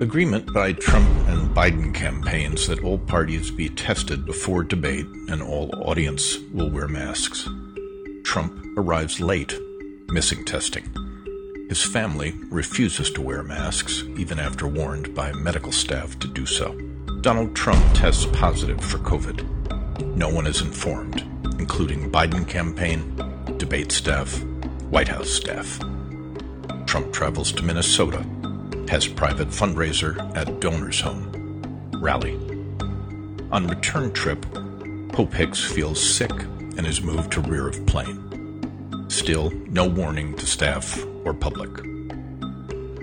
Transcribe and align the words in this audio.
Agreement 0.00 0.52
by 0.52 0.72
Trump 0.74 1.08
and 1.26 1.50
Biden 1.50 1.92
campaigns 1.92 2.68
that 2.68 2.84
all 2.84 2.98
parties 2.98 3.50
be 3.50 3.68
tested 3.68 4.24
before 4.24 4.62
debate 4.62 5.06
and 5.28 5.42
all 5.42 5.74
audience 5.74 6.38
will 6.52 6.70
wear 6.70 6.86
masks. 6.86 7.48
Trump 8.22 8.64
arrives 8.76 9.18
late, 9.18 9.58
missing 10.06 10.44
testing. 10.44 10.84
His 11.68 11.84
family 11.84 12.32
refuses 12.48 13.10
to 13.10 13.20
wear 13.20 13.42
masks, 13.42 14.04
even 14.16 14.38
after 14.38 14.68
warned 14.68 15.16
by 15.16 15.32
medical 15.32 15.72
staff 15.72 16.16
to 16.20 16.28
do 16.28 16.46
so. 16.46 16.78
Donald 17.20 17.56
Trump 17.56 17.84
tests 17.92 18.26
positive 18.26 18.80
for 18.80 18.98
COVID. 18.98 20.14
No 20.14 20.28
one 20.28 20.46
is 20.46 20.60
informed, 20.60 21.22
including 21.58 22.08
Biden 22.08 22.46
campaign, 22.46 23.16
debate 23.56 23.90
staff, 23.90 24.40
White 24.90 25.08
House 25.08 25.28
staff. 25.28 25.80
Trump 26.86 27.12
travels 27.12 27.50
to 27.50 27.64
Minnesota, 27.64 28.24
has 28.88 29.06
private 29.06 29.48
fundraiser 29.48 30.18
at 30.36 30.60
donor's 30.60 31.00
home, 31.00 31.90
rally. 32.00 32.34
On 33.52 33.66
return 33.66 34.12
trip, 34.12 34.44
Hope 35.14 35.32
Hicks 35.32 35.64
feels 35.64 36.02
sick 36.02 36.30
and 36.30 36.86
is 36.86 37.02
moved 37.02 37.32
to 37.32 37.40
rear 37.40 37.68
of 37.68 37.84
plane. 37.86 39.06
Still, 39.08 39.50
no 39.68 39.86
warning 39.86 40.36
to 40.36 40.46
staff 40.46 41.04
or 41.24 41.34
public. 41.34 41.70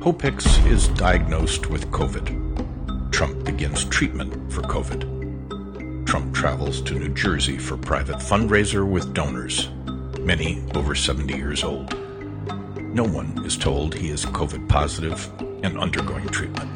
Hope 0.01 0.21
Hicks 0.21 0.57
is 0.65 0.87
diagnosed 0.89 1.69
with 1.69 1.91
COVID. 1.91 3.11
Trump 3.11 3.43
begins 3.43 3.85
treatment 3.85 4.51
for 4.51 4.61
COVID. 4.61 6.05
Trump 6.05 6.33
travels 6.33 6.81
to 6.81 6.93
New 6.93 7.13
Jersey 7.13 7.57
for 7.57 7.77
private 7.77 8.17
fundraiser 8.17 8.87
with 8.87 9.13
donors, 9.13 9.69
many 10.19 10.63
over 10.75 10.95
70 10.95 11.35
years 11.35 11.63
old. 11.63 11.97
No 12.79 13.03
one 13.03 13.43
is 13.45 13.57
told 13.57 13.93
he 13.93 14.09
is 14.09 14.25
COVID 14.25 14.69
positive 14.69 15.29
and 15.63 15.77
undergoing 15.77 16.27
treatment. 16.27 16.69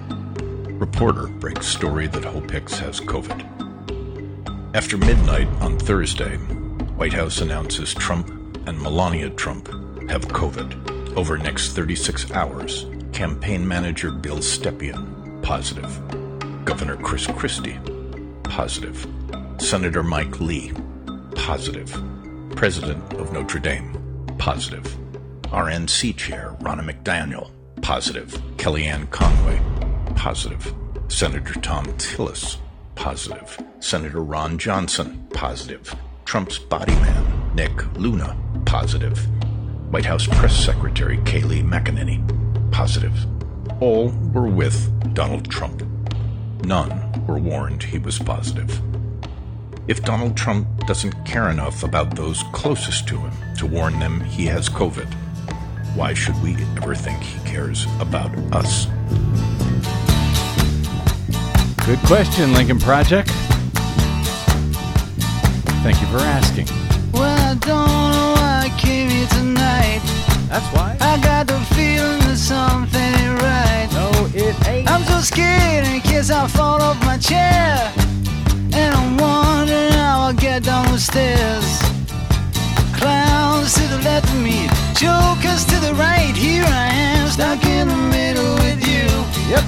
Reporter 0.80 1.28
breaks 1.28 1.68
story 1.68 2.08
that 2.08 2.24
Hope 2.24 2.50
Hicks 2.52 2.78
has 2.80 3.00
COVID. 3.02 3.46
After 4.74 4.98
midnight 4.98 5.48
on 5.62 5.78
Thursday, 5.78 6.38
White 6.96 7.14
House 7.14 7.42
announces 7.42 7.94
Trump 7.94 8.30
and 8.68 8.82
Melania 8.82 9.30
Trump 9.32 9.68
have 10.10 10.28
COVID. 10.28 11.18
Over 11.18 11.38
next 11.38 11.74
36 11.74 12.32
hours, 12.32 12.86
campaign 13.12 13.68
manager 13.68 14.12
Bill 14.12 14.38
Stepien, 14.38 15.42
positive. 15.44 16.00
Governor 16.66 16.98
Chris 16.98 17.28
Christie, 17.28 17.80
positive. 18.44 19.06
Senator 19.58 20.04
Mike 20.04 20.40
Lee, 20.40 20.72
positive. 21.36 21.92
President 22.56 23.14
of 23.14 23.34
Notre 23.34 23.60
Dame, 23.60 24.26
positive. 24.38 24.84
RNC 25.44 26.16
Chair 26.16 26.56
Ronna 26.62 26.88
McDaniel, 26.88 27.50
positive. 27.90 28.32
Kellyanne 28.58 29.10
Conway, 29.10 29.60
positive. 30.16 30.76
Senator 31.08 31.56
Thom 31.56 31.88
Tillis, 31.98 32.58
positive. 32.94 33.60
Senator 33.80 34.22
Ron 34.22 34.60
Johnson, 34.60 35.28
positive. 35.34 35.96
Trump's 36.24 36.60
body 36.60 36.94
man, 36.94 37.56
Nick 37.56 37.72
Luna, 37.98 38.38
positive. 38.68 39.18
White 39.92 40.06
House 40.06 40.28
Press 40.28 40.56
Secretary 40.56 41.18
Kayleigh 41.18 41.68
McEnany, 41.68 42.22
positive. 42.72 43.26
All 43.82 44.10
were 44.36 44.48
with 44.48 45.16
Donald 45.16 45.50
Trump. 45.50 45.82
None 46.66 47.26
were 47.26 47.40
warned 47.40 47.82
he 47.82 47.98
was 47.98 48.20
positive. 48.20 48.80
If 49.88 50.04
Donald 50.04 50.38
Trump 50.38 50.86
doesn't 50.86 51.26
care 51.26 51.50
enough 51.50 51.82
about 51.82 52.16
those 52.16 52.44
closest 52.54 53.08
to 53.08 53.18
him 53.18 53.56
to 53.58 53.66
warn 53.66 53.98
them 54.00 54.22
he 54.22 54.46
has 54.46 54.70
COVID, 54.70 55.12
why 55.96 56.14
should 56.14 56.42
we 56.42 56.56
ever 56.78 56.96
think 56.96 57.22
he 57.22 57.40
cares 57.50 57.86
about 58.00 58.32
us? 58.54 58.88
Good 61.86 62.00
question, 62.00 62.54
Lincoln 62.54 62.80
Project. 62.80 63.30
Thank 65.82 66.02
you 66.02 66.08
for 66.08 66.20
asking. 66.20 66.68
Well, 67.12 67.24
I 67.24 67.56
don't 67.56 67.88
know 68.12 68.34
why 68.36 68.64
I 68.66 68.80
came 68.80 69.10
here 69.10 69.28
tonight. 69.28 70.02
That's 70.50 70.66
why. 70.74 70.98
I 71.00 71.20
got 71.24 71.48
the 71.48 71.60
feeling 71.74 72.20
that 72.20 72.38
something 72.38 73.02
ain't 73.02 73.42
right. 73.42 73.90
No, 73.94 74.12
it 74.34 74.56
ain't. 74.68 74.90
I'm 74.92 75.04
so 75.04 75.20
scared 75.22 75.88
in 75.88 76.02
case 76.02 76.30
I 76.30 76.48
fall 76.48 76.82
off 76.82 77.00
my 77.06 77.18
chair. 77.18 77.92
And 78.74 78.94
I'm 78.94 79.18
wondering 79.18 79.94
how 79.94 80.28
I'll 80.28 80.34
get 80.34 80.64
down 80.64 80.92
the 80.92 81.00
stairs. 81.00 81.82
Clowns 82.94 83.74
to 83.76 83.88
the 83.88 84.00
left 84.04 84.28
of 84.30 84.42
me, 84.42 84.68
jokers 85.00 85.64
to 85.64 85.80
the 85.80 85.94
right. 85.94 86.36
Here 86.36 86.66
I 86.66 86.88
am, 86.92 87.30
stuck 87.30 87.64
in 87.64 87.88
the 87.88 87.96
middle 87.96 88.56
with 88.56 88.86
you. 88.86 89.08
Yep. 89.50 89.64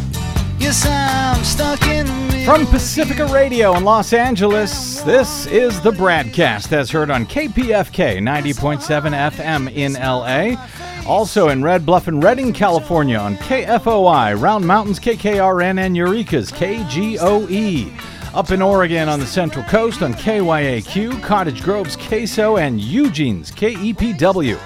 Yes, 0.59 0.85
I'm 0.85 1.41
stuck 1.45 1.81
in 1.87 2.05
the 2.05 2.13
middle. 2.13 2.53
From 2.53 2.65
Pacifica 2.65 3.25
Radio 3.27 3.77
in 3.77 3.85
Los 3.85 4.11
Angeles, 4.11 4.99
this 5.03 5.45
is 5.45 5.79
the 5.79 5.91
BradCast 5.91 6.73
as 6.73 6.91
heard 6.91 7.09
on 7.09 7.25
KPFK 7.25 8.19
90.7 8.19 9.31
FM 9.31 9.73
in 9.73 9.93
LA. 9.93 10.61
Also 11.09 11.47
in 11.47 11.63
Red 11.63 11.85
Bluff 11.85 12.09
and 12.09 12.21
Redding, 12.21 12.51
California 12.51 13.17
on 13.17 13.37
KFOI, 13.37 14.37
Round 14.39 14.67
Mountains, 14.67 14.99
KKRN, 14.99 15.79
and 15.79 15.95
Eureka's 15.95 16.51
KGOE. 16.51 17.89
Up 18.33 18.51
in 18.51 18.61
Oregon 18.61 19.07
on 19.07 19.21
the 19.21 19.25
Central 19.25 19.63
Coast 19.65 20.01
on 20.01 20.13
KYAQ, 20.13 21.23
Cottage 21.23 21.63
Grove's 21.63 21.95
KSO, 21.95 22.59
and 22.59 22.81
Eugene's 22.81 23.49
KEPW. 23.49 24.59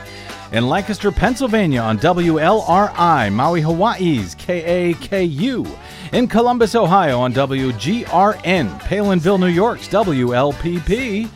In 0.56 0.70
Lancaster, 0.70 1.12
Pennsylvania 1.12 1.82
on 1.82 2.00
WLRI, 2.00 3.34
Maui, 3.34 3.60
Hawaii's 3.60 4.36
KAKU. 4.36 5.78
In 6.14 6.30
Columbus, 6.30 6.76
Ohio 6.76 7.20
on 7.20 7.34
WGRN, 7.34 8.80
Palenville, 8.80 9.38
New 9.38 9.48
York's 9.48 9.90
WLPP. 9.90 11.30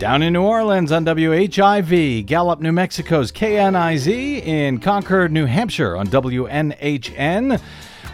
Down 0.00 0.22
in 0.24 0.32
New 0.32 0.42
Orleans 0.42 0.90
on 0.90 1.04
WHIV, 1.04 2.26
Gallup, 2.26 2.60
New 2.60 2.72
Mexico's 2.72 3.30
KNIZ, 3.30 4.08
in 4.08 4.80
Concord, 4.80 5.30
New 5.30 5.46
Hampshire 5.46 5.96
on 5.96 6.08
WNHN. 6.08 7.60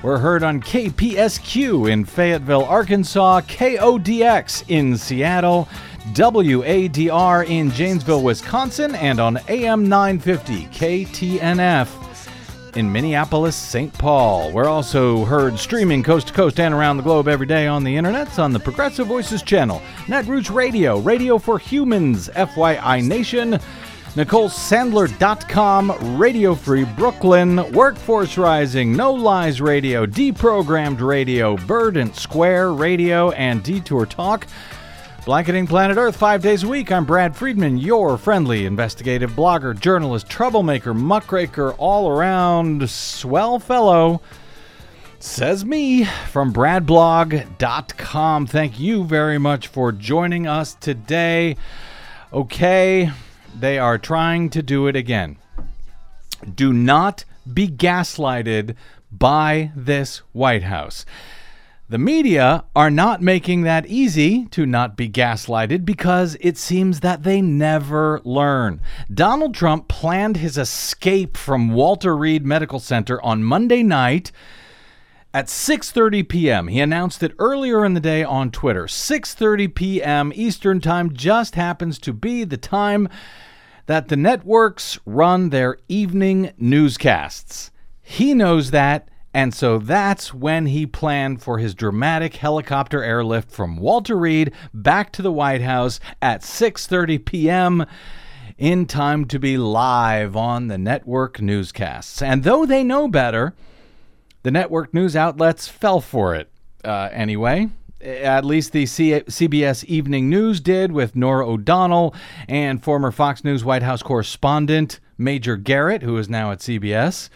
We're 0.01 0.19
heard 0.19 0.45
on 0.45 0.61
KPSQ 0.61 1.91
in 1.91 2.05
Fayetteville, 2.05 2.65
Arkansas, 2.65 3.41
KODX 3.41 4.65
in 4.69 4.97
Seattle, 4.97 5.69
WADR 6.13 7.49
in 7.49 7.73
Janesville, 7.73 8.23
Wisconsin, 8.23 8.95
and 8.95 9.19
on 9.19 9.41
AM 9.49 9.89
950 9.89 10.67
KTNF 10.67 11.89
in 12.77 12.93
Minneapolis, 12.93 13.57
St. 13.57 13.93
Paul. 13.95 14.53
We're 14.53 14.69
also 14.69 15.25
heard 15.25 15.59
streaming 15.59 16.05
coast 16.05 16.29
to 16.29 16.33
coast 16.33 16.61
and 16.61 16.73
around 16.73 16.99
the 16.99 17.03
globe 17.03 17.27
every 17.27 17.47
day 17.47 17.67
on 17.67 17.83
the 17.83 17.97
internet 17.97 18.39
on 18.39 18.53
the 18.53 18.61
Progressive 18.61 19.09
Voices 19.09 19.43
channel, 19.43 19.83
Netroots 20.07 20.55
Radio, 20.55 21.01
Radio 21.01 21.39
for 21.39 21.59
Humans, 21.59 22.29
FYI 22.29 23.05
Nation, 23.05 23.59
NicoleSandler.com, 24.19 26.19
Radio 26.19 26.57
Free 26.57 26.83
Brooklyn, 26.83 27.71
Workforce 27.71 28.37
Rising, 28.37 28.97
No 28.97 29.13
Lies 29.13 29.61
Radio, 29.61 30.07
Deprogrammed 30.07 31.01
Radio, 31.01 31.55
Verdant 31.55 32.17
Square 32.17 32.73
Radio, 32.73 33.31
and 33.31 33.63
Detour 33.63 34.07
Talk. 34.07 34.49
Blanketing 35.25 35.69
Planet 35.69 35.97
Earth 35.97 36.17
five 36.17 36.43
days 36.43 36.65
a 36.65 36.69
week. 36.69 36.91
I'm 36.91 37.05
Brad 37.05 37.37
Friedman, 37.37 37.79
your 37.79 38.19
friendly 38.19 38.67
investigative 38.67 39.31
blogger, 39.35 39.79
journalist, 39.79 40.29
troublemaker, 40.29 40.93
muckraker, 40.93 41.75
all 41.75 42.11
around 42.11 42.91
swell 42.91 43.61
fellow. 43.61 44.21
Says 45.21 45.65
me 45.65 46.07
from 46.27 46.53
bradblog.com. 46.53 48.49
Thank 48.49 48.81
you 48.81 49.05
very 49.05 49.39
much 49.39 49.69
for 49.69 49.93
joining 49.93 50.49
us 50.49 50.75
today. 50.75 51.55
Okay, 52.33 53.13
they 53.61 53.79
are 53.79 53.99
trying 53.99 54.51
to 54.51 54.63
do 54.63 54.87
it 54.87 54.97
again. 54.97 55.37
Do 56.55 56.73
not 56.73 57.25
be 57.53 57.69
gaslighted 57.69 58.75
by 59.11 59.73
this 59.75 60.19
White 60.33 60.63
House. 60.63 61.05
The 61.91 61.99
media 61.99 62.65
are 62.77 62.91
not 62.91 63.23
making 63.23 63.63
that 63.63 63.87
easy 63.87 64.45
to 64.51 64.67
not 64.67 64.95
be 64.95 65.09
gaslighted 65.09 65.87
because 65.87 66.37
it 66.41 66.59
seems 66.59 67.01
that 67.01 67.23
they 67.23 67.41
never 67.41 68.21
learn. 68.25 68.83
Donald 69.13 69.55
Trump 69.55 69.89
planned 69.89 70.37
his 70.37 70.59
escape 70.59 71.35
from 71.35 71.73
Walter 71.73 72.15
Reed 72.15 72.45
Medical 72.45 72.79
Center 72.79 73.23
on 73.23 73.43
Monday 73.43 73.83
night 73.83 74.31
at 75.33 75.47
6:30 75.47 76.29
p.m. 76.29 76.69
He 76.69 76.81
announced 76.81 77.23
it 77.23 77.35
earlier 77.39 77.85
in 77.87 77.95
the 77.95 78.01
day 78.01 78.23
on 78.23 78.51
Twitter. 78.51 78.85
6:30 78.85 79.75
p.m. 79.75 80.33
Eastern 80.35 80.83
Time 80.83 81.15
just 81.15 81.55
happens 81.55 81.99
to 82.01 82.13
be 82.13 82.45
the 82.45 82.59
time 82.59 83.09
that 83.89 84.09
the 84.09 84.17
networks 84.17 84.99
run 85.07 85.49
their 85.49 85.79
evening 85.89 86.53
newscasts. 86.59 87.71
He 88.03 88.35
knows 88.35 88.71
that 88.71 89.09
and 89.35 89.55
so 89.55 89.79
that's 89.79 90.33
when 90.33 90.67
he 90.67 90.87
planned 90.87 91.43
for 91.43 91.59
his 91.59 91.75
dramatic 91.75 92.37
helicopter 92.37 93.03
airlift 93.03 93.51
from 93.51 93.77
Walter 93.77 94.17
Reed 94.17 94.53
back 94.73 95.13
to 95.13 95.23
the 95.23 95.33
White 95.33 95.61
House 95.61 96.01
at 96.21 96.43
6:30 96.43 97.25
p.m. 97.25 97.87
in 98.57 98.87
time 98.87 99.25
to 99.27 99.39
be 99.39 99.57
live 99.57 100.35
on 100.37 100.69
the 100.69 100.79
network 100.79 101.41
newscasts. 101.41 102.23
And 102.23 102.43
though 102.43 102.67
they 102.67 102.83
know 102.83 103.09
better, 103.09 103.55
The 104.43 104.51
network 104.51 104.95
news 104.95 105.17
outlets 105.17 105.67
fell 105.69 106.01
for 106.01 106.35
it 106.35 106.51
uh, 106.85 107.09
anyway. 107.13 107.69
At 108.01 108.45
least 108.45 108.73
the 108.73 108.87
C- 108.87 109.13
CBS 109.13 109.85
Evening 109.85 110.31
News 110.31 110.61
did 110.61 110.93
with 110.93 111.17
Norah 111.17 111.49
O'Donnell 111.49 112.15
and 112.49 112.83
former 112.83 113.11
Fox 113.11 113.43
News 113.43 113.65
White 113.65 113.83
House 113.83 114.03
correspondent 114.03 115.01
Major 115.17 115.57
Garrett, 115.57 116.03
who 116.03 116.17
is 116.17 116.29
now 116.29 116.53
at 116.53 116.61
CBS. 116.61 117.29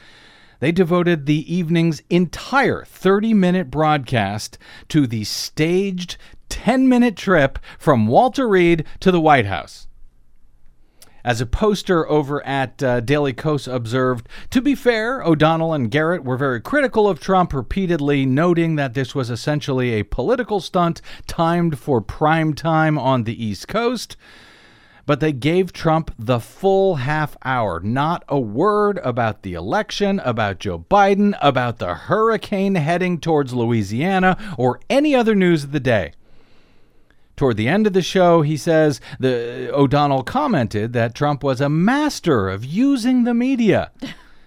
They 0.60 0.70
devoted 0.70 1.26
the 1.26 1.52
evening's 1.52 2.02
entire 2.08 2.84
30 2.84 3.34
minute 3.34 3.70
broadcast 3.72 4.56
to 4.90 5.08
the 5.08 5.24
staged 5.24 6.16
10 6.48 6.88
minute 6.88 7.16
trip 7.16 7.58
from 7.78 8.06
Walter 8.06 8.46
Reed 8.46 8.84
to 9.00 9.10
the 9.10 9.20
White 9.20 9.46
House. 9.46 9.88
As 11.24 11.40
a 11.40 11.46
poster 11.46 12.08
over 12.08 12.44
at 12.44 12.82
uh, 12.82 12.98
Daily 12.98 13.32
Kos 13.32 13.69
observed, 13.69 14.28
to 14.50 14.60
be 14.60 14.74
fair, 14.74 15.22
O'Donnell 15.22 15.72
and 15.72 15.88
Garrett 15.88 16.24
were 16.24 16.36
very 16.36 16.60
critical 16.60 17.08
of 17.08 17.20
Trump, 17.20 17.52
repeatedly 17.52 18.26
noting 18.26 18.74
that 18.74 18.94
this 18.94 19.14
was 19.14 19.30
essentially 19.30 19.92
a 19.92 20.02
political 20.02 20.58
stunt 20.58 21.00
timed 21.28 21.78
for 21.78 22.00
prime 22.00 22.54
time 22.54 22.98
on 22.98 23.22
the 23.22 23.44
East 23.44 23.69
Coast. 23.69 24.16
But 25.06 25.20
they 25.20 25.32
gave 25.32 25.72
Trump 25.72 26.12
the 26.19 26.40
full 26.40 26.96
half 26.96 27.36
hour. 27.44 27.78
Not 27.80 28.24
a 28.28 28.40
word 28.40 28.98
about 29.04 29.42
the 29.42 29.54
election, 29.54 30.20
about 30.24 30.58
Joe 30.58 30.78
Biden, 30.90 31.36
about 31.40 31.78
the 31.78 31.94
hurricane 31.94 32.74
heading 32.74 33.20
towards 33.20 33.52
Louisiana, 33.52 34.36
or 34.58 34.80
any 34.90 35.14
other 35.14 35.36
news 35.36 35.62
of 35.62 35.72
the 35.72 35.80
day. 35.80 36.12
Toward 37.37 37.56
the 37.56 37.69
end 37.69 37.87
of 37.87 37.93
the 37.93 38.02
show, 38.02 38.43
he 38.43 38.56
says 38.56 39.00
the 39.19 39.70
uh, 39.73 39.76
O'Donnell 39.76 40.23
commented 40.23 40.93
that 40.93 41.14
Trump 41.14 41.43
was 41.43 41.61
a 41.61 41.69
master 41.69 42.49
of 42.49 42.64
using 42.64 43.25
the 43.25 43.34
media. 43.34 43.90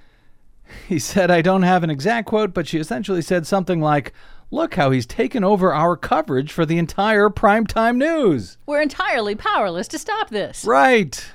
he 0.87 0.99
said, 0.99 1.31
I 1.31 1.41
don't 1.41 1.63
have 1.63 1.83
an 1.83 1.89
exact 1.89 2.27
quote, 2.27 2.53
but 2.53 2.67
she 2.67 2.77
essentially 2.79 3.21
said 3.21 3.47
something 3.47 3.81
like, 3.81 4.13
Look 4.51 4.75
how 4.75 4.91
he's 4.91 5.07
taken 5.07 5.43
over 5.43 5.73
our 5.73 5.97
coverage 5.97 6.51
for 6.51 6.65
the 6.65 6.77
entire 6.77 7.29
primetime 7.29 7.97
news. 7.97 8.57
We're 8.65 8.81
entirely 8.81 9.35
powerless 9.35 9.87
to 9.89 9.99
stop 9.99 10.29
this. 10.29 10.63
Right. 10.63 11.25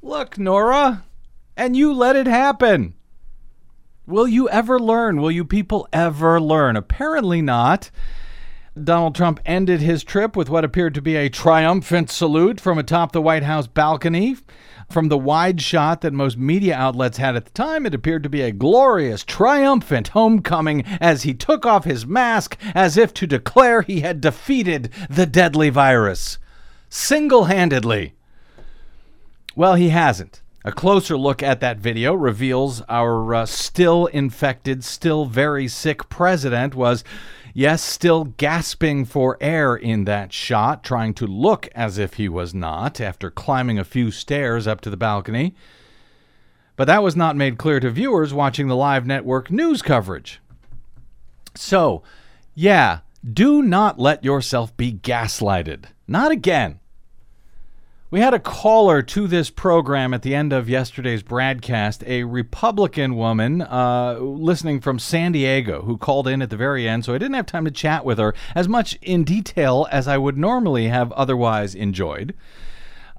Look, 0.00 0.38
Norah, 0.38 1.04
and 1.56 1.76
you 1.76 1.92
let 1.92 2.16
it 2.16 2.26
happen. 2.26 2.94
Will 4.06 4.28
you 4.28 4.48
ever 4.48 4.78
learn? 4.78 5.20
Will 5.20 5.30
you 5.30 5.44
people 5.44 5.86
ever 5.92 6.40
learn? 6.40 6.76
Apparently 6.76 7.42
not. 7.42 7.90
Donald 8.82 9.16
Trump 9.16 9.40
ended 9.44 9.80
his 9.80 10.04
trip 10.04 10.36
with 10.36 10.48
what 10.48 10.64
appeared 10.64 10.94
to 10.94 11.02
be 11.02 11.16
a 11.16 11.28
triumphant 11.28 12.08
salute 12.08 12.60
from 12.60 12.78
atop 12.78 13.10
the 13.10 13.20
White 13.20 13.42
House 13.42 13.66
balcony. 13.66 14.36
From 14.88 15.08
the 15.08 15.18
wide 15.18 15.60
shot 15.60 16.00
that 16.00 16.12
most 16.12 16.36
media 16.38 16.76
outlets 16.76 17.18
had 17.18 17.34
at 17.34 17.44
the 17.44 17.50
time, 17.50 17.84
it 17.84 17.94
appeared 17.94 18.22
to 18.22 18.28
be 18.28 18.42
a 18.42 18.52
glorious, 18.52 19.24
triumphant 19.24 20.08
homecoming 20.08 20.84
as 21.00 21.24
he 21.24 21.34
took 21.34 21.66
off 21.66 21.84
his 21.84 22.06
mask 22.06 22.56
as 22.74 22.96
if 22.96 23.12
to 23.14 23.26
declare 23.26 23.82
he 23.82 24.00
had 24.00 24.20
defeated 24.20 24.90
the 25.08 25.26
deadly 25.26 25.70
virus. 25.70 26.38
Single 26.88 27.44
handedly. 27.44 28.14
Well, 29.56 29.74
he 29.74 29.88
hasn't. 29.88 30.42
A 30.62 30.72
closer 30.72 31.16
look 31.16 31.42
at 31.42 31.60
that 31.60 31.78
video 31.78 32.12
reveals 32.12 32.82
our 32.82 33.34
uh, 33.34 33.46
still 33.46 34.06
infected, 34.06 34.84
still 34.84 35.24
very 35.24 35.66
sick 35.68 36.10
president 36.10 36.74
was 36.74 37.02
Yes, 37.52 37.82
still 37.82 38.24
gasping 38.24 39.04
for 39.04 39.36
air 39.40 39.74
in 39.76 40.04
that 40.04 40.32
shot, 40.32 40.84
trying 40.84 41.14
to 41.14 41.26
look 41.26 41.68
as 41.74 41.98
if 41.98 42.14
he 42.14 42.28
was 42.28 42.54
not 42.54 43.00
after 43.00 43.30
climbing 43.30 43.78
a 43.78 43.84
few 43.84 44.10
stairs 44.10 44.66
up 44.66 44.80
to 44.82 44.90
the 44.90 44.96
balcony. 44.96 45.54
But 46.76 46.86
that 46.86 47.02
was 47.02 47.14
not 47.14 47.36
made 47.36 47.58
clear 47.58 47.78
to 47.80 47.90
viewers 47.90 48.32
watching 48.32 48.68
the 48.68 48.76
live 48.76 49.06
network 49.06 49.50
news 49.50 49.82
coverage. 49.82 50.40
So, 51.54 52.02
yeah, 52.54 53.00
do 53.24 53.62
not 53.62 53.98
let 53.98 54.24
yourself 54.24 54.76
be 54.76 54.92
gaslighted. 54.92 55.86
Not 56.08 56.32
again. 56.32 56.79
We 58.12 58.18
had 58.18 58.34
a 58.34 58.40
caller 58.40 59.02
to 59.02 59.28
this 59.28 59.50
program 59.50 60.12
at 60.12 60.22
the 60.22 60.34
end 60.34 60.52
of 60.52 60.68
yesterday's 60.68 61.22
broadcast, 61.22 62.02
a 62.08 62.24
Republican 62.24 63.14
woman 63.14 63.62
uh, 63.62 64.18
listening 64.18 64.80
from 64.80 64.98
San 64.98 65.30
Diego 65.30 65.82
who 65.82 65.96
called 65.96 66.26
in 66.26 66.42
at 66.42 66.50
the 66.50 66.56
very 66.56 66.88
end, 66.88 67.04
so 67.04 67.14
I 67.14 67.18
didn't 67.18 67.36
have 67.36 67.46
time 67.46 67.66
to 67.66 67.70
chat 67.70 68.04
with 68.04 68.18
her 68.18 68.34
as 68.52 68.66
much 68.66 68.98
in 69.00 69.22
detail 69.22 69.86
as 69.92 70.08
I 70.08 70.18
would 70.18 70.36
normally 70.36 70.88
have 70.88 71.12
otherwise 71.12 71.76
enjoyed. 71.76 72.34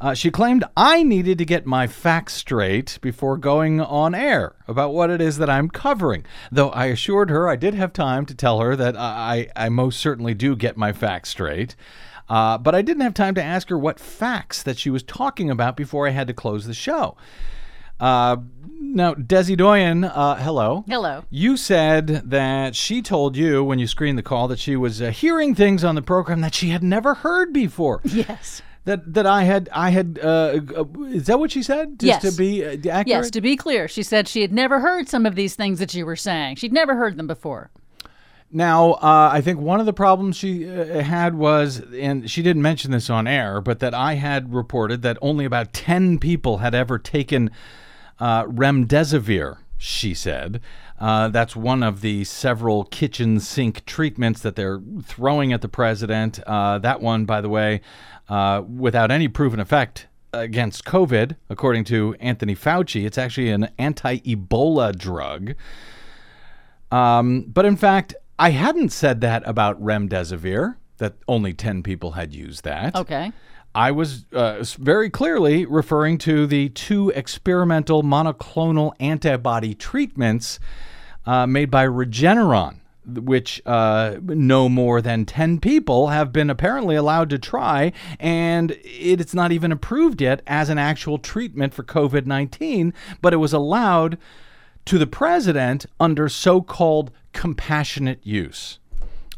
Uh, 0.02 0.14
she 0.14 0.30
claimed 0.30 0.66
I 0.76 1.04
needed 1.04 1.38
to 1.38 1.46
get 1.46 1.66
my 1.66 1.88
facts 1.88 2.34
straight 2.34 3.00
before 3.02 3.38
going 3.38 3.80
on 3.80 4.14
air 4.14 4.56
about 4.68 4.94
what 4.94 5.10
it 5.10 5.22
is 5.22 5.38
that 5.38 5.50
I'm 5.50 5.70
covering. 5.70 6.26
Though 6.52 6.70
I 6.72 6.88
assured 6.88 7.30
her 7.30 7.48
I 7.48 7.56
did 7.56 7.76
have 7.76 7.94
time 7.94 8.26
to 8.26 8.36
tell 8.36 8.60
her 8.60 8.76
that 8.76 8.98
I, 8.98 9.48
I 9.56 9.70
most 9.70 10.02
certainly 10.02 10.34
do 10.34 10.58
get 10.58 10.76
my 10.76 10.92
facts 10.92 11.30
straight. 11.30 11.78
Uh, 12.32 12.58
but 12.58 12.74
I 12.74 12.82
didn't 12.82 13.02
have 13.02 13.14
time 13.14 13.36
to 13.36 13.44
ask 13.44 13.68
her 13.68 13.78
what 13.78 14.00
facts 14.00 14.64
that 14.64 14.80
she 14.80 14.90
was 14.90 15.04
talking 15.04 15.50
about 15.50 15.76
before 15.76 16.08
I 16.08 16.12
had 16.12 16.28
to 16.28 16.34
close 16.34 16.66
the 16.66 16.74
show. 16.74 17.18
Uh, 18.00 18.38
now, 18.80 19.14
Desi 19.16 19.58
Doyen, 19.58 20.06
uh, 20.06 20.36
hello. 20.38 20.86
Hello. 20.88 21.26
You 21.30 21.58
said 21.58 22.08
that 22.30 22.74
she 22.74 23.02
told 23.02 23.36
you 23.36 23.66
when 23.66 23.80
you 23.80 23.86
screened 23.86 24.18
the 24.18 24.24
call 24.24 24.48
that 24.48 24.60
she 24.60 24.78
was 24.78 25.02
uh, 25.02 25.12
hearing 25.12 25.56
things 25.56 25.84
on 25.84 25.96
the 25.96 26.02
program 26.02 26.40
that 26.40 26.56
she 26.56 26.70
had 26.70 26.84
never 26.84 27.16
heard 27.16 27.52
before. 27.52 28.00
Yes. 28.06 28.62
That 28.86 29.14
that 29.14 29.28
I 29.28 29.44
had 29.44 29.70
I 29.74 29.90
had 29.92 30.18
uh, 30.24 30.60
uh, 30.76 30.86
is 31.10 31.28
that 31.28 31.38
what 31.38 31.52
she 31.52 31.62
said? 31.62 32.00
Just 32.00 32.24
Yes. 32.24 32.32
to 32.34 32.36
be 32.36 32.66
uh, 32.66 32.70
accurate. 32.70 33.08
Yes, 33.08 33.30
to 33.32 33.42
be 33.42 33.56
clear, 33.56 33.88
she 33.88 34.02
said 34.04 34.28
she 34.28 34.42
had 34.42 34.52
never 34.54 34.80
heard 34.80 35.08
some 35.08 35.28
of 35.28 35.36
these 35.36 35.56
things 35.56 35.78
that 35.80 35.94
you 35.94 36.04
were 36.06 36.16
saying. 36.16 36.56
She'd 36.56 36.74
never 36.74 36.96
heard 36.96 37.18
them 37.18 37.28
before. 37.28 37.70
Now, 38.54 38.94
uh, 38.94 39.30
I 39.32 39.42
think 39.42 39.60
one 39.60 39.80
of 39.80 39.86
the 39.86 39.94
problems 39.94 40.36
she 40.36 40.70
uh, 40.70 41.02
had 41.02 41.36
was, 41.36 41.82
and 41.94 42.30
she 42.30 42.42
didn't 42.42 42.62
mention 42.62 42.92
this 42.92 43.10
on 43.10 43.26
air, 43.26 43.62
but 43.62 43.80
that 43.80 43.94
I 43.94 44.16
had 44.16 44.54
reported 44.54 45.02
that 45.04 45.18
only 45.22 45.46
about 45.46 45.72
10 45.72 46.20
people 46.20 46.58
had 46.58 46.76
ever 46.76 47.00
taken 47.00 47.50
uh, 48.20 48.44
remdesivir, 48.46 49.58
she 49.78 50.14
said. 50.14 50.60
Uh, 51.00 51.30
that's 51.30 51.56
one 51.56 51.82
of 51.82 52.02
the 52.02 52.24
several 52.26 52.84
kitchen 52.84 53.40
sink 53.40 53.86
treatments 53.86 54.42
that 54.42 54.56
they're 54.56 54.82
throwing 55.02 55.54
at 55.54 55.62
the 55.62 55.70
president. 55.70 56.40
Uh, 56.46 56.78
that 56.78 57.02
one, 57.02 57.26
by 57.26 57.42
the 57.42 57.50
way, 57.50 57.82
uh, 58.30 58.62
without 58.68 59.10
any 59.12 59.28
proven 59.28 59.60
effect 59.60 60.08
against 60.34 60.86
COVID, 60.86 61.36
according 61.50 61.86
to 61.86 62.16
Anthony 62.20 62.56
Fauci. 62.56 63.06
It's 63.06 63.18
actually 63.18 63.50
an 63.50 63.70
anti 63.78 64.20
Ebola 64.20 64.96
drug. 64.96 65.56
Um, 66.92 67.44
but 67.48 67.66
in 67.66 67.78
fact, 67.78 68.16
I 68.42 68.50
hadn't 68.50 68.90
said 68.90 69.22
that 69.22 69.44
about 69.46 69.80
remdesivir, 69.80 70.78
that 70.98 71.14
only 71.28 71.54
10 71.54 71.84
people 71.84 72.14
had 72.14 72.34
used 72.34 72.64
that. 72.64 72.96
Okay. 72.96 73.32
I 73.76 73.92
was 73.92 74.26
uh, 74.34 74.64
very 74.80 75.12
clearly 75.12 75.68
referring 75.68 76.18
to 76.20 76.48
the 76.48 76.70
two 76.70 77.12
experimental 77.12 78.02
monoclonal 78.02 78.94
antibody 79.00 79.76
treatments 79.76 80.60
uh, 81.28 81.46
made 81.46 81.70
by 81.70 81.86
Regeneron, 81.86 82.80
which 83.06 83.62
uh, 83.68 84.16
no 84.24 84.68
more 84.68 85.04
than 85.04 85.24
10 85.24 85.60
people 85.60 86.08
have 86.08 86.34
been 86.34 86.50
apparently 86.50 86.96
allowed 86.96 87.30
to 87.30 87.38
try, 87.38 87.94
and 88.20 88.76
it's 88.84 89.36
not 89.36 89.52
even 89.52 89.72
approved 89.72 90.20
yet 90.20 90.42
as 90.48 90.70
an 90.70 90.80
actual 90.80 91.20
treatment 91.20 91.76
for 91.76 91.84
COVID 91.84 92.26
19, 92.26 92.92
but 93.22 93.34
it 93.34 93.38
was 93.38 93.54
allowed 93.54 94.18
to 94.86 94.98
the 94.98 95.08
president 95.08 95.86
under 96.00 96.28
so 96.30 96.62
called 96.62 97.12
compassionate 97.34 98.20
use. 98.24 98.80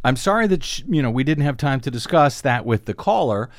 I'm 0.04 0.16
sorry 0.16 0.48
that 0.48 0.64
sh- 0.64 0.84
you 0.88 1.02
know 1.02 1.10
we 1.12 1.24
didn't 1.24 1.46
have 1.46 1.58
time 1.58 1.80
to 1.82 1.92
discuss 1.92 2.42
that 2.42 2.66
with 2.66 2.86
the 2.86 2.94
caller. 2.94 3.50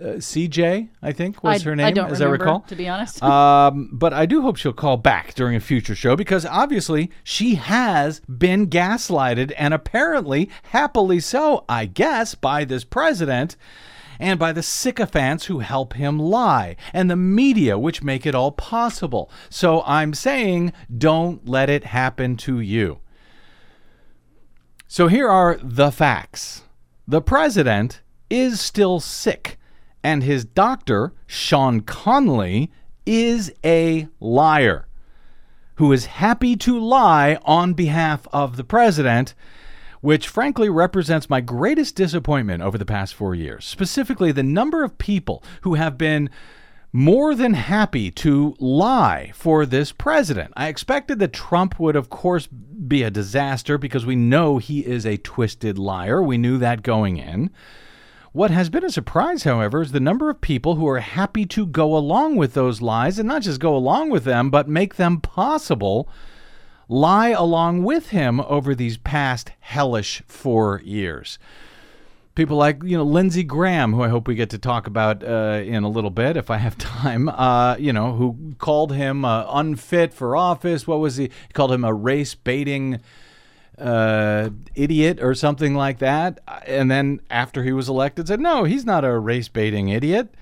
Uh, 0.00 0.16
CJ, 0.16 0.88
I 1.00 1.12
think 1.12 1.44
was 1.44 1.64
I, 1.64 1.70
her 1.70 1.76
name, 1.76 1.86
I 1.86 1.90
don't 1.92 2.10
as 2.10 2.18
remember, 2.18 2.44
I 2.44 2.46
recall. 2.46 2.60
to 2.60 2.74
be 2.74 2.88
honest. 2.88 3.22
Um, 3.22 3.90
but 3.92 4.12
I 4.12 4.26
do 4.26 4.42
hope 4.42 4.56
she'll 4.56 4.72
call 4.72 4.96
back 4.96 5.34
during 5.34 5.54
a 5.54 5.60
future 5.60 5.94
show 5.94 6.16
because 6.16 6.44
obviously 6.44 7.10
she 7.22 7.54
has 7.54 8.20
been 8.20 8.66
gaslighted 8.68 9.52
and 9.56 9.72
apparently 9.72 10.50
happily 10.64 11.20
so, 11.20 11.64
I 11.68 11.86
guess, 11.86 12.34
by 12.34 12.64
this 12.64 12.82
president 12.82 13.56
and 14.22 14.38
by 14.38 14.52
the 14.52 14.62
sycophants 14.62 15.46
who 15.46 15.58
help 15.58 15.94
him 15.94 16.16
lie 16.16 16.76
and 16.92 17.10
the 17.10 17.16
media 17.16 17.76
which 17.76 18.04
make 18.04 18.24
it 18.24 18.36
all 18.36 18.52
possible. 18.52 19.28
So 19.50 19.82
I'm 19.82 20.14
saying 20.14 20.72
don't 20.96 21.46
let 21.46 21.68
it 21.68 21.84
happen 21.84 22.36
to 22.38 22.60
you. 22.60 23.00
So 24.86 25.08
here 25.08 25.28
are 25.28 25.58
the 25.60 25.90
facts. 25.90 26.62
The 27.08 27.20
president 27.20 28.00
is 28.30 28.60
still 28.60 29.00
sick, 29.00 29.58
and 30.04 30.22
his 30.22 30.44
doctor, 30.44 31.12
Sean 31.26 31.80
Conley, 31.80 32.70
is 33.04 33.52
a 33.64 34.06
liar 34.20 34.86
who 35.76 35.92
is 35.92 36.06
happy 36.06 36.54
to 36.54 36.78
lie 36.78 37.38
on 37.44 37.74
behalf 37.74 38.28
of 38.32 38.56
the 38.56 38.64
president, 38.64 39.34
which 40.02 40.28
frankly 40.28 40.68
represents 40.68 41.30
my 41.30 41.40
greatest 41.40 41.96
disappointment 41.96 42.62
over 42.62 42.76
the 42.76 42.84
past 42.84 43.14
four 43.14 43.34
years. 43.34 43.64
Specifically, 43.64 44.32
the 44.32 44.42
number 44.42 44.84
of 44.84 44.98
people 44.98 45.42
who 45.62 45.74
have 45.74 45.96
been 45.96 46.28
more 46.92 47.34
than 47.34 47.54
happy 47.54 48.10
to 48.10 48.54
lie 48.58 49.32
for 49.34 49.64
this 49.64 49.92
president. 49.92 50.52
I 50.56 50.68
expected 50.68 51.18
that 51.20 51.32
Trump 51.32 51.80
would, 51.80 51.96
of 51.96 52.10
course, 52.10 52.46
be 52.46 53.02
a 53.02 53.10
disaster 53.10 53.78
because 53.78 54.04
we 54.04 54.14
know 54.16 54.58
he 54.58 54.80
is 54.80 55.06
a 55.06 55.16
twisted 55.16 55.78
liar. 55.78 56.22
We 56.22 56.36
knew 56.36 56.58
that 56.58 56.82
going 56.82 57.16
in. 57.16 57.50
What 58.32 58.50
has 58.50 58.68
been 58.68 58.84
a 58.84 58.90
surprise, 58.90 59.44
however, 59.44 59.82
is 59.82 59.92
the 59.92 60.00
number 60.00 60.28
of 60.28 60.40
people 60.40 60.74
who 60.74 60.88
are 60.88 61.00
happy 61.00 61.46
to 61.46 61.66
go 61.66 61.96
along 61.96 62.36
with 62.36 62.54
those 62.54 62.82
lies 62.82 63.18
and 63.18 63.28
not 63.28 63.42
just 63.42 63.60
go 63.60 63.74
along 63.76 64.10
with 64.10 64.24
them, 64.24 64.50
but 64.50 64.68
make 64.68 64.96
them 64.96 65.20
possible, 65.20 66.08
lie 66.92 67.30
along 67.30 67.82
with 67.82 68.10
him 68.10 68.40
over 68.40 68.74
these 68.74 68.96
past 68.98 69.52
hellish 69.60 70.22
four 70.26 70.80
years 70.84 71.38
people 72.34 72.56
like 72.56 72.82
you 72.82 72.96
know 72.96 73.04
Lindsey 73.04 73.42
Graham, 73.42 73.92
who 73.92 74.02
I 74.02 74.08
hope 74.08 74.26
we 74.26 74.34
get 74.34 74.50
to 74.50 74.58
talk 74.58 74.86
about 74.86 75.22
uh, 75.22 75.62
in 75.64 75.84
a 75.84 75.88
little 75.88 76.10
bit 76.10 76.36
if 76.36 76.50
I 76.50 76.58
have 76.58 76.78
time. 76.78 77.28
Uh, 77.28 77.76
you 77.76 77.92
know, 77.92 78.12
who 78.12 78.54
called 78.58 78.92
him 78.92 79.24
uh, 79.24 79.44
unfit 79.48 80.14
for 80.14 80.36
office. 80.36 80.86
What 80.86 81.00
was 81.00 81.16
he? 81.16 81.24
He 81.24 81.52
called 81.52 81.72
him 81.72 81.84
a 81.84 81.94
race 81.94 82.34
baiting 82.34 83.00
uh, 83.78 84.50
idiot 84.74 85.22
or 85.22 85.34
something 85.34 85.74
like 85.74 85.98
that. 85.98 86.40
And 86.66 86.90
then 86.90 87.20
after 87.30 87.62
he 87.62 87.72
was 87.72 87.88
elected, 87.88 88.28
said 88.28 88.40
no, 88.40 88.64
he's 88.64 88.84
not 88.84 89.04
a 89.04 89.18
race 89.18 89.48
baiting 89.48 89.88
idiot. 89.88 90.34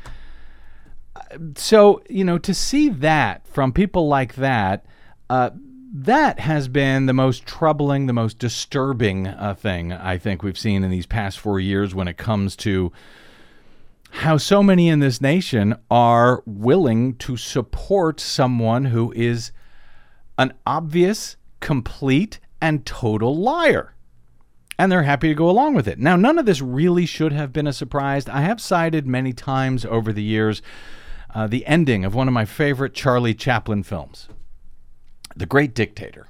So 1.57 2.02
you 2.09 2.25
know, 2.25 2.38
to 2.38 2.54
see 2.54 2.88
that 2.88 3.47
from 3.47 3.73
people 3.73 4.09
like 4.09 4.35
that. 4.37 4.85
Uh, 5.28 5.50
that 5.92 6.38
has 6.38 6.68
been 6.68 7.06
the 7.06 7.12
most 7.12 7.47
troubling, 7.47 8.06
the 8.06 8.12
most 8.12 8.38
disturbing 8.38 9.26
uh, 9.26 9.54
thing 9.54 9.92
I 9.92 10.18
think 10.18 10.42
we've 10.42 10.59
seen 10.59 10.85
in 10.85 10.90
these 10.90 11.06
past 11.06 11.38
four 11.38 11.59
years 11.59 11.94
when 11.94 12.06
it 12.06 12.16
comes 12.16 12.54
to 12.56 12.92
how 14.11 14.37
so 14.37 14.62
many 14.62 14.88
in 14.88 15.00
this 15.00 15.20
nation 15.20 15.76
are 15.90 16.42
willing 16.47 17.16
to 17.16 17.37
support 17.37 18.20
someone 18.20 18.87
who 18.87 19.12
is 19.12 19.50
an 20.38 20.52
obvious, 20.66 21.37
complete, 21.61 22.38
and 22.61 22.87
total 22.87 23.37
liar. 23.37 23.94
And 24.78 24.90
they're 24.90 25.02
happy 25.02 25.28
to 25.28 25.35
go 25.35 25.50
along 25.50 25.75
with 25.75 25.87
it. 25.87 25.99
Now, 25.99 26.16
none 26.16 26.38
of 26.38 26.47
this 26.47 26.61
really 26.62 27.04
should 27.04 27.32
have 27.32 27.52
been 27.52 27.66
a 27.66 27.73
surprise. 27.73 28.28
I 28.28 28.40
have 28.42 28.61
cited 28.61 29.06
many 29.06 29.32
times 29.32 29.85
over 29.85 30.12
the 30.12 30.23
years 30.23 30.62
uh, 31.35 31.47
the 31.47 31.66
ending 31.66 32.04
of 32.04 32.14
one 32.14 32.28
of 32.28 32.35
my 32.35 32.44
favorite 32.44 32.94
Charlie 32.94 33.35
Chaplin 33.35 33.82
films. 33.82 34.28
The 35.37 35.47
Great 35.47 35.75
Dictator. 35.75 36.29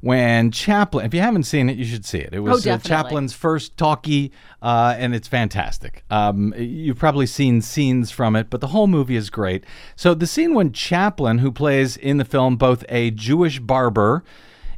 When 0.00 0.50
Chaplin, 0.50 1.06
if 1.06 1.14
you 1.14 1.20
haven't 1.20 1.44
seen 1.44 1.70
it, 1.70 1.78
you 1.78 1.84
should 1.86 2.04
see 2.04 2.18
it. 2.18 2.34
It 2.34 2.40
was 2.40 2.66
Oh, 2.66 2.70
uh. 2.72 2.76
Chaplin's 2.76 3.32
first 3.32 3.78
talkie, 3.78 4.32
uh, 4.60 4.94
and 4.98 5.14
it's 5.14 5.26
fantastic. 5.26 6.04
Um, 6.10 6.52
you've 6.58 6.98
probably 6.98 7.24
seen 7.24 7.62
scenes 7.62 8.10
from 8.10 8.36
it, 8.36 8.50
but 8.50 8.60
the 8.60 8.66
whole 8.66 8.86
movie 8.86 9.16
is 9.16 9.30
great. 9.30 9.64
So 9.96 10.12
the 10.12 10.26
scene 10.26 10.52
when 10.52 10.72
Chaplin, 10.72 11.38
who 11.38 11.50
plays 11.50 11.96
in 11.96 12.18
the 12.18 12.26
film 12.26 12.56
both 12.56 12.84
a 12.90 13.12
Jewish 13.12 13.60
barber 13.60 14.22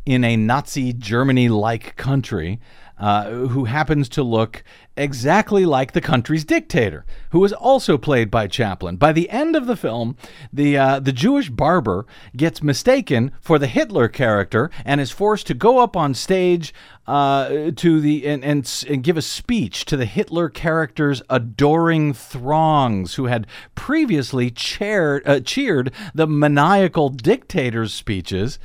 in 0.05 0.23
a 0.23 0.37
Nazi 0.37 0.93
Germany-like 0.93 1.97
country, 1.97 2.61
uh, 2.99 3.31
who 3.31 3.65
happens 3.65 4.09
to 4.09 4.23
look 4.23 4.65
exactly 4.97 5.67
like 5.67 5.93
the 5.93 6.01
country's 6.01 6.45
dictator, 6.45 7.05
who 7.31 7.45
is 7.45 7.53
also 7.53 7.99
played 7.99 8.31
by 8.31 8.47
Chaplin. 8.47 8.97
By 8.97 9.13
the 9.13 9.29
end 9.29 9.55
of 9.55 9.67
the 9.67 9.77
film, 9.77 10.17
the 10.53 10.79
uh, 10.79 11.01
the 11.01 11.13
Jewish 11.13 11.51
barber 11.51 12.07
gets 12.37 12.63
mistaken 12.63 13.33
for 13.41 13.59
the 13.59 13.67
Hitler 13.67 14.09
character 14.09 14.71
and 14.85 15.01
is 15.01 15.11
forced 15.11 15.47
to 15.49 15.55
go 15.55 15.79
up 15.79 15.97
on 15.97 16.15
stage 16.15 16.73
uh, 17.07 17.71
to 17.77 18.01
the 18.01 18.27
and, 18.27 18.43
and 18.43 18.85
and 18.89 19.05
give 19.05 19.17
a 19.17 19.23
speech 19.23 19.85
to 19.87 19.97
the 19.97 20.07
Hitler 20.07 20.49
character's 20.49 21.23
adoring 21.29 22.15
throngs 22.15 23.15
who 23.15 23.27
had 23.27 23.47
previously 23.75 24.51
chaired, 24.51 25.23
uh, 25.27 25.41
cheered 25.41 25.93
the 26.15 26.27
maniacal 26.27 27.11
dictator's 27.11 27.93
speeches 27.93 28.59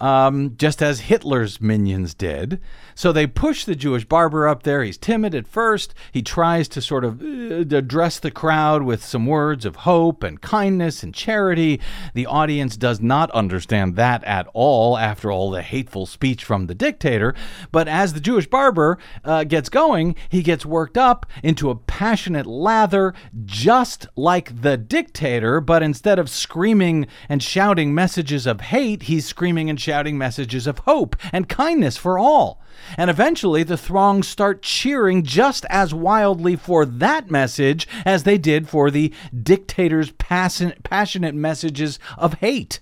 um, 0.00 0.54
just 0.56 0.82
as 0.82 1.00
Hitler's 1.00 1.60
minions 1.60 2.14
did. 2.14 2.60
So 2.94 3.12
they 3.12 3.26
push 3.26 3.64
the 3.64 3.76
Jewish 3.76 4.04
barber 4.04 4.48
up 4.48 4.62
there. 4.62 4.82
He's 4.82 4.96
timid 4.96 5.34
at 5.34 5.46
first. 5.46 5.94
He 6.12 6.22
tries 6.22 6.66
to 6.68 6.80
sort 6.80 7.04
of 7.04 7.22
uh, 7.22 7.76
address 7.76 8.18
the 8.18 8.30
crowd 8.30 8.82
with 8.82 9.04
some 9.04 9.26
words 9.26 9.64
of 9.64 9.76
hope 9.76 10.22
and 10.22 10.40
kindness 10.40 11.02
and 11.02 11.14
charity. 11.14 11.80
The 12.14 12.26
audience 12.26 12.76
does 12.76 13.00
not 13.00 13.30
understand 13.32 13.96
that 13.96 14.24
at 14.24 14.48
all 14.54 14.96
after 14.96 15.30
all 15.30 15.50
the 15.50 15.62
hateful 15.62 16.06
speech 16.06 16.42
from 16.42 16.66
the 16.66 16.74
dictator. 16.74 17.34
But 17.70 17.86
as 17.86 18.14
the 18.14 18.20
Jewish 18.20 18.46
barber 18.46 18.98
uh, 19.24 19.44
gets 19.44 19.68
going, 19.68 20.16
he 20.28 20.42
gets 20.42 20.64
worked 20.64 20.96
up 20.96 21.26
into 21.42 21.68
a 21.68 21.76
passionate 21.76 22.46
lather, 22.46 23.14
just 23.44 24.06
like 24.16 24.62
the 24.62 24.76
dictator, 24.76 25.60
but 25.60 25.82
instead 25.82 26.18
of 26.18 26.30
screaming 26.30 27.06
and 27.28 27.42
shouting 27.42 27.94
messages 27.94 28.46
of 28.46 28.60
hate, 28.60 29.04
he's 29.04 29.26
screaming 29.26 29.68
and 29.68 29.78
shouting 29.86 30.18
messages 30.18 30.66
of 30.66 30.80
hope 30.80 31.14
and 31.32 31.48
kindness 31.48 31.96
for 31.96 32.18
all. 32.18 32.60
And 32.98 33.08
eventually, 33.08 33.62
the 33.62 33.76
throngs 33.76 34.26
start 34.26 34.60
cheering 34.60 35.22
just 35.22 35.64
as 35.70 35.94
wildly 35.94 36.56
for 36.56 36.84
that 36.84 37.30
message 37.30 37.86
as 38.04 38.24
they 38.24 38.36
did 38.36 38.68
for 38.68 38.90
the 38.90 39.14
dictator's 39.32 40.10
passion- 40.10 40.74
passionate 40.82 41.36
messages 41.36 42.00
of 42.18 42.34
hate. 42.34 42.80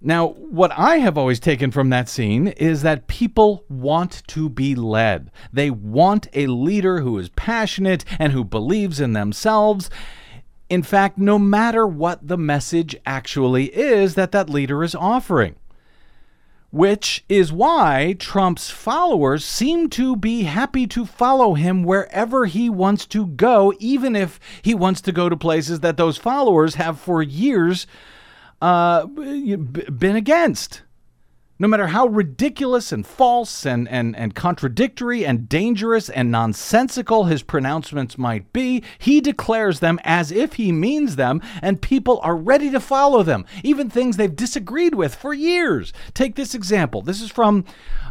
Now, 0.00 0.28
what 0.28 0.70
I 0.76 0.98
have 0.98 1.18
always 1.18 1.40
taken 1.40 1.72
from 1.72 1.90
that 1.90 2.08
scene 2.08 2.48
is 2.48 2.82
that 2.82 3.08
people 3.08 3.64
want 3.68 4.22
to 4.28 4.48
be 4.48 4.76
led. 4.76 5.32
They 5.52 5.70
want 5.70 6.28
a 6.32 6.46
leader 6.46 7.00
who 7.00 7.18
is 7.18 7.30
passionate 7.30 8.04
and 8.20 8.32
who 8.32 8.44
believes 8.44 9.00
in 9.00 9.14
themselves. 9.14 9.90
In 10.74 10.82
fact, 10.82 11.18
no 11.18 11.38
matter 11.38 11.86
what 11.86 12.26
the 12.26 12.36
message 12.36 12.96
actually 13.06 13.66
is 13.66 14.16
that 14.16 14.32
that 14.32 14.50
leader 14.50 14.82
is 14.82 14.96
offering. 14.96 15.54
Which 16.72 17.24
is 17.28 17.52
why 17.52 18.16
Trump's 18.18 18.70
followers 18.70 19.44
seem 19.44 19.88
to 19.90 20.16
be 20.16 20.42
happy 20.42 20.88
to 20.88 21.06
follow 21.06 21.54
him 21.54 21.84
wherever 21.84 22.46
he 22.46 22.68
wants 22.68 23.06
to 23.06 23.28
go, 23.28 23.72
even 23.78 24.16
if 24.16 24.40
he 24.62 24.74
wants 24.74 25.00
to 25.02 25.12
go 25.12 25.28
to 25.28 25.36
places 25.36 25.78
that 25.78 25.96
those 25.96 26.16
followers 26.16 26.74
have 26.74 26.98
for 26.98 27.22
years 27.22 27.86
uh, 28.60 29.06
been 29.06 30.16
against. 30.16 30.82
No 31.56 31.68
matter 31.68 31.86
how 31.88 32.06
ridiculous 32.08 32.90
and 32.90 33.06
false 33.06 33.64
and, 33.64 33.88
and, 33.88 34.16
and 34.16 34.34
contradictory 34.34 35.24
and 35.24 35.48
dangerous 35.48 36.08
and 36.08 36.30
nonsensical 36.30 37.24
his 37.24 37.44
pronouncements 37.44 38.18
might 38.18 38.52
be, 38.52 38.82
he 38.98 39.20
declares 39.20 39.78
them 39.78 40.00
as 40.02 40.32
if 40.32 40.54
he 40.54 40.72
means 40.72 41.14
them, 41.14 41.40
and 41.62 41.80
people 41.80 42.18
are 42.24 42.36
ready 42.36 42.70
to 42.70 42.80
follow 42.80 43.22
them, 43.22 43.44
even 43.62 43.88
things 43.88 44.16
they've 44.16 44.34
disagreed 44.34 44.96
with 44.96 45.14
for 45.14 45.32
years. 45.32 45.92
Take 46.12 46.34
this 46.34 46.56
example. 46.56 47.02
This 47.02 47.22
is 47.22 47.30
from 47.30 47.64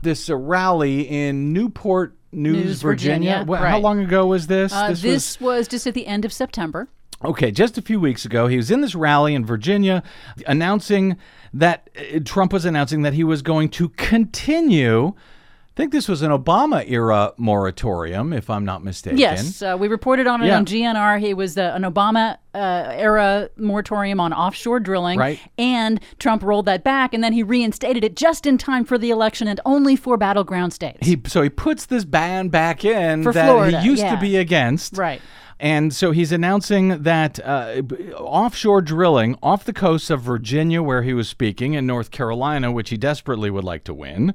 this 0.03 0.29
uh, 0.29 0.37
rally 0.37 1.01
in 1.01 1.51
Newport 1.51 2.15
News, 2.31 2.65
News, 2.65 2.81
Virginia. 2.81 3.39
Virginia, 3.39 3.57
How 3.57 3.73
right. 3.73 3.81
long 3.83 3.99
ago 3.99 4.25
was 4.25 4.47
this? 4.47 4.71
Uh, 4.71 4.87
was- 4.89 5.01
this 5.01 5.41
was 5.41 5.67
just 5.67 5.85
at 5.85 5.93
the 5.93 6.07
end 6.07 6.23
of 6.23 6.31
September. 6.31 6.87
Okay, 7.25 7.51
just 7.51 7.77
a 7.77 7.81
few 7.81 7.99
weeks 7.99 8.25
ago, 8.25 8.47
he 8.47 8.57
was 8.57 8.69
in 8.71 8.81
this 8.81 8.95
rally 8.95 9.33
in 9.33 9.45
Virginia 9.45 10.03
announcing 10.47 11.17
that 11.53 11.89
uh, 11.97 12.19
Trump 12.25 12.51
was 12.53 12.65
announcing 12.65 13.01
that 13.03 13.13
he 13.13 13.23
was 13.23 13.41
going 13.41 13.69
to 13.69 13.89
continue. 13.89 15.13
I 15.15 15.75
think 15.75 15.91
this 15.91 16.07
was 16.07 16.21
an 16.21 16.29
Obama 16.29 16.83
era 16.87 17.33
moratorium, 17.37 18.31
if 18.31 18.47
I'm 18.47 18.63
not 18.63 18.83
mistaken. 18.83 19.17
Yes, 19.17 19.61
uh, 19.63 19.75
we 19.79 19.87
reported 19.87 20.27
on 20.27 20.43
it 20.43 20.47
Yeah. 20.47 20.57
on 20.57 20.65
GNR. 20.65 21.19
He 21.19 21.33
was 21.33 21.57
uh, 21.57 21.71
an 21.73 21.81
Obama 21.81 22.37
uh, 22.53 22.57
era 22.91 23.49
moratorium 23.57 24.19
on 24.19 24.33
offshore 24.33 24.79
drilling, 24.79 25.17
Right. 25.17 25.39
And 25.57 25.99
Trump 26.19 26.43
rolled 26.43 26.65
that 26.67 26.83
back, 26.83 27.11
and 27.15 27.23
then 27.23 27.33
he 27.33 27.41
reinstated 27.41 28.03
it 28.03 28.15
just 28.15 28.45
in 28.45 28.59
time 28.59 28.85
for 28.85 28.99
the 28.99 29.09
election 29.09 29.47
and 29.47 29.59
only 29.65 29.95
for 29.95 30.15
battleground 30.15 30.73
states. 30.73 30.99
He 31.01 31.19
so 31.25 31.41
he 31.41 31.49
puts 31.49 31.87
this 31.87 32.05
ban 32.05 32.49
back 32.49 32.85
in 32.85 33.23
For 33.23 33.33
that 33.33 33.47
Florida, 33.49 33.81
he 33.81 33.87
used 33.87 34.03
yeah. 34.03 34.13
to 34.13 34.21
be 34.21 34.37
against. 34.37 34.95
Right. 34.95 35.21
And 35.59 35.93
so 35.93 36.11
he's 36.11 36.31
announcing 36.31 37.03
that 37.03 37.39
uh, 37.45 37.81
offshore 38.15 38.81
drilling 38.81 39.37
off 39.41 39.63
the 39.63 39.73
coasts 39.73 40.09
of 40.09 40.21
Virginia, 40.21 40.81
where 40.81 41.03
he 41.03 41.13
was 41.13 41.29
speaking, 41.29 41.75
and 41.75 41.87
North 41.87 42.11
Carolina, 42.11 42.71
which 42.71 42.89
he 42.89 42.97
desperately 42.97 43.49
would 43.49 43.63
like 43.63 43.83
to 43.85 43.93
win, 43.93 44.33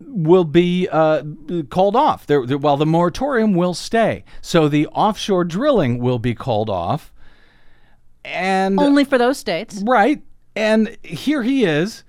will 0.00 0.44
be 0.44 0.88
uh, 0.90 1.22
called 1.70 1.96
off. 1.96 2.26
There, 2.26 2.46
there, 2.46 2.58
while 2.58 2.76
the 2.76 2.86
moratorium 2.86 3.54
will 3.54 3.74
stay, 3.74 4.24
so 4.40 4.68
the 4.68 4.86
offshore 4.88 5.44
drilling 5.44 5.98
will 5.98 6.18
be 6.18 6.34
called 6.34 6.70
off. 6.70 7.12
And 8.24 8.80
only 8.80 9.04
for 9.04 9.18
those 9.18 9.38
states. 9.38 9.82
Right. 9.86 10.22
And 10.56 10.96
here 11.02 11.42
he 11.42 11.64
is 11.64 12.02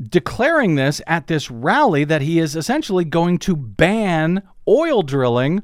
declaring 0.00 0.74
this 0.74 1.00
at 1.06 1.26
this 1.26 1.50
rally 1.50 2.04
that 2.04 2.22
he 2.22 2.38
is 2.38 2.56
essentially 2.56 3.04
going 3.04 3.38
to 3.38 3.56
ban 3.56 4.42
oil 4.68 5.02
drilling 5.02 5.62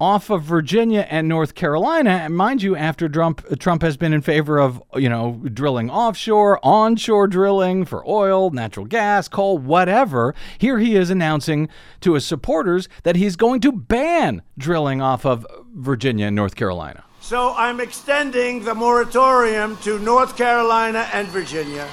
off 0.00 0.30
of 0.30 0.42
Virginia 0.42 1.06
and 1.10 1.28
North 1.28 1.54
Carolina. 1.54 2.10
And 2.10 2.36
mind 2.36 2.62
you, 2.62 2.76
after 2.76 3.08
Trump 3.08 3.58
Trump 3.58 3.82
has 3.82 3.96
been 3.96 4.12
in 4.12 4.20
favor 4.20 4.58
of, 4.58 4.82
you 4.94 5.08
know, 5.08 5.40
drilling 5.52 5.90
offshore, 5.90 6.60
onshore 6.62 7.26
drilling 7.28 7.84
for 7.84 8.06
oil, 8.08 8.50
natural 8.50 8.86
gas, 8.86 9.28
coal, 9.28 9.58
whatever, 9.58 10.34
here 10.58 10.78
he 10.78 10.96
is 10.96 11.10
announcing 11.10 11.68
to 12.00 12.14
his 12.14 12.26
supporters 12.26 12.88
that 13.04 13.16
he's 13.16 13.36
going 13.36 13.60
to 13.60 13.72
ban 13.72 14.42
drilling 14.58 15.00
off 15.00 15.24
of 15.24 15.46
Virginia 15.74 16.26
and 16.26 16.36
North 16.36 16.56
Carolina. 16.56 17.04
So 17.20 17.54
I'm 17.56 17.80
extending 17.80 18.62
the 18.62 18.74
moratorium 18.74 19.76
to 19.78 19.98
North 19.98 20.36
Carolina 20.36 21.08
and 21.12 21.26
Virginia. 21.28 21.88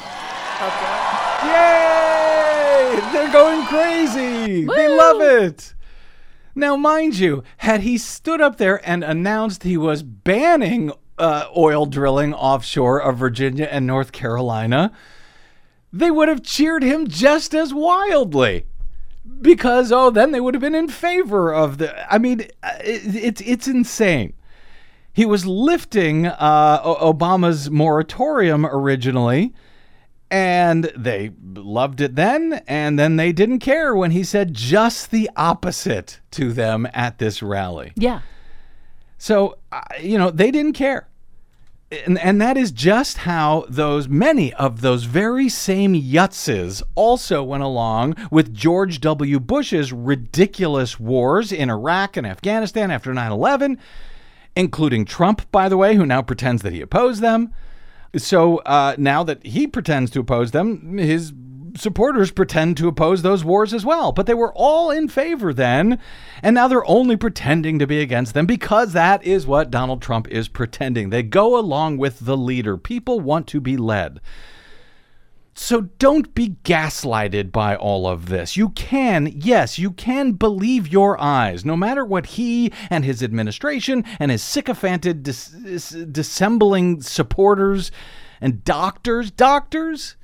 Okay. 0.62 1.48
Yay! 1.48 3.00
They're 3.12 3.32
going 3.32 3.66
crazy. 3.66 4.66
They 4.66 4.88
love 4.88 5.22
it. 5.22 5.74
Now, 6.56 6.76
mind 6.76 7.18
you, 7.18 7.44
had 7.58 7.82
he 7.82 7.98
stood 7.98 8.42
up 8.42 8.58
there 8.58 8.88
and 8.88 9.04
announced 9.04 9.64
he 9.64 9.78
was 9.78 10.04
banning 10.04 10.92
uh, 11.18 11.48
oil 11.56 11.86
drilling 11.86 12.34
offshore 12.34 13.02
of 13.02 13.18
Virginia 13.18 13.68
and 13.70 13.88
North 13.88 14.12
Carolina, 14.12 14.92
they 15.92 16.12
would 16.12 16.30
have 16.30 16.44
cheered 16.44 16.84
him 16.84 17.08
just 17.08 17.54
as 17.54 17.74
wildly. 17.74 18.66
Because 19.42 19.92
oh, 19.92 20.10
then 20.10 20.32
they 20.32 20.42
would 20.42 20.54
have 20.54 20.62
been 20.62 20.76
in 20.76 20.90
favor 20.90 21.54
of 21.54 21.78
the. 21.78 22.14
I 22.14 22.18
mean, 22.18 22.42
uh, 22.62 22.72
it's 22.82 23.40
it's 23.42 23.68
insane. 23.68 24.34
He 25.14 25.26
was 25.26 25.46
lifting 25.46 26.26
uh, 26.26 26.84
Obama's 26.84 27.70
moratorium 27.70 28.66
originally, 28.66 29.54
and 30.34 30.86
they 30.98 31.30
loved 31.54 32.02
it 32.02 32.16
then, 32.16 32.64
and 32.68 32.98
then 32.98 33.18
they 33.18 33.32
didn't 33.32 33.60
care 33.60 33.96
when 33.96 34.10
he 34.10 34.24
said 34.24 34.56
just 34.56 35.12
the 35.12 35.30
opposite 35.36 36.22
to 36.32 36.52
them 36.52 36.88
at 36.92 37.20
this 37.20 37.44
rally. 37.44 37.94
Yeah. 37.96 38.22
So, 39.20 39.60
uh, 39.72 39.82
you 40.02 40.18
know, 40.18 40.32
they 40.32 40.50
didn't 40.50 40.74
care. 40.74 41.08
And, 42.08 42.18
and 42.18 42.42
that 42.42 42.58
is 42.58 42.72
just 42.72 43.20
how 43.20 43.66
those 43.70 44.10
many 44.10 44.52
of 44.56 44.82
those 44.82 45.04
very 45.04 45.50
same 45.50 45.94
yutzes 45.94 46.82
also 46.96 47.44
went 47.44 47.62
along 47.62 48.16
with 48.32 48.56
George 48.56 49.00
W. 49.02 49.40
Bush's 49.40 49.94
ridiculous 49.94 51.00
wars 51.00 51.52
in 51.52 51.70
Iraq 51.70 52.18
and 52.18 52.26
Afghanistan 52.26 52.90
after 52.90 53.14
9 53.14 53.32
11, 53.32 53.78
including 54.56 55.06
Trump, 55.06 55.52
by 55.52 55.70
the 55.70 55.78
way, 55.78 55.96
who 55.96 56.08
now 56.08 56.24
pretends 56.24 56.64
that 56.64 56.74
he 56.74 56.82
opposed 56.82 57.22
them. 57.22 57.54
So 58.16 58.58
uh, 58.60 58.96
now 58.98 59.24
that 59.24 59.46
he 59.46 59.68
pretends 59.68 60.12
to 60.12 60.20
oppose 60.20 60.52
them, 60.52 60.98
his 60.98 61.34
supporters 61.76 62.32
pretend 62.32 62.78
to 62.78 62.88
oppose 62.88 63.22
those 63.22 63.44
wars 63.44 63.74
as 63.74 63.86
well. 63.86 64.12
But 64.12 64.26
they 64.26 64.34
were 64.34 64.54
all 64.54 64.92
in 64.92 65.08
favor 65.08 65.54
then, 65.54 66.00
and 66.42 66.54
now 66.54 66.68
they're 66.68 66.88
only 66.88 67.18
pretending 67.18 67.80
to 67.80 67.88
be 67.88 68.02
against 68.02 68.34
them 68.34 68.46
because 68.46 68.94
that 68.94 69.24
is 69.24 69.48
what 69.48 69.72
Donald 69.72 70.02
Trump 70.02 70.28
is 70.28 70.48
pretending. 70.48 71.10
They 71.10 71.24
go 71.24 71.58
along 71.58 71.98
with 71.98 72.20
the 72.20 72.38
leader. 72.38 72.78
People 72.78 73.20
want 73.20 73.48
to 73.48 73.60
be 73.60 73.78
led. 73.78 74.20
So 75.56 75.82
don't 75.82 76.34
be 76.34 76.56
gaslighted 76.64 77.52
by 77.52 77.76
all 77.76 78.08
of 78.08 78.28
this. 78.28 78.58
You 78.58 78.70
can, 78.70 79.28
yes, 79.28 79.78
you 79.78 79.92
can 79.92 80.32
believe 80.34 80.88
your 80.88 81.20
eyes, 81.22 81.64
no 81.64 81.78
matter 81.78 82.04
what 82.04 82.26
he 82.26 82.72
and 82.90 83.06
his 83.06 83.22
administration 83.22 84.04
and 84.20 84.32
his 84.32 84.42
sycophanted 84.42 85.22
dis- 85.22 85.50
dis- 85.50 85.90
dissembling 85.90 87.02
supporters 87.02 87.92
and 88.42 88.64
doctors, 88.64 89.30
doctors, 89.30 90.16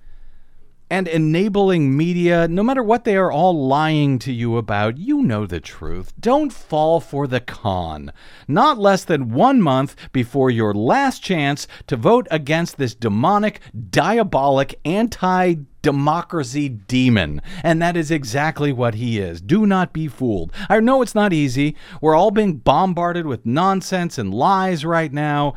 and 0.90 1.08
enabling 1.08 1.96
media, 1.96 2.48
no 2.48 2.64
matter 2.64 2.82
what 2.82 3.04
they 3.04 3.16
are 3.16 3.32
all 3.32 3.68
lying 3.68 4.18
to 4.20 4.34
you 4.34 4.58
about, 4.58 4.98
you 4.98 5.22
know 5.22 5.46
the 5.46 5.60
truth. 5.60 6.14
Don't 6.20 6.52
fall 6.52 7.00
for 7.00 7.28
the 7.28 7.40
con. 7.40 8.12
Not 8.48 8.78
less 8.78 9.04
than 9.04 9.32
one 9.32 9.62
month 9.62 9.96
before 10.12 10.50
your 10.50 10.74
last 10.74 11.24
chance 11.24 11.68
to 11.88 11.96
vote 11.96 12.28
against 12.32 12.78
this 12.78 12.96
demonic, 12.96 13.60
diabolic, 13.90 14.80
anti 14.84 15.56
democracy 15.82 16.68
demon. 16.68 17.42
And 17.64 17.82
that 17.82 17.96
is 17.96 18.12
exactly 18.12 18.74
what 18.74 18.96
he 18.96 19.20
is. 19.20 19.42
Do 19.42 19.66
not 19.66 19.94
be 19.94 20.08
fooled. 20.08 20.52
I 20.70 20.80
know 20.80 21.02
it's 21.02 21.16
not 21.16 21.34
easy. 21.34 21.76
We're 22.02 22.16
all 22.16 22.32
being 22.32 22.58
bombarded 22.58 23.26
with 23.26 23.46
nonsense 23.46 24.18
and 24.18 24.34
lies 24.34 24.84
right 24.84 25.14
now 25.14 25.56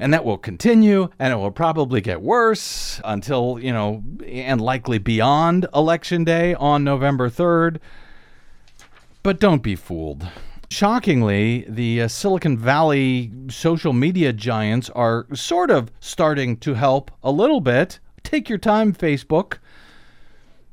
and 0.00 0.12
that 0.12 0.24
will 0.24 0.38
continue 0.38 1.08
and 1.18 1.32
it 1.32 1.36
will 1.36 1.50
probably 1.52 2.00
get 2.00 2.20
worse 2.20 3.00
until 3.04 3.58
you 3.60 3.72
know 3.72 4.02
and 4.26 4.60
likely 4.60 4.98
beyond 4.98 5.66
election 5.74 6.24
day 6.24 6.54
on 6.54 6.82
november 6.82 7.30
3rd 7.30 7.78
but 9.22 9.38
don't 9.38 9.62
be 9.62 9.76
fooled. 9.76 10.26
Shockingly 10.70 11.66
the 11.68 12.02
uh, 12.02 12.08
silicon 12.08 12.56
valley 12.56 13.30
social 13.48 13.92
media 13.92 14.32
giants 14.32 14.88
are 14.90 15.26
sort 15.34 15.70
of 15.70 15.90
starting 16.00 16.56
to 16.58 16.74
help 16.74 17.10
a 17.22 17.30
little 17.30 17.60
bit. 17.60 17.98
Take 18.22 18.48
your 18.48 18.58
time 18.58 18.92
facebook 18.92 19.58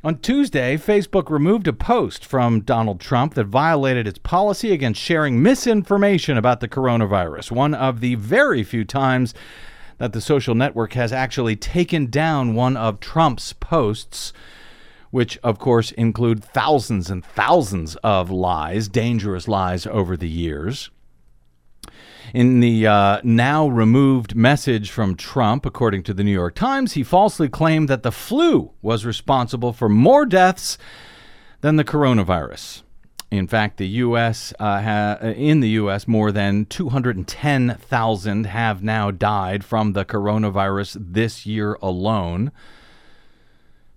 on 0.07 0.17
Tuesday, 0.19 0.77
Facebook 0.77 1.29
removed 1.29 1.67
a 1.67 1.73
post 1.73 2.23
from 2.23 2.61
Donald 2.61 3.01
Trump 3.01 3.33
that 3.33 3.43
violated 3.43 4.07
its 4.07 4.19
policy 4.19 4.71
against 4.71 5.01
sharing 5.01 5.43
misinformation 5.43 6.37
about 6.37 6.61
the 6.61 6.67
coronavirus, 6.69 7.51
one 7.51 7.73
of 7.73 7.99
the 7.99 8.15
very 8.15 8.63
few 8.63 8.85
times 8.85 9.33
that 9.97 10.13
the 10.13 10.21
social 10.21 10.55
network 10.55 10.93
has 10.93 11.11
actually 11.11 11.57
taken 11.57 12.09
down 12.09 12.55
one 12.55 12.77
of 12.77 13.01
Trump's 13.01 13.51
posts, 13.51 14.31
which, 15.11 15.37
of 15.43 15.59
course, 15.59 15.91
include 15.91 16.41
thousands 16.41 17.09
and 17.09 17.25
thousands 17.25 17.97
of 17.97 18.31
lies, 18.31 18.87
dangerous 18.87 19.45
lies 19.45 19.85
over 19.85 20.15
the 20.15 20.29
years. 20.29 20.89
In 22.33 22.59
the 22.59 22.85
uh, 22.85 23.21
now 23.23 23.67
removed 23.67 24.35
message 24.35 24.91
from 24.91 25.15
Trump, 25.15 25.65
according 25.65 26.03
to 26.03 26.13
the 26.13 26.23
New 26.23 26.31
York 26.31 26.55
Times, 26.55 26.93
he 26.93 27.03
falsely 27.03 27.47
claimed 27.47 27.87
that 27.87 28.03
the 28.03 28.11
flu 28.11 28.71
was 28.81 29.05
responsible 29.05 29.71
for 29.71 29.87
more 29.87 30.25
deaths 30.25 30.77
than 31.61 31.77
the 31.77 31.85
coronavirus. 31.85 32.83
In 33.31 33.47
fact, 33.47 33.77
the 33.77 33.87
U.S. 33.87 34.53
Uh, 34.59 34.81
ha- 34.81 35.17
in 35.21 35.61
the 35.61 35.69
U.S. 35.69 36.07
more 36.07 36.31
than 36.31 36.65
210,000 36.65 38.45
have 38.45 38.83
now 38.83 39.11
died 39.11 39.63
from 39.63 39.93
the 39.93 40.05
coronavirus 40.05 40.97
this 40.99 41.45
year 41.45 41.77
alone. 41.81 42.51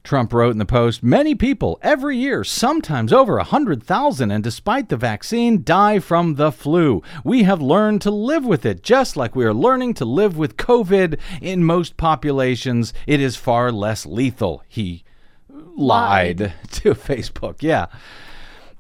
Trump 0.03 0.33
wrote 0.33 0.51
in 0.53 0.59
the 0.59 0.65
Post 0.65 1.03
Many 1.03 1.35
people 1.35 1.79
every 1.83 2.17
year, 2.17 2.43
sometimes 2.43 3.13
over 3.13 3.37
100,000, 3.37 4.31
and 4.31 4.43
despite 4.43 4.89
the 4.89 4.97
vaccine, 4.97 5.63
die 5.63 5.99
from 5.99 6.35
the 6.35 6.51
flu. 6.51 7.03
We 7.25 7.43
have 7.45 7.61
learned 7.61 8.03
to 8.03 8.11
live 8.11 8.45
with 8.45 8.65
it, 8.65 8.83
just 8.83 9.17
like 9.17 9.37
we 9.37 9.45
are 9.45 9.55
learning 9.55 9.95
to 9.95 10.05
live 10.05 10.37
with 10.37 10.57
COVID. 10.57 11.19
In 11.41 11.65
most 11.65 11.97
populations, 11.97 12.93
it 13.07 13.21
is 13.21 13.37
far 13.37 13.71
less 13.71 14.07
lethal. 14.07 14.63
He 14.69 15.05
lied, 15.49 16.41
Lied. 16.41 16.53
to 16.71 16.95
Facebook. 16.95 17.57
Yeah. 17.63 17.87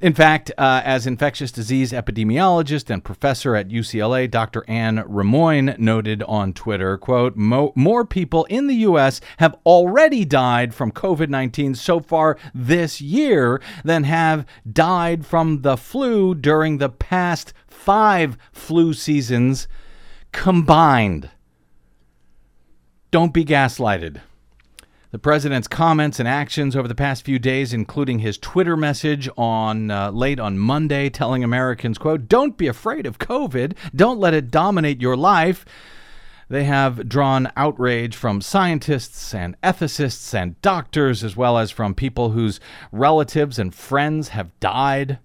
In 0.01 0.15
fact, 0.15 0.51
uh, 0.57 0.81
as 0.83 1.07
infectious 1.07 1.53
disease 1.53 1.93
epidemiologist 1.93 2.89
and 2.89 3.05
professor 3.05 3.55
at 3.55 3.69
UCLA, 3.69 4.31
Dr. 4.31 4.65
Anne 4.67 5.05
Rimoin 5.07 5.79
noted 5.79 6.23
on 6.23 6.55
Twitter, 6.55 6.97
quote, 6.97 7.37
more 7.37 8.07
people 8.07 8.45
in 8.47 8.67
the 8.67 8.77
U.S. 8.77 9.21
have 9.37 9.59
already 9.67 10.25
died 10.25 10.75
from 10.75 10.91
COVID-19 10.91 11.77
so 11.77 12.01
far 12.01 12.39
this 12.55 13.03
year 13.03 13.61
than 13.85 14.05
have 14.05 14.47
died 14.71 15.27
from 15.27 15.61
the 15.61 15.77
flu 15.77 16.35
during 16.35 16.79
the 16.79 16.89
past 16.89 17.53
five 17.67 18.39
flu 18.53 18.95
seasons 18.95 19.69
combined. 20.33 21.29
Don't 23.11 23.35
be 23.35 23.45
gaslighted. 23.45 24.23
The 25.13 25.19
president's 25.19 25.67
comments 25.67 26.21
and 26.21 26.29
actions 26.29 26.77
over 26.77 26.87
the 26.87 26.95
past 26.95 27.25
few 27.25 27.41
days, 27.41 27.73
including 27.73 28.21
his 28.21 28.39
Twitter 28.39 28.77
message 28.77 29.29
on 29.37 29.91
uh, 29.91 30.13
late 30.13 30.39
on 30.39 30.57
Monday, 30.57 31.11
telling 31.11 31.43
Americans, 31.43 31.99
"quote 31.99 32.29
Don't 32.29 32.57
be 32.57 32.69
afraid 32.69 33.07
of 33.07 33.19
COVID. 33.19 33.75
Don't 33.93 34.21
let 34.21 34.35
it 34.35 34.53
dominate 34.53 35.03
your 35.03 35.17
life." 35.17 35.65
They 36.49 36.63
have 36.63 37.09
drawn 37.09 37.51
outrage 37.57 38.15
from 38.15 38.41
scientists 38.41 39.35
and 39.35 39.61
ethicists 39.63 40.33
and 40.33 40.61
doctors, 40.63 41.25
as 41.25 41.37
well 41.37 41.59
as 41.59 41.73
from 41.73 41.93
people 41.93 42.31
whose 42.31 42.61
relatives 42.93 43.59
and 43.59 43.75
friends 43.75 44.29
have 44.29 44.59
died. 44.61 45.19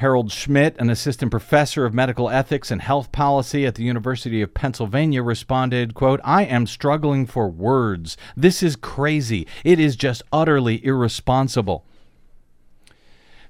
Harald 0.00 0.32
Schmidt, 0.32 0.76
an 0.78 0.88
assistant 0.88 1.30
professor 1.30 1.84
of 1.84 1.92
medical 1.92 2.30
ethics 2.30 2.70
and 2.70 2.80
health 2.80 3.12
policy 3.12 3.66
at 3.66 3.74
the 3.74 3.82
University 3.82 4.40
of 4.40 4.54
Pennsylvania, 4.54 5.22
responded, 5.22 5.92
quote, 5.92 6.20
I 6.24 6.44
am 6.44 6.66
struggling 6.66 7.26
for 7.26 7.50
words. 7.50 8.16
This 8.34 8.62
is 8.62 8.76
crazy. 8.76 9.46
It 9.62 9.78
is 9.78 9.96
just 9.96 10.22
utterly 10.32 10.82
irresponsible. 10.86 11.84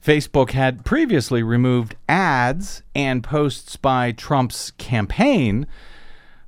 Facebook 0.04 0.50
had 0.50 0.84
previously 0.84 1.44
removed 1.44 1.94
ads 2.08 2.82
and 2.96 3.22
posts 3.22 3.76
by 3.76 4.10
Trump's 4.10 4.72
campaign 4.72 5.68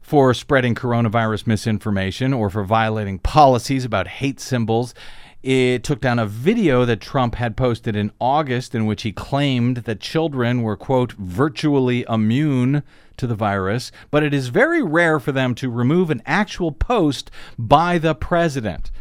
for 0.00 0.34
spreading 0.34 0.74
coronavirus 0.74 1.46
misinformation 1.46 2.34
or 2.34 2.50
for 2.50 2.64
violating 2.64 3.20
policies 3.20 3.84
about 3.84 4.08
hate 4.08 4.40
symbols. 4.40 4.94
It 5.42 5.82
took 5.82 6.00
down 6.00 6.20
a 6.20 6.26
video 6.26 6.84
that 6.84 7.00
Trump 7.00 7.34
had 7.34 7.56
posted 7.56 7.96
in 7.96 8.12
August 8.20 8.76
in 8.76 8.86
which 8.86 9.02
he 9.02 9.10
claimed 9.10 9.78
that 9.78 9.98
children 9.98 10.62
were, 10.62 10.76
quote, 10.76 11.12
virtually 11.12 12.04
immune 12.08 12.84
to 13.16 13.26
the 13.26 13.34
virus. 13.34 13.90
But 14.12 14.22
it 14.22 14.32
is 14.32 14.48
very 14.48 14.82
rare 14.82 15.18
for 15.18 15.32
them 15.32 15.56
to 15.56 15.68
remove 15.68 16.10
an 16.10 16.22
actual 16.26 16.70
post 16.70 17.28
by 17.58 17.98
the 17.98 18.14
president. 18.14 18.92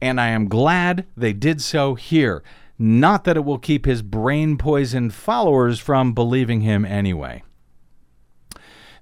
And 0.00 0.20
I 0.20 0.28
am 0.28 0.48
glad 0.48 1.06
they 1.16 1.32
did 1.32 1.60
so 1.60 1.94
here. 1.94 2.42
Not 2.76 3.22
that 3.24 3.36
it 3.36 3.44
will 3.44 3.58
keep 3.58 3.86
his 3.86 4.02
brain 4.02 4.58
poisoned 4.58 5.14
followers 5.14 5.78
from 5.78 6.12
believing 6.12 6.62
him 6.62 6.84
anyway. 6.84 7.44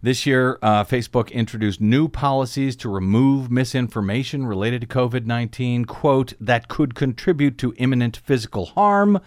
This 0.02 0.26
year, 0.26 0.58
uh, 0.60 0.84
Facebook 0.84 1.32
introduced 1.32 1.80
new 1.80 2.08
policies 2.08 2.76
to 2.76 2.88
remove 2.88 3.50
misinformation 3.50 4.46
related 4.46 4.82
to 4.82 4.86
COVID 4.86 5.24
19, 5.24 5.86
quote, 5.86 6.34
that 6.38 6.68
could 6.68 6.94
contribute 6.94 7.56
to 7.58 7.74
imminent 7.78 8.16
physical 8.18 8.66
harm. 8.66 9.20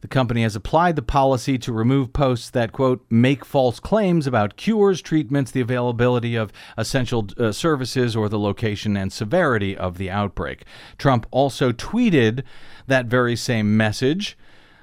The 0.00 0.08
company 0.08 0.42
has 0.44 0.56
applied 0.56 0.96
the 0.96 1.02
policy 1.02 1.58
to 1.58 1.72
remove 1.72 2.12
posts 2.12 2.48
that, 2.50 2.72
quote, 2.72 3.04
make 3.10 3.44
false 3.44 3.80
claims 3.80 4.26
about 4.26 4.56
cures, 4.56 5.02
treatments, 5.02 5.50
the 5.50 5.60
availability 5.60 6.36
of 6.36 6.52
essential 6.78 7.28
uh, 7.36 7.52
services, 7.52 8.16
or 8.16 8.28
the 8.28 8.38
location 8.38 8.96
and 8.96 9.12
severity 9.12 9.76
of 9.76 9.98
the 9.98 10.08
outbreak. 10.08 10.64
Trump 10.96 11.26
also 11.30 11.72
tweeted 11.72 12.44
that 12.86 13.06
very 13.06 13.36
same 13.36 13.76
message 13.76 14.38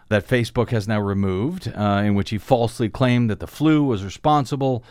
that 0.09 0.27
Facebook 0.27 0.69
has 0.69 0.87
now 0.87 0.99
removed, 0.99 1.71
uh, 1.75 2.03
in 2.05 2.15
which 2.15 2.29
he 2.29 2.37
falsely 2.37 2.89
claimed 2.89 3.29
that 3.29 3.39
the 3.39 3.47
flu 3.47 3.83
was 3.83 4.03
responsible 4.03 4.83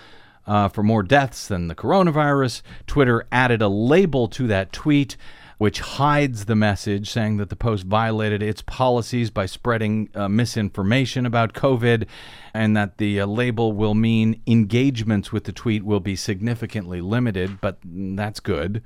uh, 0.46 0.68
for 0.68 0.82
more 0.82 1.02
deaths 1.02 1.48
than 1.48 1.68
the 1.68 1.74
coronavirus. 1.74 2.62
Twitter 2.86 3.26
added 3.32 3.62
a 3.62 3.68
label 3.68 4.28
to 4.28 4.46
that 4.46 4.72
tweet 4.72 5.16
which 5.58 5.80
hides 5.80 6.44
the 6.44 6.54
message, 6.54 7.10
saying 7.10 7.38
that 7.38 7.48
the 7.48 7.56
Post 7.56 7.84
violated 7.84 8.42
its 8.42 8.62
policies 8.62 9.30
by 9.30 9.46
spreading 9.46 10.10
uh, 10.14 10.28
misinformation 10.28 11.24
about 11.24 11.54
COVID, 11.54 12.06
and 12.52 12.76
that 12.76 12.98
the 12.98 13.20
uh, 13.20 13.26
label 13.26 13.72
will 13.72 13.94
mean 13.94 14.40
engagements 14.46 15.32
with 15.32 15.44
the 15.44 15.52
tweet 15.52 15.82
will 15.82 16.00
be 16.00 16.14
significantly 16.14 17.00
limited, 17.00 17.60
but 17.60 17.78
that's 17.84 18.40
good. 18.40 18.82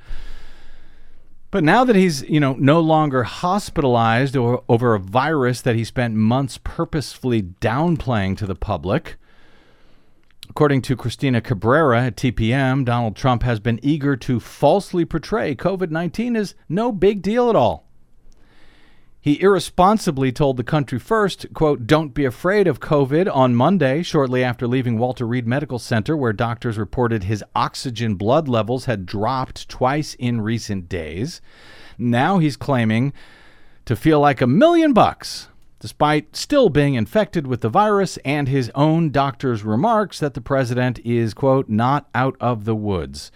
But 1.51 1.65
now 1.65 1.85
that 1.85 1.97
he's, 1.97 2.23
you 2.23 2.39
know, 2.39 2.55
no 2.55 2.81
longer 2.81 3.25
hospitalized 3.25 4.37
or, 4.37 4.63
over 4.69 4.95
a 4.95 5.01
virus 5.01 5.61
that 5.63 5.75
he 5.75 5.85
spent 5.85 6.15
months 6.15 6.59
purposefully 6.63 7.43
downplaying 7.43 8.37
to 8.39 8.47
the 8.47 8.55
public, 8.55 9.17
According 10.51 10.83
to 10.83 10.97
Cristina 10.97 11.41
Cabrera 11.41 12.07
at 12.07 12.17
TPM, 12.17 12.85
Donald 12.85 13.15
Trump 13.15 13.45
has 13.45 13.61
been 13.61 13.79
eager 13.85 14.17
to 14.17 14.41
falsely 14.41 15.05
portray 15.05 15.55
COVID 15.55 15.93
19 15.93 16.35
as 16.35 16.57
no 16.69 16.91
big 16.91 17.23
deal 17.23 17.49
at 17.49 17.55
all. 17.55 17.87
He 19.23 19.41
irresponsibly 19.43 20.33
told 20.33 20.57
the 20.57 20.65
country 20.65 20.99
first, 20.99 21.53
quote, 21.53 21.87
don't 21.87 22.15
be 22.15 22.25
afraid 22.25 22.67
of 22.67 22.81
COVID 22.81 23.31
on 23.35 23.55
Monday, 23.55 24.03
shortly 24.03 24.43
after 24.43 24.67
leaving 24.67 24.97
Walter 24.97 25.27
Reed 25.27 25.47
Medical 25.47 25.79
Center, 25.79 26.17
where 26.17 26.33
doctors 26.33 26.79
reported 26.79 27.25
his 27.25 27.45
oxygen 27.55 28.15
blood 28.15 28.49
levels 28.49 28.87
had 28.87 29.05
dropped 29.05 29.69
twice 29.69 30.15
in 30.15 30.41
recent 30.41 30.89
days. 30.89 31.43
Now 31.99 32.39
he's 32.39 32.57
claiming 32.57 33.13
to 33.85 33.95
feel 33.95 34.21
like 34.21 34.41
a 34.41 34.47
million 34.47 34.95
bucks 34.95 35.49
despite 35.81 36.37
still 36.37 36.69
being 36.69 36.95
infected 36.95 37.47
with 37.47 37.63
the 37.63 37.69
virus 37.69 38.19
and 38.19 38.49
his 38.49 38.71
own 38.75 39.11
doctor's 39.11 39.65
remarks 39.65 40.21
that 40.21 40.35
the 40.35 40.41
president 40.41 40.99
is, 41.01 41.35
quote, 41.35 41.69
not 41.69 42.09
out 42.15 42.37
of 42.39 42.67
the 42.67 42.75
woods, 42.75 43.33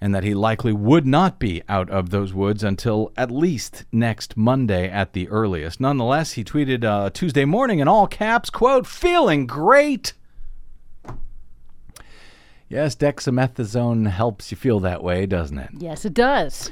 and 0.00 0.14
that 0.14 0.24
he 0.24 0.34
likely 0.34 0.72
would 0.72 1.06
not 1.06 1.38
be 1.38 1.62
out 1.68 1.90
of 1.90 2.10
those 2.10 2.32
woods 2.32 2.64
until 2.64 3.12
at 3.16 3.30
least 3.30 3.84
next 3.92 4.36
Monday 4.36 4.88
at 4.88 5.12
the 5.12 5.28
earliest. 5.28 5.80
Nonetheless, 5.80 6.32
he 6.32 6.44
tweeted 6.44 6.84
uh, 6.84 7.10
Tuesday 7.10 7.44
morning 7.44 7.80
in 7.80 7.88
all 7.88 8.06
caps, 8.06 8.48
quote, 8.48 8.86
feeling 8.86 9.46
great. 9.46 10.14
Yes, 12.68 12.94
dexamethasone 12.94 14.08
helps 14.08 14.50
you 14.50 14.56
feel 14.56 14.80
that 14.80 15.02
way, 15.02 15.26
doesn't 15.26 15.58
it? 15.58 15.70
Yes, 15.78 16.04
it 16.04 16.14
does. 16.14 16.70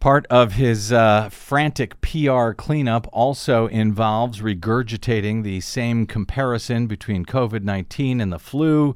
Part 0.00 0.26
of 0.28 0.54
his 0.54 0.92
uh, 0.92 1.28
frantic 1.30 2.00
PR 2.00 2.52
cleanup 2.52 3.06
also 3.12 3.66
involves 3.66 4.40
regurgitating 4.40 5.42
the 5.42 5.60
same 5.60 6.06
comparison 6.06 6.86
between 6.86 7.24
COVID 7.24 7.62
19 7.62 8.20
and 8.20 8.32
the 8.32 8.38
flu 8.38 8.94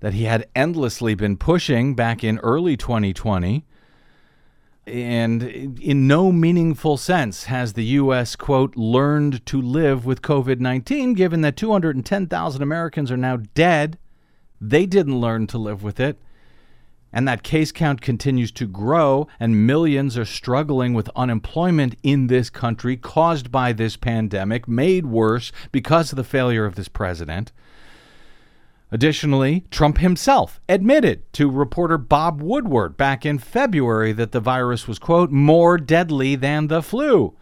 that 0.00 0.14
he 0.14 0.24
had 0.24 0.48
endlessly 0.54 1.14
been 1.14 1.36
pushing 1.36 1.94
back 1.94 2.24
in 2.24 2.38
early 2.38 2.76
2020. 2.76 3.64
And 4.86 5.42
in 5.80 6.06
no 6.08 6.32
meaningful 6.32 6.96
sense 6.96 7.44
has 7.44 7.74
the 7.74 7.84
U.S., 7.84 8.34
quote, 8.34 8.74
learned 8.76 9.44
to 9.46 9.60
live 9.60 10.04
with 10.04 10.22
COVID 10.22 10.58
19, 10.58 11.14
given 11.14 11.42
that 11.42 11.56
210,000 11.56 12.62
Americans 12.62 13.10
are 13.12 13.16
now 13.16 13.36
dead. 13.54 13.98
They 14.60 14.86
didn't 14.86 15.20
learn 15.20 15.46
to 15.48 15.58
live 15.58 15.82
with 15.82 16.00
it 16.00 16.18
and 17.12 17.26
that 17.26 17.42
case 17.42 17.72
count 17.72 18.00
continues 18.00 18.52
to 18.52 18.66
grow, 18.66 19.26
and 19.38 19.66
millions 19.66 20.16
are 20.16 20.24
struggling 20.24 20.94
with 20.94 21.10
unemployment 21.16 21.96
in 22.02 22.28
this 22.28 22.50
country 22.50 22.96
caused 22.96 23.50
by 23.50 23.72
this 23.72 23.96
pandemic, 23.96 24.68
made 24.68 25.06
worse 25.06 25.50
because 25.72 26.12
of 26.12 26.16
the 26.16 26.24
failure 26.24 26.64
of 26.64 26.76
this 26.76 26.88
president. 26.88 27.52
Additionally, 28.92 29.64
Trump 29.70 29.98
himself 29.98 30.60
admitted 30.68 31.32
to 31.34 31.50
reporter 31.50 31.96
Bob 31.98 32.42
Woodward 32.42 32.96
back 32.96 33.24
in 33.24 33.38
February 33.38 34.12
that 34.12 34.32
the 34.32 34.40
virus 34.40 34.88
was, 34.88 34.98
quote, 34.98 35.30
more 35.30 35.78
deadly 35.78 36.34
than 36.34 36.66
the 36.66 36.82
flu 36.82 37.36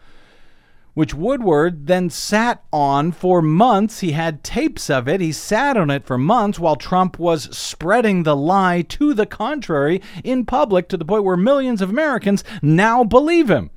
which 0.98 1.14
Woodward 1.14 1.86
then 1.86 2.10
sat 2.10 2.64
on 2.72 3.12
for 3.12 3.40
months. 3.40 4.00
He 4.00 4.10
had 4.10 4.42
tapes 4.42 4.90
of 4.90 5.06
it. 5.06 5.20
He 5.20 5.30
sat 5.30 5.76
on 5.76 5.90
it 5.90 6.04
for 6.04 6.18
months 6.18 6.58
while 6.58 6.74
Trump 6.74 7.20
was 7.20 7.56
spreading 7.56 8.24
the 8.24 8.34
lie 8.34 8.82
to 8.82 9.14
the 9.14 9.24
contrary 9.24 10.02
in 10.24 10.44
public 10.44 10.88
to 10.88 10.96
the 10.96 11.04
point 11.04 11.22
where 11.22 11.36
millions 11.36 11.80
of 11.80 11.88
Americans 11.88 12.42
now 12.62 13.04
believe 13.04 13.48
him. 13.48 13.70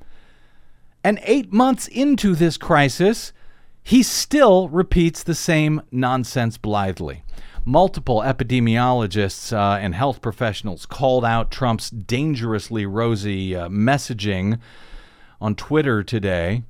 And 1.04 1.20
eight 1.22 1.52
months 1.52 1.86
into 1.86 2.34
this 2.34 2.56
crisis, 2.56 3.32
he 3.84 4.02
still 4.02 4.68
repeats 4.68 5.22
the 5.22 5.36
same 5.36 5.80
nonsense 5.92 6.58
blithely. 6.58 7.22
Multiple 7.64 8.22
epidemiologists 8.22 9.56
uh, 9.56 9.78
and 9.78 9.94
health 9.94 10.20
professionals 10.20 10.84
called 10.84 11.24
out 11.24 11.52
Trump's 11.52 11.90
dangerously 11.90 12.86
rosy 12.86 13.54
uh, 13.54 13.68
messaging 13.68 14.58
on 15.40 15.54
Twitter 15.54 16.02
today. 16.02 16.64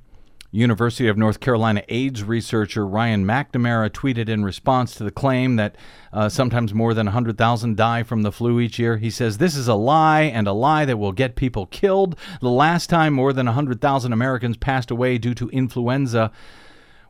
University 0.51 1.07
of 1.07 1.17
North 1.17 1.39
Carolina 1.39 1.81
AIDS 1.89 2.23
researcher 2.23 2.85
Ryan 2.85 3.25
McNamara 3.25 3.89
tweeted 3.89 4.29
in 4.29 4.45
response 4.45 4.93
to 4.93 5.03
the 5.03 5.09
claim 5.09 5.55
that 5.55 5.75
uh, 6.13 6.29
sometimes 6.29 6.75
more 6.75 6.93
than 6.93 7.07
100,000 7.07 7.75
die 7.75 8.03
from 8.03 8.21
the 8.21 8.31
flu 8.31 8.59
each 8.59 8.77
year. 8.77 8.97
He 8.97 9.09
says, 9.09 9.39
This 9.39 9.55
is 9.55 9.67
a 9.67 9.73
lie 9.73 10.21
and 10.21 10.47
a 10.47 10.53
lie 10.53 10.85
that 10.85 10.99
will 10.99 11.11
get 11.11 11.35
people 11.35 11.65
killed. 11.65 12.15
The 12.39 12.51
last 12.51 12.87
time 12.87 13.13
more 13.13 13.33
than 13.33 13.47
100,000 13.47 14.13
Americans 14.13 14.57
passed 14.57 14.91
away 14.91 15.17
due 15.17 15.33
to 15.33 15.49
influenza 15.49 16.31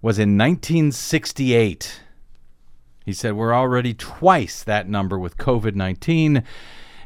was 0.02 0.20
in 0.20 0.38
1968. 0.38 2.00
He 3.06 3.14
said, 3.14 3.34
We're 3.34 3.54
already 3.54 3.94
twice 3.94 4.64
that 4.64 4.88
number 4.88 5.20
with 5.20 5.38
COVID 5.38 5.76
19 5.76 6.44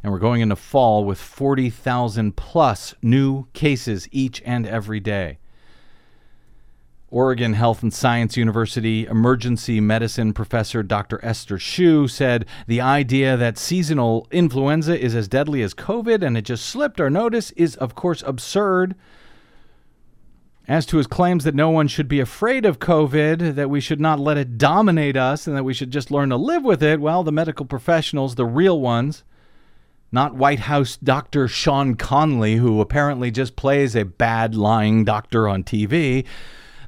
and 0.04 0.12
we're 0.12 0.20
going 0.20 0.42
into 0.42 0.56
fall 0.56 1.04
with 1.04 1.20
40,000 1.20 2.36
plus 2.36 2.96
new 3.02 3.48
cases 3.54 4.08
each 4.12 4.42
and 4.46 4.66
every 4.68 5.00
day. 5.00 5.40
Oregon 7.10 7.54
Health 7.54 7.84
and 7.84 7.94
Science 7.94 8.36
University 8.36 9.06
emergency 9.06 9.80
medicine 9.80 10.34
professor 10.34 10.84
Dr. 10.84 11.24
Esther 11.24 11.58
Choo 11.58 12.08
said 12.08 12.46
the 12.68 12.82
idea 12.82 13.38
that 13.38 13.58
seasonal 13.58 14.28
influenza 14.30 15.00
is 15.00 15.16
as 15.16 15.30
deadly 15.30 15.62
as 15.62 15.74
COVID 15.74 16.22
and 16.22 16.38
it 16.38 16.44
just 16.44 16.66
slipped 16.66 17.00
our 17.00 17.10
notice 17.10 17.52
is, 17.52 17.76
of 17.78 17.96
course, 17.96 18.24
absurd. 18.26 18.94
As 20.68 20.86
to 20.88 20.98
his 20.98 21.08
claims 21.08 21.46
that 21.46 21.56
no 21.56 21.70
one 21.70 21.88
should 21.88 22.10
be 22.10 22.20
afraid 22.20 22.66
of 22.66 22.80
COVID, 22.80 23.56
that 23.56 23.70
we 23.70 23.80
should 23.80 24.02
not 24.02 24.20
let 24.20 24.38
it 24.38 24.58
dominate 24.58 25.16
us, 25.16 25.48
and 25.48 25.56
that 25.56 25.64
we 25.64 25.74
should 25.74 25.92
just 25.92 26.12
learn 26.12 26.30
to 26.30 26.36
live 26.36 26.64
with 26.64 26.84
it, 26.84 27.00
well, 27.00 27.24
the 27.24 27.32
medical 27.32 27.66
professionals, 27.66 28.36
the 28.36 28.46
real 28.46 28.82
ones, 28.82 29.24
not 30.12 30.36
White 30.36 30.60
House 30.60 30.98
Dr. 30.98 31.48
Sean 31.48 31.96
Conley, 31.96 32.58
who 32.58 32.82
apparently 32.82 33.32
just 33.32 33.56
plays 33.56 33.96
a 33.96 34.04
bad 34.04 34.56
lying 34.56 35.06
doctor 35.06 35.48
on 35.48 35.64
TV, 35.64 36.26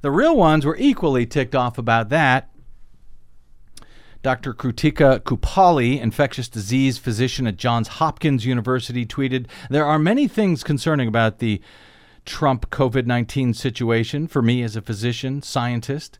the 0.01 0.11
real 0.11 0.35
ones 0.35 0.65
were 0.65 0.77
equally 0.77 1.25
ticked 1.25 1.55
off 1.55 1.77
about 1.77 2.09
that. 2.09 2.49
Dr. 4.21 4.53
Krutika 4.53 5.21
Kuppalli, 5.21 6.01
infectious 6.01 6.49
disease 6.49 6.97
physician 6.97 7.47
at 7.47 7.55
Johns 7.55 7.87
Hopkins 7.87 8.45
University, 8.45 9.05
tweeted 9.05 9.47
There 9.69 9.85
are 9.85 9.97
many 9.97 10.27
things 10.27 10.63
concerning 10.63 11.07
about 11.07 11.39
the 11.39 11.61
Trump 12.29 12.69
COVID 12.69 13.07
19 13.07 13.55
situation 13.55 14.27
for 14.27 14.43
me 14.43 14.61
as 14.61 14.75
a 14.75 14.83
physician, 14.83 15.41
scientist. 15.41 16.19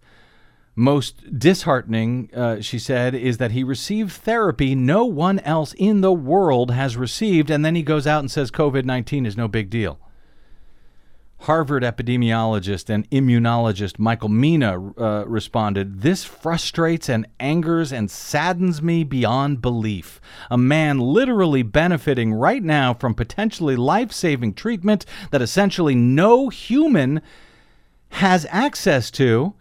Most 0.76 1.38
disheartening, 1.38 2.30
uh, 2.34 2.62
she 2.62 2.80
said, 2.80 3.14
is 3.14 3.38
that 3.38 3.52
he 3.52 3.64
received 3.64 4.12
therapy 4.12 4.74
no 4.74 5.06
one 5.06 5.40
else 5.40 5.74
in 5.74 6.02
the 6.02 6.12
world 6.12 6.72
has 6.72 6.98
received, 6.98 7.52
and 7.52 7.64
then 7.64 7.76
he 7.76 7.84
goes 7.84 8.08
out 8.08 8.22
and 8.22 8.32
says 8.32 8.50
COVID 8.50 8.86
19 8.86 9.28
is 9.28 9.38
no 9.38 9.48
big 9.48 9.70
deal. 9.70 10.00
Harvard 11.44 11.84
epidemiologist 11.84 12.90
and 12.90 13.10
immunologist 13.12 13.98
Michael 13.98 14.28
Mina 14.28 14.92
uh, 14.98 15.24
responded, 15.26 16.02
This 16.02 16.26
frustrates 16.26 17.08
and 17.08 17.26
angers 17.40 17.94
and 17.94 18.12
saddens 18.12 18.82
me 18.82 19.06
beyond 19.06 19.62
belief. 19.62 20.20
A 20.52 20.58
man 20.58 21.00
literally 21.00 21.64
benefiting 21.64 22.34
right 22.34 22.62
now 22.62 22.94
from 22.94 23.14
potentially 23.14 23.78
life 23.78 24.12
saving 24.12 24.54
treatment 24.54 25.06
that 25.32 25.42
essentially 25.42 25.96
no 25.96 26.50
human 26.50 27.22
has 28.10 28.46
access 28.50 29.10
to. 29.12 29.54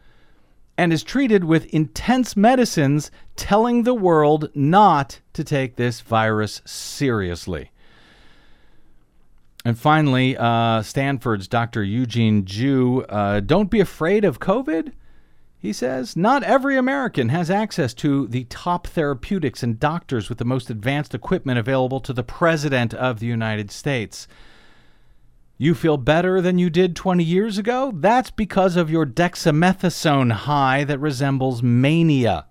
and 0.77 0.93
is 0.93 1.03
treated 1.03 1.43
with 1.43 1.67
intense 1.75 2.37
medicines, 2.37 3.11
telling 3.35 3.83
the 3.83 3.95
world 3.95 4.49
not 4.55 5.21
to 5.33 5.43
take 5.43 5.75
this 5.75 6.01
virus 6.01 6.63
seriously. 6.65 7.73
And 9.69 9.79
finally, 9.79 10.35
uh, 10.35 10.81
Stanford's 10.81 11.47
Dr. 11.47 11.85
Eugene 11.85 12.47
Ju, 12.47 13.05
uh, 13.11 13.41
don't 13.41 13.71
be 13.71 13.81
afraid 13.81 14.25
of 14.25 14.41
COVID. 14.41 14.93
He 15.59 15.75
says, 15.75 16.17
not 16.17 16.43
every 16.43 16.79
American 16.79 17.29
has 17.29 17.51
access 17.51 17.93
to 17.97 18.27
the 18.29 18.45
top 18.45 18.87
therapeutics 18.87 19.63
and 19.63 19.79
doctors 19.79 20.31
with 20.31 20.39
the 20.39 20.47
most 20.47 20.71
advanced 20.71 21.15
equipment 21.15 21.59
available 21.59 22.01
to 22.01 22.15
the 22.15 22.23
President 22.23 22.95
of 22.95 23.21
the 23.21 23.27
United 23.27 23.71
States. 23.71 24.27
You 25.59 25.75
feel 25.75 25.99
better 25.99 26.41
than 26.41 26.57
you 26.57 26.71
did 26.71 26.97
20 26.97 27.23
years 27.23 27.59
ago? 27.59 27.93
That's 27.95 28.31
because 28.31 28.75
of 28.75 28.89
your 28.89 29.05
dexamethasone 29.05 30.33
high 30.33 30.85
that 30.85 30.99
resembles 30.99 31.63
mania. 31.63 32.47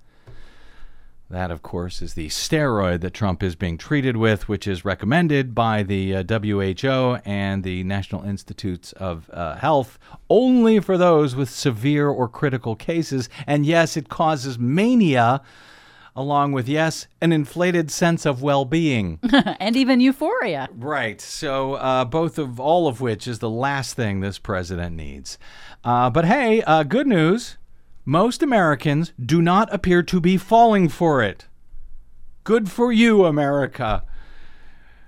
That, 1.30 1.52
of 1.52 1.62
course, 1.62 2.02
is 2.02 2.14
the 2.14 2.30
steroid 2.30 3.02
that 3.02 3.14
Trump 3.14 3.44
is 3.44 3.56
being 3.56 3.78
treated 3.78 4.16
with, 4.16 4.48
which 4.48 4.66
is 4.66 4.86
recommended 4.86 5.54
by 5.54 5.84
the 5.84 6.16
uh, 6.16 6.24
WHO 6.24 7.18
and 7.26 7.64
the 7.66 7.84
National 7.84 8.24
Institutes 8.24 8.94
of 8.94 9.30
uh, 9.34 9.56
Health 9.56 10.00
only 10.30 10.80
for 10.80 10.98
those 10.98 11.36
with 11.36 11.50
severe 11.50 12.08
or 12.08 12.30
critical 12.30 12.78
cases. 12.78 13.28
And 13.46 13.66
yes, 13.66 13.98
it 13.98 14.08
causes 14.08 14.58
mania, 14.58 15.42
along 16.16 16.54
with, 16.54 16.70
yes, 16.70 17.08
an 17.20 17.34
inflated 17.34 17.92
sense 17.92 18.26
of 18.26 18.42
well 18.42 18.64
being. 18.64 19.20
and 19.60 19.76
even 19.76 20.00
euphoria. 20.00 20.70
Right. 20.72 21.20
So, 21.20 21.74
uh, 21.74 22.06
both 22.06 22.40
of 22.40 22.58
all 22.58 22.88
of 22.88 23.02
which 23.02 23.28
is 23.28 23.40
the 23.40 23.50
last 23.50 23.96
thing 23.96 24.22
this 24.22 24.40
president 24.40 24.96
needs. 24.96 25.38
Uh, 25.84 26.10
but 26.10 26.24
hey, 26.24 26.62
uh, 26.62 26.84
good 26.84 27.06
news 27.06 27.58
most 28.08 28.42
Americans 28.42 29.12
do 29.20 29.42
not 29.42 29.72
appear 29.74 30.02
to 30.02 30.22
be 30.22 30.38
falling 30.38 30.88
for 30.88 31.22
it. 31.22 31.46
Good 32.46 32.72
for 32.72 32.90
you, 32.90 33.26
America. 33.26 34.02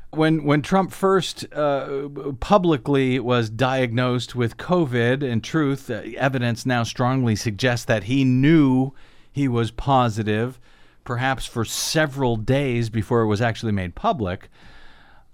When 0.10 0.44
when 0.44 0.62
Trump 0.62 0.92
first 0.92 1.46
uh, 1.54 2.10
publicly 2.42 3.18
was 3.18 3.50
diagnosed 3.50 4.36
with 4.36 4.58
COVID, 4.58 5.24
in 5.24 5.40
truth, 5.40 5.90
uh, 5.90 6.02
evidence 6.18 6.66
now 6.66 6.84
strongly 6.84 7.38
suggests 7.38 7.86
that 7.86 8.04
he 8.04 8.26
knew 8.26 8.92
he 9.32 9.48
was 9.48 9.72
positive, 9.72 10.60
perhaps 11.06 11.46
for 11.46 11.64
several 11.64 12.36
days 12.36 12.90
before 12.90 13.22
it 13.22 13.28
was 13.28 13.42
actually 13.42 13.72
made 13.72 13.96
public. 13.96 14.50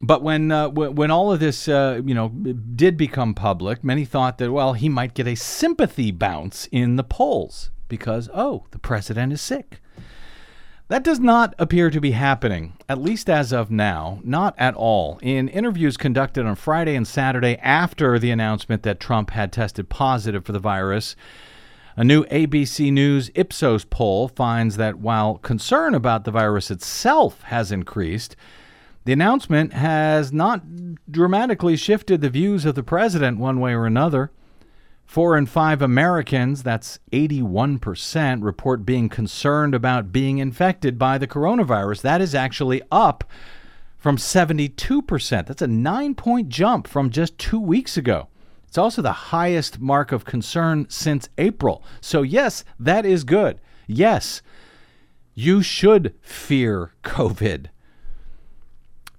But 0.01 0.21
when 0.21 0.51
uh, 0.51 0.67
w- 0.67 0.91
when 0.91 1.11
all 1.11 1.31
of 1.31 1.39
this 1.39 1.67
uh, 1.67 2.01
you 2.05 2.13
know 2.13 2.29
did 2.29 2.97
become 2.97 3.33
public, 3.33 3.83
many 3.83 4.05
thought 4.05 4.37
that 4.37 4.51
well 4.51 4.73
he 4.73 4.89
might 4.89 5.13
get 5.13 5.27
a 5.27 5.35
sympathy 5.35 6.11
bounce 6.11 6.67
in 6.71 6.95
the 6.95 7.03
polls 7.03 7.71
because 7.87 8.29
oh 8.33 8.65
the 8.71 8.79
president 8.79 9.33
is 9.33 9.41
sick. 9.41 9.81
That 10.87 11.03
does 11.03 11.19
not 11.19 11.55
appear 11.57 11.89
to 11.89 11.99
be 11.99 12.11
happening, 12.11 12.73
at 12.87 13.01
least 13.01 13.27
as 13.27 13.51
of 13.51 13.71
now, 13.71 14.19
not 14.23 14.53
at 14.59 14.75
all. 14.75 15.17
In 15.23 15.47
interviews 15.47 15.97
conducted 15.97 16.45
on 16.45 16.53
Friday 16.53 16.95
and 16.95 17.07
Saturday 17.07 17.57
after 17.57 18.19
the 18.19 18.29
announcement 18.29 18.83
that 18.83 18.99
Trump 18.99 19.31
had 19.31 19.51
tested 19.51 19.89
positive 19.89 20.45
for 20.45 20.51
the 20.51 20.59
virus, 20.59 21.15
a 21.97 22.03
new 22.03 22.23
ABC 22.25 22.91
News 22.91 23.31
Ipsos 23.33 23.83
poll 23.83 24.27
finds 24.27 24.77
that 24.77 24.99
while 24.99 25.39
concern 25.39 25.95
about 25.95 26.23
the 26.23 26.29
virus 26.29 26.69
itself 26.69 27.41
has 27.43 27.71
increased, 27.71 28.35
the 29.05 29.13
announcement 29.13 29.73
has 29.73 30.33
not 30.33 30.63
dramatically 31.09 31.77
shifted 31.77 32.21
the 32.21 32.29
views 32.29 32.65
of 32.65 32.75
the 32.75 32.83
president 32.83 33.37
one 33.37 33.59
way 33.59 33.73
or 33.73 33.85
another. 33.85 34.31
Four 35.05 35.37
in 35.37 35.45
five 35.45 35.83
Americans, 35.83 36.63
that's 36.63 36.97
81%, 37.11 38.43
report 38.43 38.85
being 38.85 39.07
concerned 39.07 39.75
about 39.75 40.11
being 40.11 40.39
infected 40.39 40.97
by 40.97 41.19
the 41.19 41.27
coronavirus. 41.27 42.01
That 42.01 42.21
is 42.21 42.33
actually 42.33 42.81
up 42.91 43.23
from 43.95 44.17
72%. 44.17 45.45
That's 45.45 45.61
a 45.61 45.67
nine 45.67 46.15
point 46.15 46.49
jump 46.49 46.87
from 46.87 47.11
just 47.11 47.37
two 47.37 47.59
weeks 47.59 47.97
ago. 47.97 48.27
It's 48.67 48.77
also 48.77 49.03
the 49.03 49.11
highest 49.11 49.79
mark 49.79 50.11
of 50.11 50.25
concern 50.25 50.87
since 50.89 51.29
April. 51.37 51.83
So, 52.01 52.23
yes, 52.23 52.65
that 52.79 53.05
is 53.05 53.23
good. 53.23 53.61
Yes, 53.87 54.41
you 55.35 55.61
should 55.61 56.15
fear 56.21 56.93
COVID. 57.03 57.67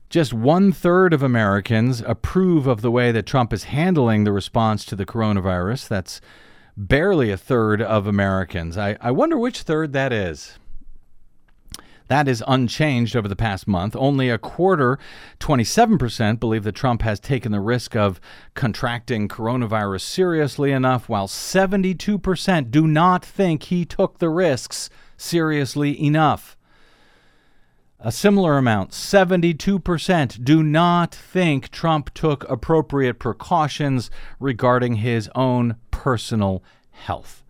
Just 0.08 0.32
one 0.32 0.70
third 0.70 1.12
of 1.12 1.22
Americans 1.22 2.00
approve 2.06 2.66
of 2.66 2.80
the 2.80 2.90
way 2.90 3.10
that 3.12 3.26
Trump 3.26 3.52
is 3.52 3.64
handling 3.64 4.24
the 4.24 4.32
response 4.32 4.84
to 4.84 4.96
the 4.96 5.06
coronavirus. 5.06 5.88
That's 5.88 6.20
barely 6.76 7.30
a 7.30 7.36
third 7.36 7.82
of 7.82 8.06
Americans. 8.06 8.78
I, 8.78 8.96
I 9.00 9.10
wonder 9.10 9.38
which 9.38 9.62
third 9.62 9.92
that 9.94 10.12
is. 10.12 10.58
That 12.08 12.28
is 12.28 12.44
unchanged 12.46 13.16
over 13.16 13.26
the 13.26 13.34
past 13.34 13.66
month. 13.66 13.96
Only 13.96 14.30
a 14.30 14.38
quarter, 14.38 14.98
27%, 15.40 16.38
believe 16.38 16.62
that 16.62 16.76
Trump 16.76 17.02
has 17.02 17.18
taken 17.18 17.50
the 17.50 17.60
risk 17.60 17.96
of 17.96 18.20
contracting 18.54 19.26
coronavirus 19.26 20.02
seriously 20.02 20.70
enough, 20.70 21.08
while 21.08 21.26
72% 21.26 22.70
do 22.70 22.86
not 22.86 23.24
think 23.24 23.64
he 23.64 23.84
took 23.84 24.18
the 24.18 24.30
risks 24.30 24.88
seriously 25.16 26.00
enough. 26.00 26.55
A 27.98 28.12
similar 28.12 28.58
amount, 28.58 28.90
72%, 28.90 30.44
do 30.44 30.62
not 30.62 31.14
think 31.14 31.70
Trump 31.70 32.12
took 32.12 32.48
appropriate 32.48 33.18
precautions 33.18 34.10
regarding 34.38 34.96
his 34.96 35.30
own 35.34 35.76
personal 35.90 36.62
health. 36.90 37.42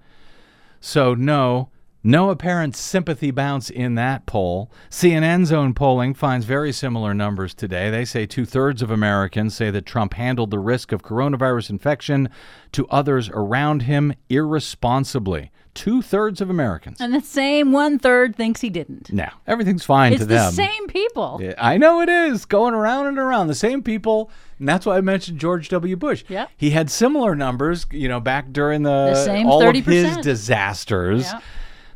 So, 0.81 1.15
no, 1.15 1.71
no 2.05 2.31
apparent 2.31 2.77
sympathy 2.77 3.33
bounce 3.33 3.69
in 3.69 3.97
that 3.97 4.27
poll. 4.27 4.71
CNN's 4.89 5.51
own 5.51 5.75
polling 5.75 6.15
finds 6.15 6.47
very 6.47 6.73
similar 6.73 7.13
numbers 7.13 7.53
today. 7.53 7.91
They 7.91 8.05
say 8.05 8.25
two 8.25 8.47
thirds 8.47 8.83
of 8.83 8.93
Americans 8.93 9.57
say 9.57 9.73
that 9.73 9.85
Trump 9.85 10.15
handled 10.15 10.53
the 10.53 10.61
risk 10.61 10.93
of 10.93 11.03
coronavirus 11.03 11.71
infection 11.71 12.29
to 12.71 12.87
others 12.87 13.29
around 13.31 13.83
him 13.83 14.15
irresponsibly. 14.29 15.51
Two 15.77 16.03
thirds 16.03 16.41
of 16.41 16.51
Americans. 16.51 17.01
And 17.01 17.15
the 17.15 17.21
same 17.21 17.71
one 17.71 17.99
third 17.99 18.35
thinks 18.35 18.63
he 18.63 18.71
didn't. 18.71 19.13
No, 19.13 19.29
everything's 19.47 19.85
fine 19.85 20.13
It's 20.15 20.21
to 20.21 20.27
the 20.27 20.35
them. 20.35 20.49
It's 20.49 20.57
the 20.57 20.65
same 20.65 20.87
people. 20.89 21.39
Yeah, 21.43 21.55
I 21.59 21.77
know 21.77 22.01
it 22.01 22.09
is 22.09 22.45
going 22.47 22.75
around 22.75 23.07
and 23.07 23.19
around 23.19 23.47
the 23.49 23.55
same 23.55 23.83
people, 23.83 24.31
and 24.59 24.69
that's 24.69 24.87
why 24.87 24.97
I 24.97 25.01
mentioned 25.03 25.39
George 25.39 25.69
W. 25.69 25.95
Bush. 25.95 26.25
Yep. 26.29 26.51
he 26.57 26.71
had 26.71 26.91
similar 26.91 27.37
numbers, 27.37 27.87
you 27.93 28.09
know, 28.09 28.19
back 28.21 28.53
during 28.53 28.83
the, 28.83 29.11
The 29.15 29.25
same 29.25 29.47
all 29.47 29.63
of 29.69 29.77
his 29.87 30.17
disasters 30.17 31.31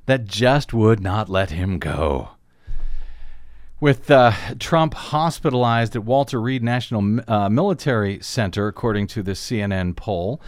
that 0.06 0.26
just 0.26 0.72
would 0.74 1.00
not 1.00 1.28
let 1.28 1.50
him 1.50 1.78
go. 1.78 2.30
With 3.80 4.10
uh, 4.10 4.32
Trump 4.58 4.92
hospitalized 4.92 5.96
at 5.96 6.04
Walter 6.04 6.38
Reed 6.38 6.62
National 6.62 7.20
uh, 7.26 7.48
Military 7.48 8.20
Center, 8.20 8.68
according 8.68 9.06
to 9.08 9.22
the 9.22 9.32
CNN 9.32 9.96
poll, 9.96 10.40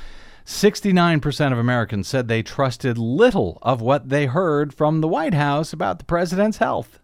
69% 0.44 1.52
of 1.52 1.58
Americans 1.58 2.08
said 2.08 2.28
they 2.28 2.42
trusted 2.42 2.98
little 2.98 3.58
of 3.62 3.80
what 3.80 4.08
they 4.08 4.26
heard 4.26 4.74
from 4.74 5.00
the 5.00 5.08
White 5.08 5.34
House 5.34 5.72
about 5.72 5.98
the 5.98 6.04
president's 6.04 6.58
health. 6.58 6.98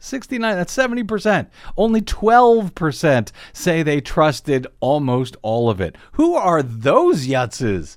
69, 0.00 0.56
that's 0.56 0.74
70%. 0.74 1.48
Only 1.76 2.00
12% 2.00 3.32
say 3.52 3.82
they 3.82 4.00
trusted 4.00 4.66
almost 4.80 5.36
all 5.42 5.68
of 5.68 5.80
it. 5.80 5.96
Who 6.12 6.34
are 6.34 6.62
those 6.62 7.26
yutzes 7.26 7.96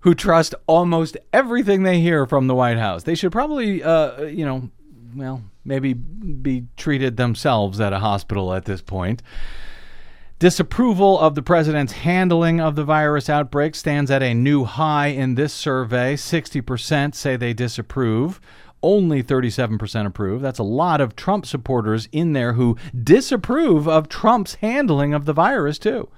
who 0.00 0.14
trust 0.14 0.54
almost 0.66 1.16
everything 1.32 1.82
they 1.82 2.00
hear 2.00 2.24
from 2.24 2.46
the 2.46 2.54
White 2.54 2.78
House? 2.78 3.02
They 3.02 3.16
should 3.16 3.32
probably, 3.32 3.82
uh, 3.82 4.22
you 4.22 4.44
know, 4.44 4.70
well, 5.14 5.42
maybe 5.64 5.92
be 5.92 6.66
treated 6.76 7.16
themselves 7.16 7.80
at 7.80 7.92
a 7.92 7.98
hospital 7.98 8.54
at 8.54 8.64
this 8.64 8.80
point. 8.80 9.22
Disapproval 10.42 11.20
of 11.20 11.36
the 11.36 11.42
president's 11.42 11.92
handling 11.92 12.60
of 12.60 12.74
the 12.74 12.82
virus 12.82 13.30
outbreak 13.30 13.76
stands 13.76 14.10
at 14.10 14.24
a 14.24 14.34
new 14.34 14.64
high 14.64 15.06
in 15.06 15.36
this 15.36 15.52
survey. 15.52 16.16
60% 16.16 17.14
say 17.14 17.36
they 17.36 17.52
disapprove. 17.52 18.40
Only 18.82 19.22
37% 19.22 20.04
approve. 20.04 20.42
That's 20.42 20.58
a 20.58 20.64
lot 20.64 21.00
of 21.00 21.14
Trump 21.14 21.46
supporters 21.46 22.08
in 22.10 22.32
there 22.32 22.54
who 22.54 22.76
disapprove 23.04 23.86
of 23.86 24.08
Trump's 24.08 24.54
handling 24.56 25.14
of 25.14 25.26
the 25.26 25.32
virus, 25.32 25.78
too. 25.78 26.08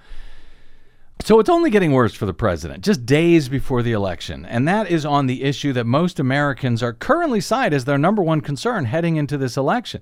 So 1.21 1.39
it's 1.39 1.51
only 1.51 1.69
getting 1.69 1.93
worse 1.93 2.15
for 2.15 2.25
the 2.25 2.33
president, 2.33 2.83
just 2.83 3.05
days 3.05 3.51
before 3.51 3.83
the 3.83 3.93
election. 3.93 4.47
And 4.47 4.67
that 4.67 4.91
is 4.91 5.05
on 5.05 5.27
the 5.27 5.43
issue 5.43 5.75
that 5.75 5.85
most 5.85 6.19
Americans 6.19 6.83
are 6.83 6.95
currently 6.95 7.43
cited 7.43 7.75
as 7.75 7.85
their 7.85 7.99
number 7.99 8.23
one 8.23 8.41
concern 8.41 8.87
heading 8.87 9.17
into 9.17 9.37
this 9.37 9.59
election. 9.59 10.01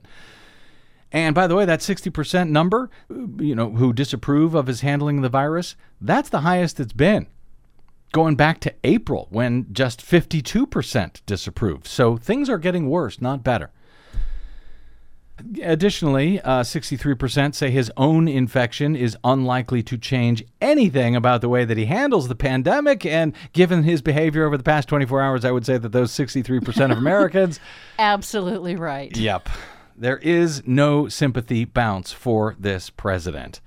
And 1.12 1.34
by 1.34 1.46
the 1.46 1.54
way, 1.54 1.66
that 1.66 1.80
60% 1.80 2.48
number, 2.48 2.90
you 3.10 3.54
know, 3.54 3.70
who 3.70 3.92
disapprove 3.92 4.54
of 4.54 4.66
his 4.66 4.80
handling 4.80 5.18
of 5.18 5.22
the 5.22 5.28
virus, 5.28 5.76
that's 6.00 6.30
the 6.30 6.40
highest 6.40 6.80
it's 6.80 6.94
been. 6.94 7.26
Going 8.12 8.34
back 8.34 8.60
to 8.60 8.74
April 8.82 9.28
when 9.30 9.66
just 9.72 10.04
52% 10.04 11.20
disapproved. 11.26 11.86
So 11.86 12.16
things 12.16 12.48
are 12.48 12.58
getting 12.58 12.88
worse, 12.88 13.20
not 13.20 13.44
better. 13.44 13.70
Additionally, 15.62 16.40
uh, 16.40 16.62
63% 16.62 17.54
say 17.54 17.70
his 17.70 17.90
own 17.96 18.28
infection 18.28 18.94
is 18.94 19.16
unlikely 19.24 19.82
to 19.82 19.98
change 19.98 20.44
anything 20.60 21.16
about 21.16 21.40
the 21.40 21.48
way 21.48 21.64
that 21.64 21.76
he 21.76 21.86
handles 21.86 22.28
the 22.28 22.34
pandemic. 22.34 23.04
And 23.04 23.34
given 23.52 23.82
his 23.82 24.02
behavior 24.02 24.46
over 24.46 24.56
the 24.56 24.62
past 24.62 24.88
24 24.88 25.20
hours, 25.20 25.44
I 25.44 25.50
would 25.50 25.66
say 25.66 25.78
that 25.78 25.92
those 25.92 26.12
63% 26.12 26.92
of 26.92 26.98
Americans. 26.98 27.60
Absolutely 27.98 28.76
right. 28.76 29.14
Yep. 29.16 29.48
There 30.02 30.18
is 30.18 30.64
no 30.66 31.06
sympathy 31.06 31.64
bounce 31.64 32.10
for 32.10 32.56
this 32.58 32.90
president. 32.90 33.60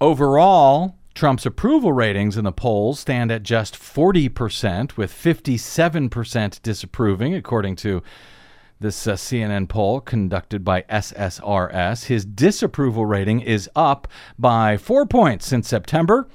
Overall, 0.00 0.94
Trump's 1.12 1.44
approval 1.44 1.92
ratings 1.92 2.36
in 2.36 2.44
the 2.44 2.52
polls 2.52 3.00
stand 3.00 3.32
at 3.32 3.42
just 3.42 3.74
40%, 3.74 4.96
with 4.96 5.12
57% 5.12 6.62
disapproving, 6.62 7.34
according 7.34 7.74
to 7.76 8.00
this 8.78 9.08
uh, 9.08 9.14
CNN 9.14 9.68
poll 9.68 10.00
conducted 10.00 10.64
by 10.64 10.82
SSRS. 10.82 12.04
His 12.04 12.24
disapproval 12.24 13.04
rating 13.04 13.40
is 13.40 13.68
up 13.74 14.06
by 14.38 14.76
four 14.76 15.04
points 15.04 15.48
since 15.48 15.66
September. 15.66 16.28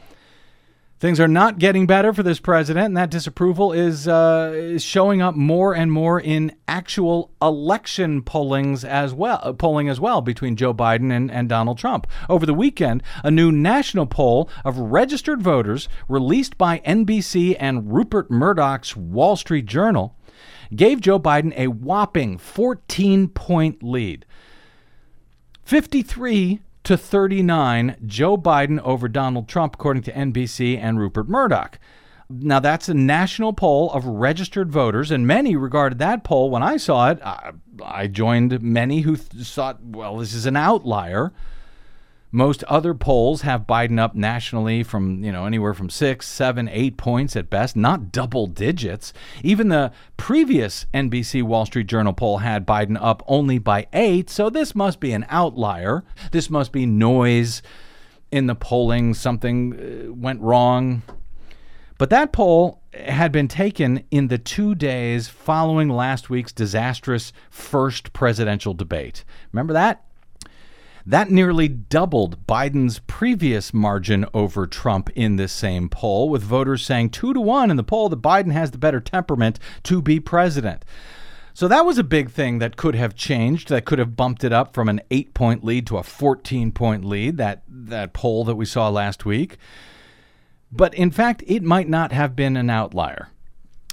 Things 1.00 1.20
are 1.20 1.28
not 1.28 1.60
getting 1.60 1.86
better 1.86 2.12
for 2.12 2.24
this 2.24 2.40
president, 2.40 2.88
and 2.88 2.98
that 2.98 3.12
disapproval 3.12 3.72
is, 3.72 4.08
uh, 4.08 4.52
is 4.56 4.84
showing 4.84 5.22
up 5.22 5.36
more 5.36 5.76
and 5.76 5.92
more 5.92 6.20
in 6.20 6.56
actual 6.68 7.32
election 7.40 8.24
pollings 8.24 8.84
as 8.84 9.14
well, 9.14 9.40
uh, 9.44 9.54
polling 9.54 9.90
as 9.90 10.00
well 10.00 10.22
between 10.22 10.56
Joe 10.56 10.74
Biden 10.74 11.16
and, 11.16 11.30
and 11.30 11.48
Donald 11.48 11.78
Trump. 11.78 12.08
Over 12.28 12.48
the 12.48 12.54
weekend, 12.56 13.04
a 13.24 13.30
new 13.30 13.52
national 13.52 14.08
poll 14.08 14.50
of 14.66 14.80
registered 14.80 15.40
voters 15.40 15.88
released 16.10 16.58
by 16.58 16.80
NBC 16.80 17.56
and 17.60 17.94
Rupert 17.94 18.32
Murdoch's 18.32 18.96
Wall 18.96 19.36
Street 19.36 19.68
Journal 19.68 20.16
gave 20.76 21.00
Joe 21.00 21.20
Biden 21.20 21.54
a 21.56 21.68
whopping 21.68 22.40
14 22.40 23.28
point 23.28 23.84
lead. 23.84 24.26
53 25.64 26.62
to 26.88 26.95
39, 26.95 27.97
Joe 28.06 28.38
Biden 28.38 28.80
over 28.80 29.10
Donald 29.10 29.50
Trump, 29.50 29.76
according 29.76 30.04
to 30.04 30.13
NBC 30.13 30.78
and 30.78 30.97
Rupert 30.97 31.28
Murdoch. 31.28 31.80
Now, 32.30 32.62
that's 32.62 32.88
a 32.88 32.93
national 32.93 33.52
poll 33.52 33.91
of 33.91 34.06
registered 34.06 34.71
voters, 34.71 35.12
and 35.12 35.28
many 35.28 35.58
regarded 35.58 36.00
that 36.00 36.23
poll 36.23 36.50
when 36.50 36.63
I 36.63 36.78
saw 36.78 37.10
it. 37.10 37.19
I, 37.21 37.52
I 37.84 38.08
joined 38.08 38.62
many 38.62 39.02
who 39.02 39.17
th- 39.17 39.47
thought, 39.47 39.84
well, 39.84 40.15
this 40.15 40.34
is 40.34 40.45
an 40.45 40.56
outlier. 40.56 41.34
Most 42.32 42.63
other 42.66 42.94
polls 42.94 43.42
have 43.44 43.66
Biden 43.68 44.00
up 44.00 44.13
nationally 44.13 44.84
from, 44.84 45.24
you 45.24 45.32
know, 45.32 45.46
anywhere 45.46 45.74
from 45.74 45.90
six, 45.90 46.28
seven, 46.28 46.68
eight 46.68 46.98
points 46.98 47.36
at 47.38 47.50
best, 47.50 47.76
not 47.76 48.12
double 48.12 48.48
digits. 48.48 49.13
Even 49.44 49.70
the 49.70 49.94
previous 50.18 50.86
NBC 50.94 51.42
Wall 51.42 51.66
Street 51.66 51.88
Journal 51.88 52.12
poll 52.12 52.40
had 52.40 52.68
Biden 52.68 52.98
up 53.00 53.24
only 53.28 53.60
by 53.60 53.88
eight, 53.94 54.30
so 54.30 54.50
this 54.50 54.76
must 54.76 55.00
be 55.00 55.13
an 55.13 55.26
outlier. 55.30 56.04
This 56.32 56.50
must 56.50 56.74
be 56.74 56.86
noise 56.86 57.62
in 58.30 58.48
the 58.48 58.56
polling. 58.56 59.13
Something 59.13 60.10
uh, 60.10 60.13
went 60.13 60.42
wrong. 60.42 61.04
But 61.98 62.10
that 62.10 62.34
poll 62.34 62.82
had 62.94 63.32
been 63.32 63.48
taken 63.48 64.04
in 64.12 64.28
the 64.28 64.38
two 64.38 64.76
days 64.76 65.30
following 65.30 65.90
last 65.90 66.30
week's 66.30 66.52
disastrous 66.52 67.32
first 67.50 68.13
presidential 68.13 68.74
debate. 68.74 69.24
Remember 69.52 69.74
that? 69.74 70.04
That 71.08 71.32
nearly 71.32 71.70
doubled 71.70 72.46
Biden's 72.48 73.00
previous 73.00 73.74
margin 73.74 74.26
over 74.34 74.67
Trump 74.67 75.10
in 75.12 75.38
this 75.38 75.54
same 75.54 75.88
poll, 75.88 76.28
with 76.28 76.43
voters 76.43 76.86
saying 76.86 77.12
two 77.12 77.34
to 77.34 77.39
one 77.39 77.72
in 77.72 77.78
the 77.78 77.84
poll 77.84 78.10
that 78.10 78.22
Biden 78.22 78.52
has 78.52 78.72
the 78.72 78.78
better 78.78 79.00
temperament 79.00 79.58
to 79.84 80.02
be 80.02 80.20
president. 80.20 80.84
So 81.54 81.70
that 81.70 81.86
was 81.86 81.98
a 81.98 82.04
big 82.04 82.30
thing 82.30 82.60
that 82.60 82.76
could 82.76 82.93
have 82.96 83.15
changed, 83.15 83.70
that 83.70 83.86
could 83.86 84.00
have 84.00 84.17
bumped 84.17 84.43
it 84.43 84.52
up 84.52 84.74
from 84.74 84.89
an 84.89 85.00
eight 85.10 85.34
point 85.34 85.63
lead 85.63 85.88
to 85.88 85.98
a 85.98 86.04
14 86.04 86.74
point 86.74 87.06
lead, 87.06 87.38
that, 87.38 87.63
that 87.70 88.12
poll 88.12 88.43
that 88.43 88.56
we 88.56 88.65
saw 88.65 88.89
last 88.89 89.26
week. 89.26 89.56
But 90.74 90.93
in 90.93 91.12
fact, 91.12 91.41
it 91.48 91.63
might 91.63 91.88
not 91.88 92.12
have 92.12 92.36
been 92.36 92.58
an 92.58 92.70
outlier. 92.70 93.30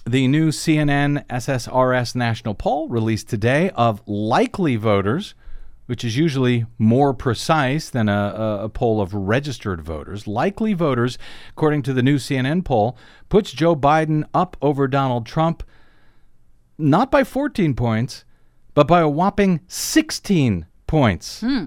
The 0.05 0.27
new 0.27 0.49
CNN 0.49 1.25
SSRS 1.29 2.17
national 2.17 2.57
poll 2.57 2.89
released 2.89 3.29
today 3.29 3.71
of 3.71 4.03
likely 4.05 4.75
voters 4.75 5.37
which 5.87 6.05
is 6.05 6.17
usually 6.17 6.65
more 6.79 7.13
precise 7.13 7.91
than 7.91 8.09
a, 8.09 8.61
a, 8.63 8.69
poll 8.69 9.01
of 9.01 9.13
registered 9.13 9.83
voters, 9.83 10.27
likely 10.27 10.73
voters, 10.73 11.19
according 11.51 11.83
to 11.83 11.93
the 11.93 12.03
new 12.03 12.17
CNN 12.17 12.65
poll, 12.65 12.97
puts 13.29 13.53
Joe 13.53 13.77
Biden 13.77 14.25
up 14.33 14.57
over 14.63 14.89
Donald 14.89 15.27
Trump 15.27 15.63
not 16.79 17.11
by 17.11 17.23
14 17.23 17.75
points, 17.75 18.25
but 18.75 18.89
by 18.89 19.01
a 19.01 19.09
whopping 19.09 19.61
16 19.69 20.67
points. 20.87 21.41
Hmm. 21.41 21.65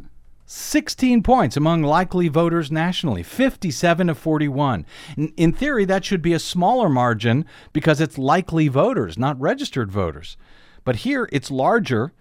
16 0.50 1.24
points 1.24 1.58
among 1.58 1.84
likely 1.84 2.30
voters 2.30 2.72
nationally, 2.72 3.22
57 3.22 4.08
to 4.08 4.16
41. 4.16 4.86
In, 5.18 5.34
in 5.36 5.52
theory, 5.52 5.84
that 5.84 6.06
should 6.06 6.22
be 6.22 6.32
a 6.32 6.40
smaller 6.40 6.88
margin 6.88 7.46
because 7.74 8.00
it's 8.00 8.18
likely 8.18 8.70
voters, 8.70 9.18
not 9.18 9.40
registered 9.40 9.92
voters. 9.92 10.38
But 10.86 10.98
here 10.98 11.28
it's 11.34 11.52
larger 11.52 12.14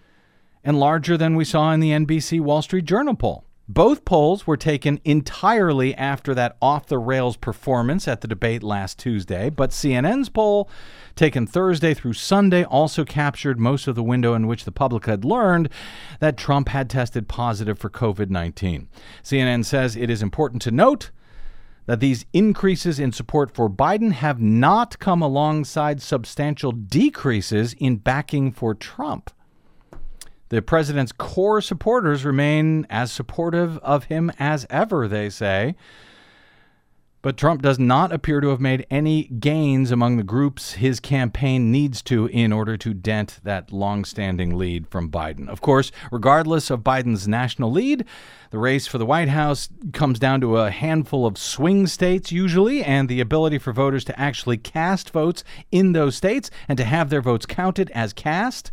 and 0.66 0.80
larger 0.80 1.16
than 1.16 1.36
we 1.36 1.44
saw 1.44 1.72
in 1.72 1.78
the 1.78 1.92
NBC 1.92 2.40
Wall 2.40 2.60
Street 2.60 2.84
Journal 2.84 3.14
poll. 3.14 3.44
Both 3.68 4.04
polls 4.04 4.46
were 4.46 4.56
taken 4.56 5.00
entirely 5.04 5.94
after 5.94 6.34
that 6.34 6.56
off 6.60 6.86
the 6.86 6.98
rails 6.98 7.36
performance 7.36 8.06
at 8.06 8.20
the 8.20 8.28
debate 8.28 8.62
last 8.62 8.98
Tuesday, 8.98 9.48
but 9.48 9.70
CNN's 9.70 10.28
poll, 10.28 10.68
taken 11.14 11.46
Thursday 11.46 11.94
through 11.94 12.12
Sunday, 12.14 12.64
also 12.64 13.04
captured 13.04 13.58
most 13.60 13.86
of 13.86 13.94
the 13.94 14.02
window 14.02 14.34
in 14.34 14.48
which 14.48 14.64
the 14.64 14.72
public 14.72 15.06
had 15.06 15.24
learned 15.24 15.68
that 16.18 16.36
Trump 16.36 16.68
had 16.68 16.90
tested 16.90 17.28
positive 17.28 17.78
for 17.78 17.88
COVID 17.88 18.28
19. 18.28 18.88
CNN 19.22 19.64
says 19.64 19.96
it 19.96 20.10
is 20.10 20.22
important 20.22 20.62
to 20.62 20.70
note 20.72 21.10
that 21.86 22.00
these 22.00 22.26
increases 22.32 22.98
in 22.98 23.12
support 23.12 23.54
for 23.54 23.70
Biden 23.70 24.12
have 24.12 24.40
not 24.40 24.98
come 24.98 25.22
alongside 25.22 26.02
substantial 26.02 26.72
decreases 26.72 27.72
in 27.78 27.96
backing 27.96 28.50
for 28.50 28.74
Trump. 28.74 29.30
The 30.48 30.62
president's 30.62 31.12
core 31.12 31.60
supporters 31.60 32.24
remain 32.24 32.86
as 32.88 33.10
supportive 33.10 33.78
of 33.78 34.04
him 34.04 34.30
as 34.38 34.66
ever, 34.70 35.08
they 35.08 35.28
say. 35.28 35.74
But 37.20 37.36
Trump 37.36 37.60
does 37.60 37.80
not 37.80 38.12
appear 38.12 38.40
to 38.40 38.50
have 38.50 38.60
made 38.60 38.86
any 38.88 39.24
gains 39.24 39.90
among 39.90 40.16
the 40.16 40.22
groups 40.22 40.74
his 40.74 41.00
campaign 41.00 41.72
needs 41.72 42.00
to 42.02 42.26
in 42.26 42.52
order 42.52 42.76
to 42.76 42.94
dent 42.94 43.40
that 43.42 43.72
long-standing 43.72 44.56
lead 44.56 44.86
from 44.86 45.10
Biden. 45.10 45.48
Of 45.48 45.60
course, 45.60 45.90
regardless 46.12 46.70
of 46.70 46.84
Biden's 46.84 47.26
national 47.26 47.72
lead, 47.72 48.04
the 48.52 48.58
race 48.58 48.86
for 48.86 48.98
the 48.98 49.06
White 49.06 49.30
House 49.30 49.68
comes 49.92 50.20
down 50.20 50.40
to 50.42 50.58
a 50.58 50.70
handful 50.70 51.26
of 51.26 51.36
swing 51.36 51.88
states 51.88 52.30
usually 52.30 52.84
and 52.84 53.08
the 53.08 53.20
ability 53.20 53.58
for 53.58 53.72
voters 53.72 54.04
to 54.04 54.20
actually 54.20 54.58
cast 54.58 55.10
votes 55.10 55.42
in 55.72 55.94
those 55.94 56.14
states 56.14 56.48
and 56.68 56.78
to 56.78 56.84
have 56.84 57.10
their 57.10 57.22
votes 57.22 57.46
counted 57.46 57.90
as 57.90 58.12
cast. 58.12 58.70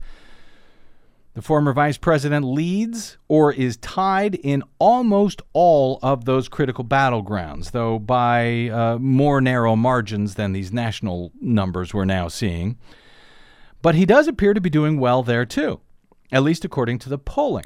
The 1.34 1.42
former 1.42 1.74
vice 1.74 1.98
president 1.98 2.46
leads 2.46 3.18
or 3.28 3.52
is 3.52 3.78
tied 3.78 4.36
in 4.36 4.64
almost 4.78 5.42
all 5.52 5.98
of 6.04 6.26
those 6.26 6.48
critical 6.48 6.86
battlegrounds, 6.86 7.72
though 7.72 7.98
by 7.98 8.70
uh, 8.70 9.00
more 9.00 9.42
narrow 9.42 9.76
margins 9.76 10.36
than 10.36 10.54
these 10.54 10.72
national 10.72 11.32
numbers 11.42 11.92
we're 11.92 12.06
now 12.06 12.28
seeing. 12.28 12.78
But 13.82 13.96
he 13.96 14.06
does 14.06 14.28
appear 14.28 14.54
to 14.54 14.62
be 14.62 14.70
doing 14.70 15.00
well 15.00 15.24
there 15.24 15.46
too, 15.46 15.80
at 16.32 16.44
least 16.44 16.66
according 16.66 17.00
to 17.00 17.10
the 17.10 17.18
polling. 17.18 17.66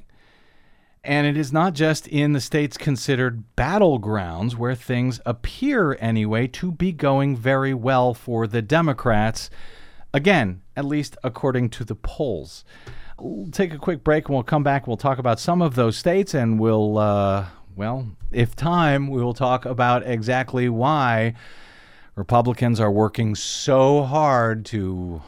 And 1.04 1.28
it 1.28 1.38
is 1.38 1.52
not 1.52 1.74
just 1.74 2.08
in 2.08 2.32
the 2.32 2.42
states 2.42 2.78
considered 2.78 3.44
battlegrounds 3.58 4.56
where 4.56 4.76
things 4.76 5.20
appear, 5.26 5.98
anyway, 6.00 6.48
to 6.48 6.72
be 6.72 6.92
going 6.94 7.36
very 7.36 7.74
well 7.74 8.14
for 8.14 8.48
the 8.48 8.62
Democrats. 8.62 9.50
Again, 10.14 10.62
at 10.76 10.86
least 10.86 11.18
according 11.24 11.70
to 11.72 11.84
the 11.84 11.96
polls. 11.96 12.66
We'll 13.20 13.52
take 13.52 13.74
a 13.74 13.80
quick 13.80 14.04
break 14.04 14.28
and 14.28 14.36
we'll 14.36 14.44
come 14.44 14.64
back. 14.64 14.86
We'll 14.86 14.98
talk 14.98 15.18
about 15.18 15.40
some 15.40 15.62
of 15.62 15.76
those 15.76 15.98
states 15.98 16.34
and 16.34 16.60
we'll, 16.60 16.98
uh, 16.98 17.48
well, 17.76 18.08
if 18.32 18.56
time, 18.56 19.08
we 19.08 19.24
will 19.24 19.34
talk 19.34 19.66
about 19.66 20.06
exactly 20.06 20.70
why 20.70 21.34
Republicans 22.16 22.80
are 22.80 22.92
working 22.92 23.34
so 23.34 24.04
hard 24.04 24.66
to 24.66 25.22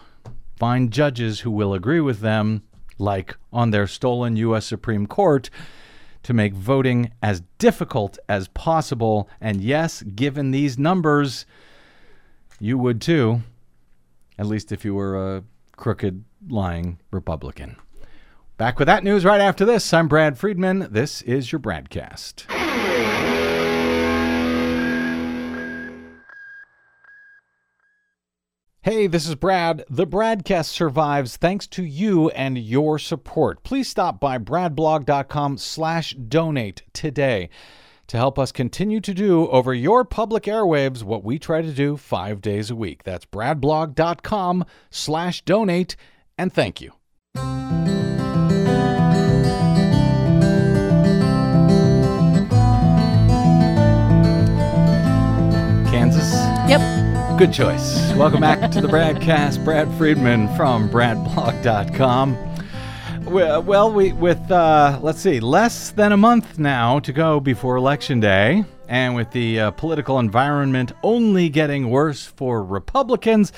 find 0.58 0.92
judges 0.92 1.40
who 1.40 1.52
will 1.52 1.74
agree 1.74 2.02
with 2.02 2.20
them, 2.20 2.64
like 2.98 3.36
on 3.52 3.72
their 3.72 3.88
stolen 3.88 4.36
U.S. 4.36 4.66
Supreme 4.66 5.08
Court, 5.08 5.50
to 6.24 6.34
make 6.34 6.54
voting 6.54 7.12
as 7.24 7.42
difficult 7.58 8.20
as 8.28 8.48
possible. 8.50 9.30
And 9.40 9.62
yes, 9.62 10.04
given 10.04 10.52
these 10.52 10.78
numbers, 10.78 11.46
you 12.60 12.78
would 12.78 13.02
too, 13.02 13.42
at 14.38 14.46
least 14.46 14.72
if 14.72 14.86
you 14.86 14.94
were 14.94 15.38
a 15.38 15.44
crooked 15.76 16.26
lying 16.48 17.00
Republican. 17.12 17.76
Back 18.58 18.78
with 18.78 18.88
that 18.88 19.04
news 19.04 19.24
right 19.24 19.42
after 19.42 19.66
this. 19.66 19.94
I'm 19.94 20.08
Brad 20.08 20.38
Friedman. 20.38 20.88
This 20.92 21.22
is 21.22 21.52
your 21.52 21.60
BradCast. 21.60 22.46
Hey, 28.82 29.08
this 29.08 29.28
is 29.28 29.36
Brad. 29.36 29.84
The 29.90 30.08
Bradcast 30.08 30.66
survives 30.66 31.38
thanks 31.38 31.68
to 31.68 31.84
you 31.84 32.30
and 32.30 32.58
your 32.58 32.98
support. 32.98 33.62
Please 33.64 33.90
stop 33.90 34.20
by 34.20 34.38
bradblog.com 34.38 35.58
slash 35.58 36.14
donate 36.14 36.84
today 36.94 37.50
to 38.08 38.18
help 38.18 38.40
us 38.40 38.52
continue 38.52 39.00
to 39.02 39.14
do 39.14 39.48
over 39.50 39.74
your 39.74 40.04
public 40.04 40.44
airwaves 40.46 41.04
what 41.04 41.24
we 41.24 41.38
try 41.38 41.62
to 41.62 41.72
do 41.72 41.98
five 41.98 42.42
days 42.42 42.72
a 42.72 42.76
week. 42.76 43.04
That's 43.04 43.26
bradblog.com 43.26 44.66
slash 44.90 45.42
donate, 45.44 45.96
and 46.40 46.54
thank 46.54 46.80
you. 46.80 46.94
Kansas? 55.92 56.32
Yep. 56.70 57.38
Good 57.38 57.52
choice. 57.52 58.14
Welcome 58.14 58.40
back 58.40 58.72
to 58.72 58.80
the 58.82 58.88
BradCast. 58.88 59.66
Brad 59.66 59.94
Friedman 59.98 60.48
from 60.56 60.90
bradblog.com. 60.90 62.38
Well, 63.26 63.62
well 63.62 63.92
we 63.92 64.14
with 64.14 64.50
uh, 64.50 64.98
let's 65.02 65.20
see, 65.20 65.42
less 65.42 65.92
than 65.92 66.14
a 66.14 66.18
month 66.18 66.58
now 66.58 67.00
to 67.00 67.12
go 67.12 67.42
before 67.42 67.76
election 67.76 68.22
day, 68.22 68.64
and 68.88 69.14
with 69.14 69.32
the 69.32 69.60
uh, 69.60 69.72
political 69.72 70.20
environment 70.20 70.94
only 71.04 71.50
getting 71.50 71.90
worse 71.90 72.26
for 72.26 72.64
Republicans, 72.64 73.52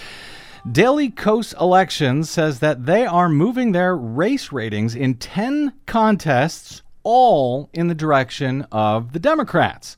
Daily 0.69 1.09
Kos 1.09 1.53
Elections 1.53 2.29
says 2.29 2.59
that 2.59 2.85
they 2.85 3.05
are 3.05 3.29
moving 3.29 3.71
their 3.71 3.95
race 3.95 4.51
ratings 4.51 4.95
in 4.95 5.15
10 5.15 5.73
contests 5.87 6.83
all 7.03 7.69
in 7.73 7.87
the 7.87 7.95
direction 7.95 8.67
of 8.71 9.13
the 9.13 9.19
Democrats 9.19 9.97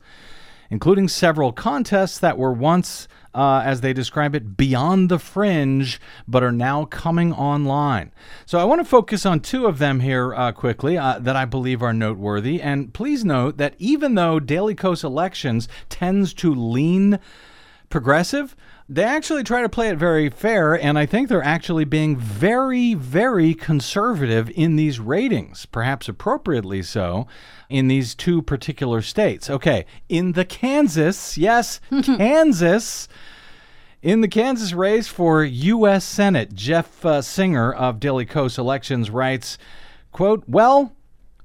including 0.74 1.06
several 1.06 1.52
contests 1.52 2.18
that 2.18 2.36
were 2.36 2.52
once, 2.52 3.06
uh, 3.32 3.62
as 3.64 3.80
they 3.80 3.92
describe 3.92 4.34
it, 4.34 4.56
beyond 4.56 5.08
the 5.08 5.20
fringe, 5.20 6.00
but 6.26 6.42
are 6.42 6.50
now 6.50 6.84
coming 6.86 7.32
online. 7.32 8.10
So 8.46 8.58
I 8.58 8.64
want 8.64 8.80
to 8.80 8.84
focus 8.84 9.24
on 9.24 9.38
two 9.38 9.66
of 9.66 9.78
them 9.78 10.00
here 10.00 10.34
uh, 10.34 10.50
quickly 10.50 10.98
uh, 10.98 11.18
that 11.20 11.36
I 11.36 11.44
believe 11.44 11.80
are 11.80 11.92
noteworthy. 11.92 12.60
And 12.60 12.92
please 12.92 13.24
note 13.24 13.56
that 13.58 13.74
even 13.78 14.16
though 14.16 14.40
Daily 14.40 14.74
Kos 14.74 15.04
Elections 15.04 15.68
tends 15.88 16.34
to 16.34 16.52
lean 16.52 17.20
progressive, 17.94 18.56
they 18.88 19.04
actually 19.04 19.44
try 19.44 19.62
to 19.62 19.68
play 19.68 19.88
it 19.88 19.96
very 19.96 20.28
fair, 20.28 20.74
and 20.74 20.98
I 20.98 21.06
think 21.06 21.28
they're 21.28 21.40
actually 21.44 21.84
being 21.84 22.16
very, 22.16 22.92
very 22.92 23.54
conservative 23.54 24.50
in 24.56 24.74
these 24.74 24.98
ratings, 24.98 25.64
perhaps 25.64 26.08
appropriately 26.08 26.82
so, 26.82 27.28
in 27.70 27.86
these 27.86 28.16
two 28.16 28.42
particular 28.42 29.00
states. 29.00 29.48
Okay, 29.48 29.86
in 30.08 30.32
the 30.32 30.44
Kansas, 30.44 31.38
yes, 31.38 31.80
Kansas. 32.02 33.06
In 34.02 34.22
the 34.22 34.28
Kansas 34.28 34.72
race 34.72 35.06
for 35.06 35.44
U.S. 35.44 36.04
Senate, 36.04 36.52
Jeff 36.52 37.04
uh, 37.06 37.22
Singer 37.22 37.72
of 37.72 38.00
Daily 38.00 38.26
Kos 38.26 38.58
Elections 38.58 39.08
writes, 39.08 39.56
quote, 40.10 40.42
Well, 40.48 40.96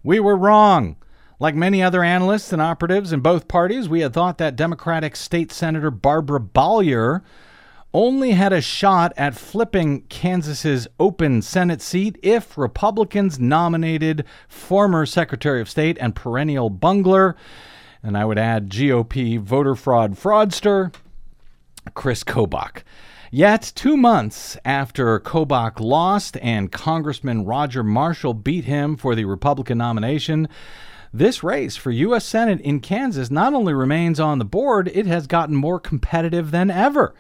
we 0.02 0.20
were 0.20 0.36
wrong. 0.36 0.96
Like 1.42 1.56
many 1.56 1.82
other 1.82 2.04
analysts 2.04 2.52
and 2.52 2.62
operatives 2.62 3.14
in 3.14 3.22
both 3.22 3.48
parties, 3.48 3.88
we 3.88 4.02
had 4.02 4.14
thought 4.14 4.38
that 4.40 4.58
Democratic 4.58 5.16
State 5.16 5.54
Senator 5.54 5.90
Barbara 5.90 6.42
Bollier 6.42 7.22
only 7.94 8.32
had 8.32 8.52
a 8.52 8.60
shot 8.60 9.14
at 9.16 9.36
flipping 9.36 10.02
Kansas's 10.10 10.88
open 11.00 11.42
Senate 11.42 11.82
seat 11.82 12.20
if 12.22 12.58
Republicans 12.58 13.40
nominated 13.40 14.26
former 14.50 15.06
Secretary 15.06 15.62
of 15.62 15.70
State 15.70 15.98
and 16.02 16.14
perennial 16.14 16.70
bungler, 16.70 17.38
and 18.04 18.18
I 18.18 18.26
would 18.26 18.38
add 18.38 18.70
GOP 18.70 19.40
voter 19.40 19.76
fraud 19.76 20.16
fraudster, 20.16 20.94
Chris 21.94 22.26
Kobach. 22.26 22.84
Yet, 23.32 23.72
two 23.76 23.96
months 23.96 24.58
after 24.66 25.20
Kobach 25.22 25.80
lost 25.80 26.36
and 26.42 26.72
Congressman 26.72 27.46
Roger 27.46 27.84
Marshall 27.84 28.34
beat 28.34 28.66
him 28.66 28.98
for 28.98 29.16
the 29.16 29.26
Republican 29.26 29.78
nomination, 29.78 30.50
this 31.14 31.44
race 31.44 31.76
for 31.76 31.92
U.S. 31.92 32.26
Senate 32.26 32.62
in 32.62 32.80
Kansas 32.80 33.32
not 33.32 33.54
only 33.54 33.74
remains 33.74 34.20
on 34.20 34.40
the 34.40 34.46
board, 34.46 34.90
it 34.94 35.06
has 35.06 35.28
gotten 35.28 35.56
more 35.56 35.80
competitive 35.80 36.52
than 36.52 36.70
ever. 36.70 37.14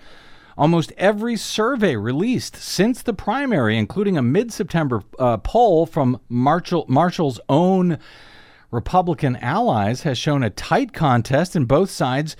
Almost 0.57 0.91
every 0.97 1.37
survey 1.37 1.95
released 1.95 2.55
since 2.57 3.01
the 3.01 3.13
primary, 3.13 3.77
including 3.77 4.17
a 4.17 4.21
mid 4.21 4.51
September 4.51 5.03
uh, 5.17 5.37
poll 5.37 5.85
from 5.85 6.19
Marshall, 6.27 6.85
Marshall's 6.89 7.39
own 7.47 7.97
Republican 8.69 9.37
allies, 9.37 10.01
has 10.01 10.17
shown 10.17 10.43
a 10.43 10.49
tight 10.49 10.91
contest 10.91 11.55
and 11.55 11.67
both 11.67 11.89
sides 11.89 12.35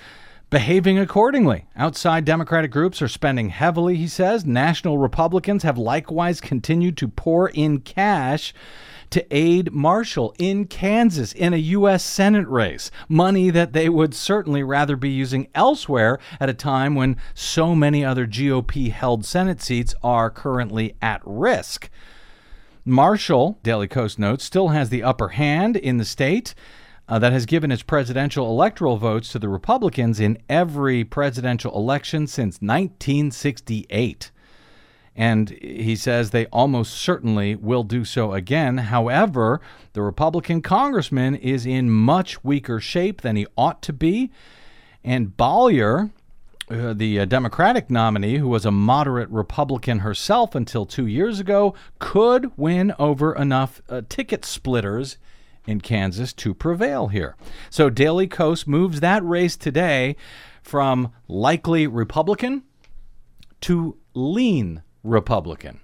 behaving 0.49 0.97
accordingly. 0.97 1.65
Outside 1.75 2.25
Democratic 2.25 2.71
groups 2.71 3.01
are 3.01 3.07
spending 3.07 3.49
heavily, 3.49 3.95
he 3.95 4.07
says. 4.07 4.45
National 4.45 4.97
Republicans 4.97 5.63
have 5.63 5.77
likewise 5.77 6.41
continued 6.41 6.97
to 6.97 7.07
pour 7.07 7.49
in 7.49 7.79
cash 7.79 8.53
to 9.11 9.25
aid 9.35 9.71
Marshall 9.71 10.35
in 10.37 10.65
Kansas 10.65 11.33
in 11.33 11.53
a 11.53 11.57
U.S. 11.57 12.03
Senate 12.03 12.47
race, 12.47 12.91
money 13.07 13.49
that 13.49 13.73
they 13.73 13.89
would 13.89 14.13
certainly 14.13 14.63
rather 14.63 14.95
be 14.95 15.09
using 15.09 15.47
elsewhere 15.55 16.19
at 16.39 16.49
a 16.49 16.53
time 16.53 16.95
when 16.95 17.17
so 17.33 17.73
many 17.73 18.05
other 18.05 18.27
GOP 18.27 18.91
held 18.91 19.25
Senate 19.25 19.61
seats 19.61 19.95
are 20.03 20.29
currently 20.29 20.95
at 21.01 21.21
risk. 21.25 21.89
Marshall, 22.85 23.59
Daily 23.63 23.87
Kos 23.87 24.17
notes, 24.17 24.43
still 24.43 24.69
has 24.69 24.89
the 24.89 25.03
upper 25.03 25.29
hand 25.29 25.75
in 25.75 25.97
the 25.97 26.05
state. 26.05 26.53
Uh, 27.09 27.17
that 27.17 27.33
has 27.33 27.47
given 27.47 27.71
its 27.71 27.81
presidential 27.81 28.47
electoral 28.47 28.97
votes 28.97 29.31
to 29.31 29.39
the 29.39 29.49
Republicans 29.49 30.19
in 30.19 30.37
every 30.47 31.03
presidential 31.03 31.75
election 31.75 32.27
since 32.27 32.61
1968 32.61 34.31
and 35.19 35.49
he 35.61 35.97
says 35.97 36.29
they 36.29 36.45
almost 36.45 36.93
certainly 36.93 37.53
will 37.53 37.83
do 37.83 38.05
so 38.05 38.31
again. 38.31 38.77
However, 38.77 39.59
the 39.91 40.01
Republican 40.01 40.61
congressman 40.61 41.35
is 41.35 41.65
in 41.65 41.89
much 41.89 42.41
weaker 42.41 42.79
shape 42.79 43.21
than 43.21 43.35
he 43.35 43.45
ought 43.57 43.81
to 43.81 43.91
be, 43.91 44.31
and 45.03 45.35
Bollier, 45.35 46.11
uh, 46.71 46.93
the 46.93 47.19
uh, 47.19 47.25
Democratic 47.25 47.89
nominee, 47.89 48.37
who 48.37 48.47
was 48.47 48.65
a 48.65 48.71
moderate 48.71 49.29
Republican 49.29 49.99
herself 49.99 50.55
until 50.55 50.85
two 50.85 51.05
years 51.05 51.41
ago, 51.41 51.73
could 51.99 52.57
win 52.57 52.93
over 52.97 53.35
enough 53.35 53.81
uh, 53.89 54.01
ticket 54.07 54.45
splitters 54.45 55.17
in 55.69 55.81
Kansas 55.81 56.33
to 56.33 56.53
prevail 56.53 57.09
here. 57.09 57.35
So 57.69 57.89
Daily 57.89 58.27
Kos 58.27 58.65
moves 58.65 58.99
that 59.01 59.23
race 59.23 59.55
today 59.55 60.15
from 60.63 61.13
likely 61.27 61.85
Republican 61.85 62.63
to 63.61 63.97
lean 64.13 64.81
Republican. 65.03 65.79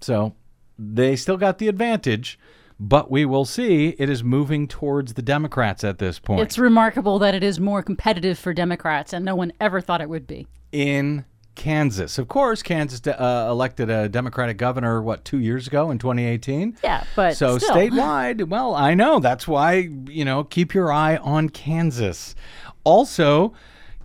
So 0.00 0.34
they 0.78 1.16
still 1.16 1.38
got 1.38 1.58
the 1.58 1.68
advantage, 1.68 2.38
but 2.78 3.10
we 3.10 3.24
will 3.24 3.46
see 3.46 3.94
it 3.98 4.10
is 4.10 4.22
moving 4.22 4.68
towards 4.68 5.14
the 5.14 5.22
Democrats 5.22 5.84
at 5.84 5.98
this 5.98 6.18
point. 6.18 6.40
It's 6.40 6.58
remarkable 6.58 7.18
that 7.20 7.34
it 7.34 7.42
is 7.42 7.58
more 7.58 7.82
competitive 7.82 8.38
for 8.38 8.52
Democrats, 8.52 9.12
and 9.12 9.24
no 9.24 9.34
one 9.34 9.52
ever 9.60 9.80
thought 9.80 10.00
it 10.00 10.08
would 10.08 10.26
be. 10.26 10.46
in 10.70 11.24
Kansas. 11.54 12.18
Of 12.18 12.28
course, 12.28 12.62
Kansas 12.62 13.00
uh, 13.06 13.46
elected 13.50 13.90
a 13.90 14.08
Democratic 14.08 14.56
governor, 14.56 15.02
what, 15.02 15.24
two 15.24 15.38
years 15.38 15.66
ago 15.66 15.90
in 15.90 15.98
2018? 15.98 16.76
Yeah, 16.82 17.04
but 17.14 17.36
So 17.36 17.58
still. 17.58 17.74
statewide, 17.74 18.44
well, 18.48 18.74
I 18.74 18.94
know. 18.94 19.20
That's 19.20 19.46
why, 19.46 19.88
you 20.06 20.24
know, 20.24 20.44
keep 20.44 20.74
your 20.74 20.92
eye 20.92 21.16
on 21.16 21.48
Kansas. 21.48 22.34
Also, 22.84 23.52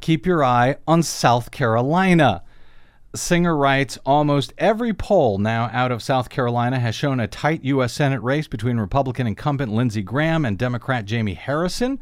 keep 0.01 0.25
your 0.25 0.43
eye 0.43 0.77
on 0.87 1.03
South 1.03 1.51
Carolina. 1.51 2.43
Singer 3.15 3.57
writes 3.57 3.97
Almost 4.05 4.53
every 4.57 4.93
poll 4.93 5.39
now 5.39 5.69
out 5.73 5.91
of 5.91 6.03
South 6.03 6.29
Carolina 6.29 6.79
has 6.79 6.93
shown 6.93 7.19
a 7.19 7.27
tight 7.27 7.63
U.S. 7.63 7.93
Senate 7.93 8.21
race 8.21 8.47
between 8.47 8.77
Republican 8.77 9.25
incumbent 9.25 9.71
Lindsey 9.73 10.03
Graham 10.03 10.45
and 10.45 10.57
Democrat 10.57 11.05
Jamie 11.05 11.33
Harrison, 11.33 11.99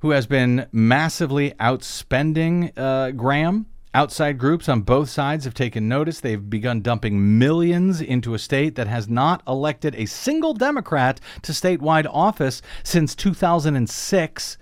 who 0.00 0.10
has 0.10 0.26
been 0.26 0.66
massively 0.72 1.52
outspending 1.60 2.72
uh, 2.76 3.10
Graham. 3.10 3.66
Outside 3.94 4.36
groups 4.36 4.68
on 4.68 4.82
both 4.82 5.08
sides 5.08 5.46
have 5.46 5.54
taken 5.54 5.88
notice. 5.88 6.20
They've 6.20 6.50
begun 6.50 6.82
dumping 6.82 7.38
millions 7.38 8.02
into 8.02 8.34
a 8.34 8.38
state 8.38 8.74
that 8.74 8.86
has 8.86 9.08
not 9.08 9.42
elected 9.48 9.94
a 9.94 10.04
single 10.04 10.52
Democrat 10.52 11.20
to 11.42 11.52
statewide 11.52 12.06
office 12.10 12.60
since 12.82 13.14
2006. 13.14 14.58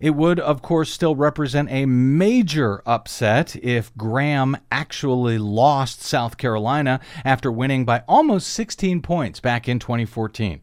It 0.00 0.16
would, 0.16 0.40
of 0.40 0.62
course, 0.62 0.92
still 0.92 1.14
represent 1.14 1.70
a 1.70 1.86
major 1.86 2.82
upset 2.84 3.54
if 3.54 3.96
Graham 3.96 4.56
actually 4.72 5.38
lost 5.38 6.02
South 6.02 6.36
Carolina 6.36 6.98
after 7.24 7.52
winning 7.52 7.84
by 7.84 8.02
almost 8.08 8.48
16 8.48 9.02
points 9.02 9.38
back 9.38 9.68
in 9.68 9.78
2014. 9.78 10.60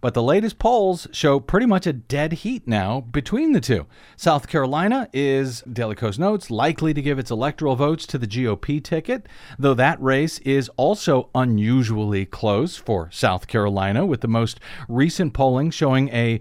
But 0.00 0.14
the 0.14 0.22
latest 0.22 0.58
polls 0.58 1.06
show 1.12 1.40
pretty 1.40 1.66
much 1.66 1.86
a 1.86 1.92
dead 1.92 2.32
heat 2.32 2.66
now 2.66 3.02
between 3.02 3.52
the 3.52 3.60
two. 3.60 3.86
South 4.16 4.48
Carolina 4.48 5.08
is, 5.12 5.60
Daily 5.70 5.94
Kos 5.94 6.18
notes, 6.18 6.50
likely 6.50 6.94
to 6.94 7.02
give 7.02 7.18
its 7.18 7.30
electoral 7.30 7.76
votes 7.76 8.06
to 8.06 8.16
the 8.18 8.26
GOP 8.26 8.82
ticket, 8.82 9.26
though 9.58 9.74
that 9.74 10.00
race 10.00 10.38
is 10.38 10.70
also 10.78 11.28
unusually 11.34 12.24
close 12.24 12.76
for 12.76 13.10
South 13.10 13.46
Carolina, 13.46 14.06
with 14.06 14.22
the 14.22 14.28
most 14.28 14.58
recent 14.88 15.34
polling 15.34 15.70
showing 15.70 16.08
a 16.08 16.40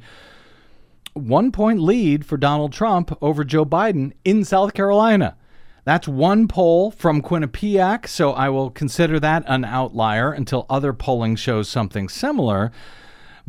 one 1.13 1.51
point 1.51 1.81
lead 1.81 2.25
for 2.25 2.37
Donald 2.37 2.71
Trump 2.71 3.17
over 3.21 3.43
Joe 3.43 3.65
Biden 3.65 4.13
in 4.23 4.45
South 4.45 4.73
Carolina. 4.73 5.35
That's 5.83 6.07
one 6.07 6.47
poll 6.47 6.91
from 6.91 7.21
Quinnipiac, 7.21 8.07
so 8.07 8.31
I 8.31 8.47
will 8.47 8.69
consider 8.69 9.19
that 9.19 9.43
an 9.47 9.65
outlier 9.65 10.31
until 10.31 10.65
other 10.69 10.93
polling 10.93 11.35
shows 11.35 11.67
something 11.67 12.07
similar. 12.07 12.71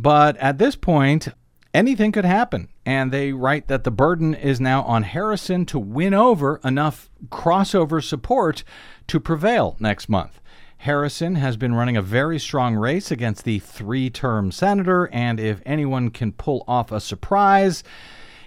But 0.00 0.38
at 0.38 0.56
this 0.56 0.76
point, 0.76 1.28
anything 1.74 2.10
could 2.10 2.24
happen. 2.24 2.68
And 2.86 3.12
they 3.12 3.32
write 3.32 3.68
that 3.68 3.84
the 3.84 3.90
burden 3.90 4.32
is 4.32 4.58
now 4.58 4.82
on 4.84 5.02
Harrison 5.02 5.66
to 5.66 5.78
win 5.78 6.14
over 6.14 6.58
enough 6.64 7.10
crossover 7.28 8.02
support 8.02 8.64
to 9.08 9.20
prevail 9.20 9.76
next 9.78 10.08
month. 10.08 10.40
Harrison 10.78 11.34
has 11.34 11.58
been 11.58 11.74
running 11.74 11.98
a 11.98 12.02
very 12.02 12.38
strong 12.38 12.76
race 12.76 13.10
against 13.10 13.44
the 13.44 13.58
three 13.58 14.08
term 14.08 14.50
senator, 14.50 15.10
and 15.12 15.38
if 15.38 15.60
anyone 15.66 16.08
can 16.08 16.32
pull 16.32 16.64
off 16.66 16.90
a 16.90 16.98
surprise, 16.98 17.84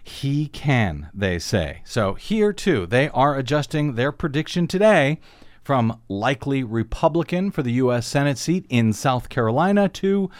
he 0.01 0.47
can, 0.47 1.11
they 1.13 1.37
say. 1.37 1.81
So 1.85 2.15
here, 2.15 2.51
too, 2.51 2.87
they 2.87 3.09
are 3.09 3.37
adjusting 3.37 3.93
their 3.93 4.11
prediction 4.11 4.65
today 4.67 5.19
from 5.63 5.99
likely 6.09 6.63
Republican 6.63 7.51
for 7.51 7.61
the 7.61 7.73
U.S. 7.73 8.07
Senate 8.07 8.39
seat 8.39 8.65
in 8.69 8.91
South 8.91 9.29
Carolina 9.29 9.87
to 9.89 10.31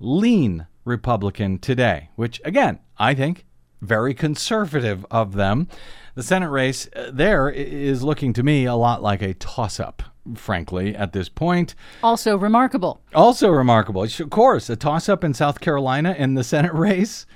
lean 0.00 0.66
Republican 0.84 1.58
today, 1.58 2.10
which, 2.16 2.40
again, 2.44 2.80
I 2.98 3.14
think 3.14 3.44
very 3.80 4.14
conservative 4.14 5.06
of 5.10 5.34
them. 5.34 5.68
The 6.14 6.22
Senate 6.22 6.50
race 6.50 6.88
uh, 6.94 7.10
there 7.12 7.48
is 7.48 8.02
looking 8.02 8.32
to 8.34 8.42
me 8.42 8.64
a 8.64 8.74
lot 8.74 9.02
like 9.02 9.22
a 9.22 9.34
toss 9.34 9.78
up, 9.78 10.02
frankly, 10.34 10.94
at 10.94 11.12
this 11.12 11.28
point. 11.28 11.74
Also 12.02 12.36
remarkable. 12.36 13.00
Also 13.14 13.48
remarkable. 13.50 14.02
Of 14.02 14.30
course, 14.30 14.68
a 14.68 14.76
toss 14.76 15.08
up 15.08 15.24
in 15.24 15.34
South 15.34 15.60
Carolina 15.60 16.14
in 16.18 16.34
the 16.34 16.44
Senate 16.44 16.74
race 16.74 17.26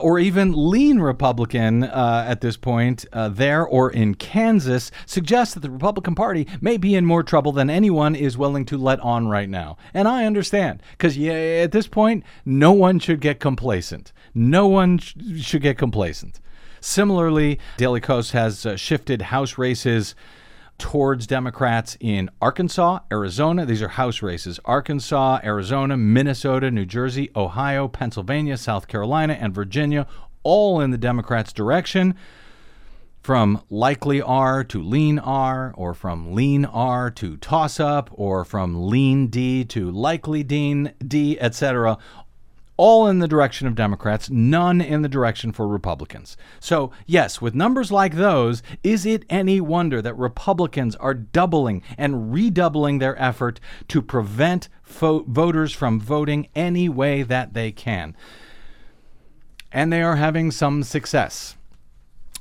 or 0.00 0.18
even 0.18 0.70
lean 0.70 0.98
Republican 0.98 1.84
uh, 1.84 2.24
at 2.26 2.40
this 2.40 2.56
point 2.56 3.04
uh, 3.12 3.28
there 3.28 3.64
or 3.64 3.90
in 3.90 4.14
Kansas 4.14 4.90
suggests 5.06 5.54
that 5.54 5.60
the 5.60 5.70
Republican 5.70 6.14
Party 6.14 6.46
may 6.60 6.76
be 6.76 6.94
in 6.94 7.06
more 7.06 7.22
trouble 7.22 7.52
than 7.52 7.70
anyone 7.70 8.14
is 8.14 8.38
willing 8.38 8.64
to 8.66 8.76
let 8.76 9.00
on 9.00 9.28
right 9.28 9.48
now. 9.48 9.76
And 9.94 10.08
I 10.08 10.24
understand 10.24 10.82
because 10.92 11.16
yeah, 11.16 11.32
at 11.32 11.72
this 11.72 11.86
point, 11.86 12.24
no 12.44 12.72
one 12.72 12.98
should 12.98 13.20
get 13.20 13.40
complacent. 13.40 14.12
No 14.34 14.66
one 14.66 14.98
sh- 14.98 15.14
should 15.36 15.62
get 15.62 15.78
complacent. 15.78 16.40
Similarly, 16.80 17.58
Daily 17.76 18.00
Kos 18.00 18.30
has 18.30 18.64
uh, 18.64 18.76
shifted 18.76 19.22
House 19.22 19.58
races 19.58 20.14
towards 20.80 21.26
Democrats 21.26 21.96
in 22.00 22.30
Arkansas, 22.40 23.00
Arizona. 23.12 23.64
These 23.64 23.82
are 23.82 23.88
House 23.88 24.22
races 24.22 24.58
Arkansas, 24.64 25.40
Arizona, 25.44 25.96
Minnesota, 25.96 26.70
New 26.70 26.86
Jersey, 26.86 27.30
Ohio, 27.36 27.86
Pennsylvania, 27.86 28.56
South 28.56 28.88
Carolina, 28.88 29.34
and 29.34 29.54
Virginia, 29.54 30.06
all 30.42 30.80
in 30.80 30.90
the 30.90 30.98
Democrats' 30.98 31.52
direction. 31.52 32.14
From 33.20 33.62
likely 33.68 34.22
R 34.22 34.64
to 34.64 34.82
lean 34.82 35.18
R, 35.18 35.74
or 35.76 35.92
from 35.92 36.32
lean 36.32 36.64
R 36.64 37.10
to 37.10 37.36
toss 37.36 37.78
up, 37.78 38.08
or 38.12 38.46
from 38.46 38.88
lean 38.88 39.26
D 39.26 39.64
to 39.66 39.90
likely 39.90 40.42
Dean 40.42 40.94
D, 41.06 41.38
etc 41.38 41.98
all 42.80 43.06
in 43.06 43.18
the 43.18 43.28
direction 43.28 43.66
of 43.66 43.74
Democrats, 43.74 44.30
none 44.30 44.80
in 44.80 45.02
the 45.02 45.08
direction 45.08 45.52
for 45.52 45.68
Republicans. 45.68 46.34
So, 46.60 46.90
yes, 47.04 47.38
with 47.38 47.54
numbers 47.54 47.92
like 47.92 48.14
those, 48.14 48.62
is 48.82 49.04
it 49.04 49.26
any 49.28 49.60
wonder 49.60 50.00
that 50.00 50.16
Republicans 50.16 50.96
are 50.96 51.12
doubling 51.12 51.82
and 51.98 52.32
redoubling 52.32 52.98
their 52.98 53.20
effort 53.20 53.60
to 53.88 54.00
prevent 54.00 54.70
fo- 54.82 55.24
voters 55.24 55.74
from 55.74 56.00
voting 56.00 56.48
any 56.54 56.88
way 56.88 57.22
that 57.22 57.52
they 57.52 57.70
can? 57.70 58.16
And 59.70 59.92
they 59.92 60.00
are 60.00 60.16
having 60.16 60.50
some 60.50 60.82
success 60.82 61.56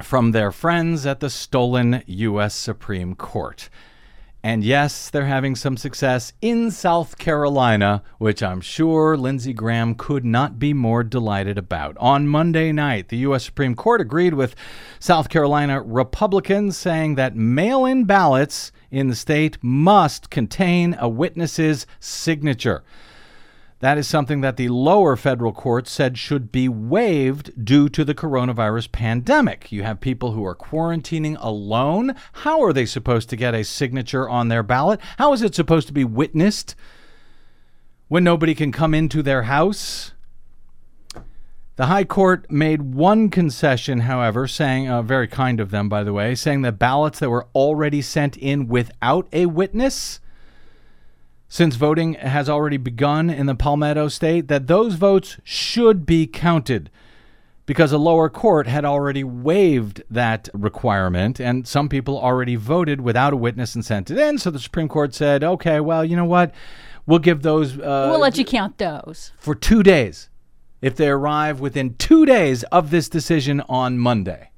from 0.02 0.32
their 0.32 0.54
friends 0.54 1.06
at 1.06 1.20
the 1.20 1.30
stolen 1.30 2.02
U.S. 2.08 2.56
Supreme 2.56 3.14
Court. 3.14 3.70
And 4.42 4.64
yes, 4.64 5.10
they're 5.10 5.26
having 5.26 5.58
some 5.58 5.76
success 5.76 6.32
in 6.42 6.72
South 6.72 7.18
Carolina, 7.18 8.04
which 8.20 8.42
I'm 8.42 8.62
sure 8.62 9.18
Lindsey 9.18 9.52
Graham 9.52 9.96
could 9.96 10.24
not 10.24 10.58
be 10.58 10.74
more 10.74 11.04
delighted 11.04 11.58
about. 11.58 11.98
On 11.98 12.26
Monday 12.26 12.72
night, 12.72 13.10
the 13.10 13.18
U.S. 13.18 13.44
Supreme 13.44 13.76
Court 13.76 14.00
agreed 14.00 14.34
with 14.34 14.56
South 14.98 15.28
Carolina 15.28 15.82
Republicans, 15.82 16.78
saying 16.78 17.16
that 17.16 17.36
mail 17.36 17.86
in 17.86 18.06
ballots 18.06 18.72
in 18.90 19.10
the 19.10 19.16
state 19.16 19.58
must 19.62 20.30
contain 20.30 20.96
a 21.00 21.10
witness's 21.10 21.86
signature. 22.00 22.84
That 23.80 23.98
is 23.98 24.08
something 24.08 24.42
that 24.42 24.58
the 24.58 24.68
lower 24.68 25.16
federal 25.16 25.54
court 25.54 25.88
said 25.88 26.18
should 26.18 26.52
be 26.52 26.68
waived 26.68 27.64
due 27.64 27.88
to 27.90 28.04
the 28.04 28.14
coronavirus 28.14 28.92
pandemic. 28.92 29.72
You 29.72 29.84
have 29.84 30.02
people 30.02 30.34
who 30.34 30.46
are 30.46 30.56
quarantining 30.56 31.38
alone. 31.40 32.14
How 32.34 32.62
are 32.62 32.74
they 32.74 32.86
supposed 32.86 33.30
to 33.30 33.38
get 33.38 33.56
a 33.56 33.64
signature 33.64 34.28
on 34.28 34.50
their 34.50 34.64
ballot? 34.64 35.00
How 35.18 35.32
is 35.32 35.42
it 35.42 35.56
supposed 35.56 35.88
to 35.88 35.94
be 35.94 36.04
witnessed 36.04 36.76
when 38.10 38.24
nobody 38.24 38.54
can 38.54 38.74
come 38.74 38.94
into 38.94 39.24
their 39.24 39.44
house? 39.44 40.12
The 41.78 41.86
High 41.86 42.04
Court 42.04 42.52
made 42.52 42.82
one 42.82 43.30
concession, 43.30 44.02
however, 44.02 44.46
saying, 44.46 44.90
uh, 44.90 45.02
very 45.02 45.30
kind 45.30 45.62
of 45.62 45.72
them, 45.72 45.88
by 45.88 46.04
the 46.04 46.12
way, 46.12 46.36
saying 46.36 46.64
that 46.64 46.78
ballots 46.78 47.20
that 47.20 47.30
were 47.30 47.48
already 47.56 48.02
sent 48.02 48.36
in 48.36 48.68
without 48.68 49.30
a 49.32 49.46
witness 49.46 50.20
since 51.50 51.76
voting 51.76 52.14
has 52.14 52.48
already 52.48 52.78
begun 52.78 53.30
in 53.30 53.48
the 53.48 53.56
Palmetto 53.56 54.08
State, 54.08 54.48
that 54.48 54.68
those 54.68 54.96
votes 54.96 55.38
should 55.44 56.06
be 56.06 56.26
counted 56.28 56.90
because 57.66 57.92
a 57.92 57.98
lower 57.98 58.30
court 58.30 58.68
had 58.68 58.86
already 58.86 59.24
waived 59.24 60.02
that 60.10 60.48
requirement, 60.54 61.40
and 61.40 61.68
some 61.68 61.90
people 61.90 62.18
already 62.18 62.56
voted 62.56 63.02
without 63.02 63.34
a 63.34 63.38
witness 63.38 63.76
and 63.76 63.84
sent 63.86 64.10
it 64.10 64.18
in. 64.18 64.38
So 64.38 64.50
the 64.50 64.60
Supreme 64.60 64.88
Court 64.88 65.14
said, 65.14 65.44
okay, 65.44 65.80
well, 65.80 66.06
you 66.06 66.16
know 66.16 66.26
what? 66.26 66.54
We'll 67.06 67.20
give 67.20 67.42
those. 67.42 67.78
Uh, 67.78 68.08
we'll 68.12 68.20
let 68.20 68.38
you 68.38 68.46
count 68.46 68.78
those. 68.78 69.32
For 69.38 69.54
two 69.54 69.84
days 69.84 70.30
if 70.82 70.96
they 70.96 71.10
arrive 71.10 71.60
within 71.60 71.96
two 71.96 72.26
days 72.26 72.64
of 72.66 72.90
this 72.90 73.10
decision 73.10 73.62
on 73.68 73.98
Monday. 73.98 74.50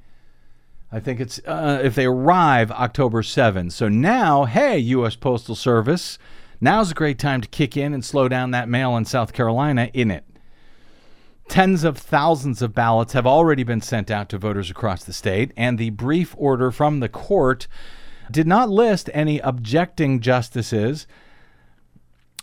I 0.91 0.99
think 0.99 1.19
it's 1.19 1.39
uh, 1.45 1.79
if 1.83 1.95
they 1.95 2.05
arrive 2.05 2.71
October 2.71 3.23
7. 3.23 3.69
So 3.69 3.87
now, 3.87 4.43
hey, 4.43 4.77
U.S. 4.77 5.15
Postal 5.15 5.55
Service 5.55 6.19
Now's 6.63 6.91
a 6.91 6.95
great 6.95 7.17
time 7.17 7.41
to 7.41 7.47
kick 7.47 7.75
in 7.75 7.91
and 7.91 8.05
slow 8.05 8.27
down 8.27 8.51
that 8.51 8.69
mail 8.69 8.95
in 8.95 9.05
South 9.05 9.33
Carolina, 9.33 9.89
in 9.93 10.11
it. 10.11 10.23
Tens 11.49 11.83
of 11.83 11.97
thousands 11.97 12.61
of 12.61 12.75
ballots 12.75 13.13
have 13.13 13.25
already 13.25 13.63
been 13.63 13.81
sent 13.81 14.11
out 14.11 14.29
to 14.29 14.37
voters 14.37 14.69
across 14.69 15.03
the 15.03 15.11
state, 15.11 15.51
and 15.57 15.79
the 15.79 15.89
brief 15.89 16.35
order 16.37 16.69
from 16.69 16.99
the 16.99 17.09
court 17.09 17.67
did 18.29 18.45
not 18.45 18.69
list 18.69 19.09
any 19.11 19.39
objecting 19.39 20.19
justices 20.19 21.07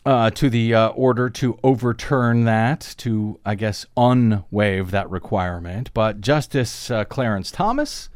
uh, 0.05 0.31
to 0.31 0.51
the 0.51 0.75
uh, 0.75 0.89
order 0.89 1.31
to 1.31 1.59
overturn 1.63 2.45
that, 2.45 2.95
to, 2.99 3.39
I 3.47 3.55
guess, 3.55 3.87
unwaive 3.97 4.91
that 4.91 5.09
requirement. 5.09 5.91
But 5.95 6.21
Justice 6.21 6.91
uh, 6.91 7.05
Clarence 7.05 7.53
Thomas, 7.53 8.09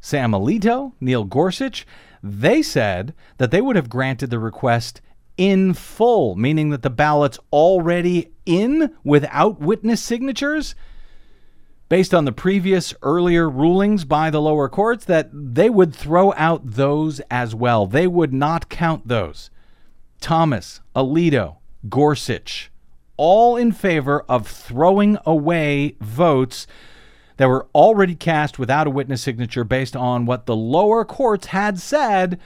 Sam 0.00 0.32
Alito, 0.32 0.92
Neil 1.00 1.24
Gorsuch, 1.24 1.86
they 2.22 2.60
said 2.60 3.14
that 3.38 3.50
they 3.50 3.60
would 3.60 3.76
have 3.76 3.88
granted 3.88 4.30
the 4.30 4.38
request 4.38 5.00
in 5.38 5.72
full, 5.72 6.34
meaning 6.34 6.68
that 6.70 6.82
the 6.82 6.90
ballot's 6.90 7.38
already 7.52 8.32
in 8.44 8.94
without 9.04 9.60
witness 9.60 10.02
signatures, 10.02 10.74
based 11.88 12.12
on 12.12 12.26
the 12.26 12.32
previous 12.32 12.92
earlier 13.02 13.48
rulings 13.48 14.04
by 14.04 14.28
the 14.28 14.42
lower 14.42 14.68
courts, 14.68 15.06
that 15.06 15.30
they 15.32 15.70
would 15.70 15.94
throw 15.94 16.34
out 16.34 16.60
those 16.64 17.20
as 17.30 17.54
well. 17.54 17.86
They 17.86 18.06
would 18.06 18.34
not 18.34 18.68
count 18.68 19.08
those. 19.08 19.48
Thomas, 20.20 20.80
Alito, 20.94 21.56
Gorsuch, 21.88 22.70
all 23.16 23.56
in 23.56 23.72
favor 23.72 24.24
of 24.28 24.46
throwing 24.46 25.16
away 25.24 25.96
votes 26.00 26.66
that 27.36 27.48
were 27.48 27.68
already 27.74 28.16
cast 28.16 28.58
without 28.58 28.88
a 28.88 28.90
witness 28.90 29.22
signature 29.22 29.62
based 29.62 29.94
on 29.94 30.26
what 30.26 30.46
the 30.46 30.56
lower 30.56 31.04
courts 31.04 31.46
had 31.46 31.78
said 31.78 32.38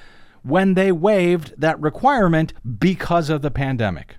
when 0.42 0.74
they 0.74 0.92
waived 0.92 1.54
that 1.56 1.80
requirement 1.80 2.52
because 2.78 3.30
of 3.30 3.42
the 3.42 3.50
pandemic. 3.50 4.16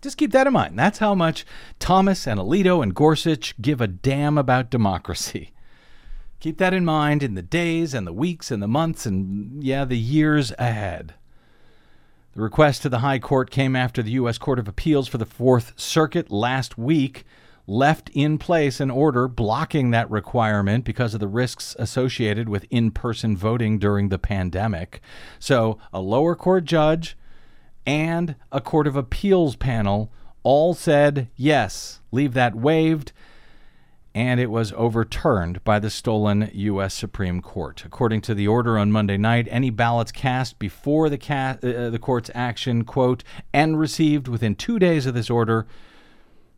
Just 0.00 0.18
keep 0.18 0.32
that 0.32 0.46
in 0.46 0.52
mind. 0.52 0.78
That's 0.78 0.98
how 0.98 1.14
much 1.14 1.46
Thomas 1.78 2.26
and 2.26 2.38
Alito 2.38 2.82
and 2.82 2.94
Gorsuch 2.94 3.54
give 3.60 3.80
a 3.80 3.86
damn 3.86 4.36
about 4.36 4.70
democracy. 4.70 5.50
Keep 6.40 6.58
that 6.58 6.74
in 6.74 6.84
mind 6.84 7.22
in 7.22 7.36
the 7.36 7.42
days 7.42 7.94
and 7.94 8.06
the 8.06 8.12
weeks 8.12 8.50
and 8.50 8.62
the 8.62 8.68
months 8.68 9.06
and, 9.06 9.64
yeah, 9.64 9.86
the 9.86 9.96
years 9.96 10.52
ahead. 10.58 11.14
The 12.34 12.42
request 12.42 12.82
to 12.82 12.90
the 12.90 12.98
High 12.98 13.18
Court 13.18 13.50
came 13.50 13.74
after 13.74 14.02
the 14.02 14.10
U.S. 14.10 14.36
Court 14.36 14.58
of 14.58 14.68
Appeals 14.68 15.08
for 15.08 15.16
the 15.16 15.24
Fourth 15.24 15.72
Circuit 15.76 16.30
last 16.30 16.76
week 16.76 17.24
left 17.66 18.10
in 18.12 18.36
place 18.38 18.78
an 18.80 18.90
order 18.90 19.26
blocking 19.26 19.90
that 19.90 20.10
requirement 20.10 20.84
because 20.84 21.14
of 21.14 21.20
the 21.20 21.26
risks 21.28 21.74
associated 21.78 22.48
with 22.48 22.66
in 22.70 22.90
person 22.90 23.36
voting 23.36 23.78
during 23.78 24.08
the 24.10 24.18
pandemic. 24.18 25.00
So, 25.38 25.78
a 25.92 26.00
lower 26.00 26.34
court 26.34 26.64
judge 26.64 27.16
and 27.86 28.36
a 28.52 28.60
Court 28.60 28.86
of 28.86 28.96
Appeals 28.96 29.56
panel 29.56 30.12
all 30.42 30.74
said, 30.74 31.28
yes, 31.36 32.00
leave 32.12 32.34
that 32.34 32.54
waived. 32.54 33.12
and 34.14 34.38
it 34.38 34.50
was 34.50 34.72
overturned 34.76 35.62
by 35.64 35.78
the 35.80 35.90
stolen 35.90 36.48
U.S. 36.52 36.94
Supreme 36.94 37.42
Court. 37.42 37.82
According 37.84 38.20
to 38.22 38.34
the 38.34 38.46
order 38.46 38.78
on 38.78 38.92
Monday 38.92 39.16
night, 39.16 39.48
any 39.50 39.70
ballots 39.70 40.12
cast 40.12 40.58
before 40.60 41.08
the, 41.08 41.18
ca- 41.18 41.58
uh, 41.62 41.90
the 41.90 41.98
court's 42.00 42.30
action, 42.32 42.84
quote, 42.84 43.24
and 43.52 43.76
received 43.78 44.28
within 44.28 44.54
two 44.54 44.78
days 44.78 45.06
of 45.06 45.14
this 45.14 45.30
order 45.30 45.66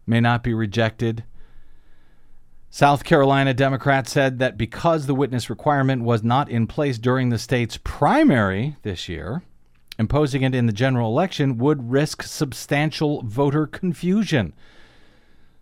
may 0.07 0.21
not 0.21 0.43
be 0.43 0.55
rejected. 0.55 1.25
South 2.71 3.05
Carolina 3.05 3.55
Democrats 3.55 4.13
said 4.13 4.39
that 4.39 4.59
because 4.59 5.07
the 5.07 5.15
witness 5.15 5.49
requirement 5.49 6.03
was 6.03 6.23
not 6.23 6.51
in 6.51 6.67
place 6.67 6.99
during 6.99 7.31
the 7.31 7.39
state's 7.39 7.79
primary 7.79 8.77
this 8.83 9.09
year, 9.09 9.43
imposing 9.99 10.43
it 10.43 10.55
in 10.55 10.67
the 10.67 10.73
general 10.73 11.11
election 11.11 11.57
would 11.59 11.91
risk 11.91 12.23
substantial 12.23 13.23
voter 13.23 13.67
confusion. 13.67 14.53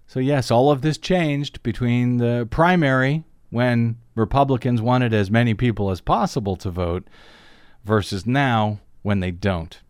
So, 0.06 0.18
yes, 0.20 0.50
all 0.50 0.70
of 0.70 0.82
this 0.82 0.98
changed 0.98 1.62
between 1.62 2.16
the 2.16 2.48
primary, 2.50 3.24
when 3.50 3.96
Republicans 4.14 4.82
wanted 4.82 5.14
as 5.14 5.30
many 5.30 5.54
people 5.54 5.90
as 5.90 6.00
possible 6.00 6.56
to 6.56 6.70
vote, 6.70 7.06
versus 7.84 8.26
now, 8.26 8.80
when 9.02 9.20
they 9.20 9.30
don't. 9.30 9.80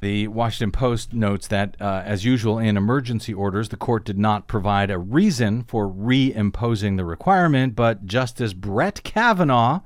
The 0.00 0.28
Washington 0.28 0.70
Post 0.70 1.12
notes 1.12 1.48
that, 1.48 1.76
uh, 1.80 2.02
as 2.04 2.24
usual 2.24 2.58
in 2.58 2.76
emergency 2.76 3.34
orders, 3.34 3.68
the 3.68 3.76
court 3.76 4.04
did 4.04 4.18
not 4.18 4.46
provide 4.46 4.90
a 4.90 4.98
reason 4.98 5.64
for 5.64 5.88
reimposing 5.88 6.96
the 6.96 7.04
requirement, 7.04 7.74
but 7.74 8.06
Justice 8.06 8.52
Brett 8.52 9.02
Kavanaugh, 9.02 9.80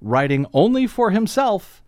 writing 0.00 0.46
only 0.54 0.86
for 0.86 1.10
himself, 1.10 1.82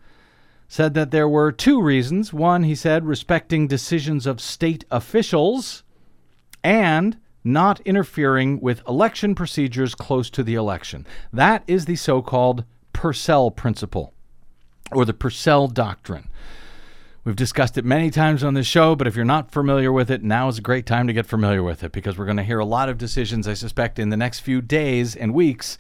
said 0.68 0.92
that 0.92 1.10
there 1.10 1.28
were 1.28 1.50
two 1.50 1.80
reasons. 1.80 2.34
One, 2.34 2.64
he 2.64 2.74
said, 2.74 3.06
respecting 3.06 3.66
decisions 3.66 4.26
of 4.26 4.42
state 4.42 4.84
officials 4.90 5.82
and 6.62 7.16
not 7.42 7.80
interfering 7.80 8.60
with 8.60 8.86
election 8.86 9.34
procedures 9.34 9.94
close 9.94 10.28
to 10.28 10.42
the 10.42 10.54
election. 10.54 11.06
That 11.32 11.64
is 11.66 11.86
the 11.86 11.96
so 11.96 12.20
called 12.20 12.64
Purcell 12.92 13.50
principle 13.50 14.12
or 14.92 15.06
the 15.06 15.14
Purcell 15.14 15.68
doctrine. 15.68 16.28
We've 17.24 17.36
discussed 17.36 17.76
it 17.76 17.84
many 17.84 18.10
times 18.10 18.42
on 18.44 18.54
this 18.54 18.66
show, 18.66 18.94
but 18.94 19.06
if 19.06 19.16
you're 19.16 19.24
not 19.24 19.50
familiar 19.50 19.92
with 19.92 20.10
it, 20.10 20.22
now 20.22 20.48
is 20.48 20.58
a 20.58 20.62
great 20.62 20.86
time 20.86 21.06
to 21.08 21.12
get 21.12 21.26
familiar 21.26 21.62
with 21.62 21.82
it 21.82 21.92
because 21.92 22.16
we're 22.16 22.24
going 22.24 22.36
to 22.38 22.44
hear 22.44 22.58
a 22.58 22.64
lot 22.64 22.88
of 22.88 22.96
decisions, 22.96 23.46
I 23.46 23.54
suspect, 23.54 23.98
in 23.98 24.08
the 24.10 24.16
next 24.16 24.40
few 24.40 24.62
days 24.62 25.14
and 25.16 25.34
weeks 25.34 25.76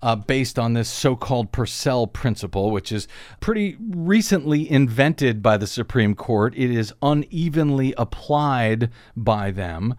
uh, 0.00 0.16
based 0.16 0.58
on 0.58 0.74
this 0.74 0.88
so 0.88 1.16
called 1.16 1.52
Purcell 1.52 2.06
principle, 2.06 2.70
which 2.70 2.92
is 2.92 3.08
pretty 3.40 3.76
recently 3.80 4.70
invented 4.70 5.42
by 5.42 5.56
the 5.56 5.66
Supreme 5.66 6.14
Court. 6.14 6.54
It 6.56 6.70
is 6.70 6.94
unevenly 7.02 7.94
applied 7.98 8.90
by 9.16 9.50
them. 9.50 9.94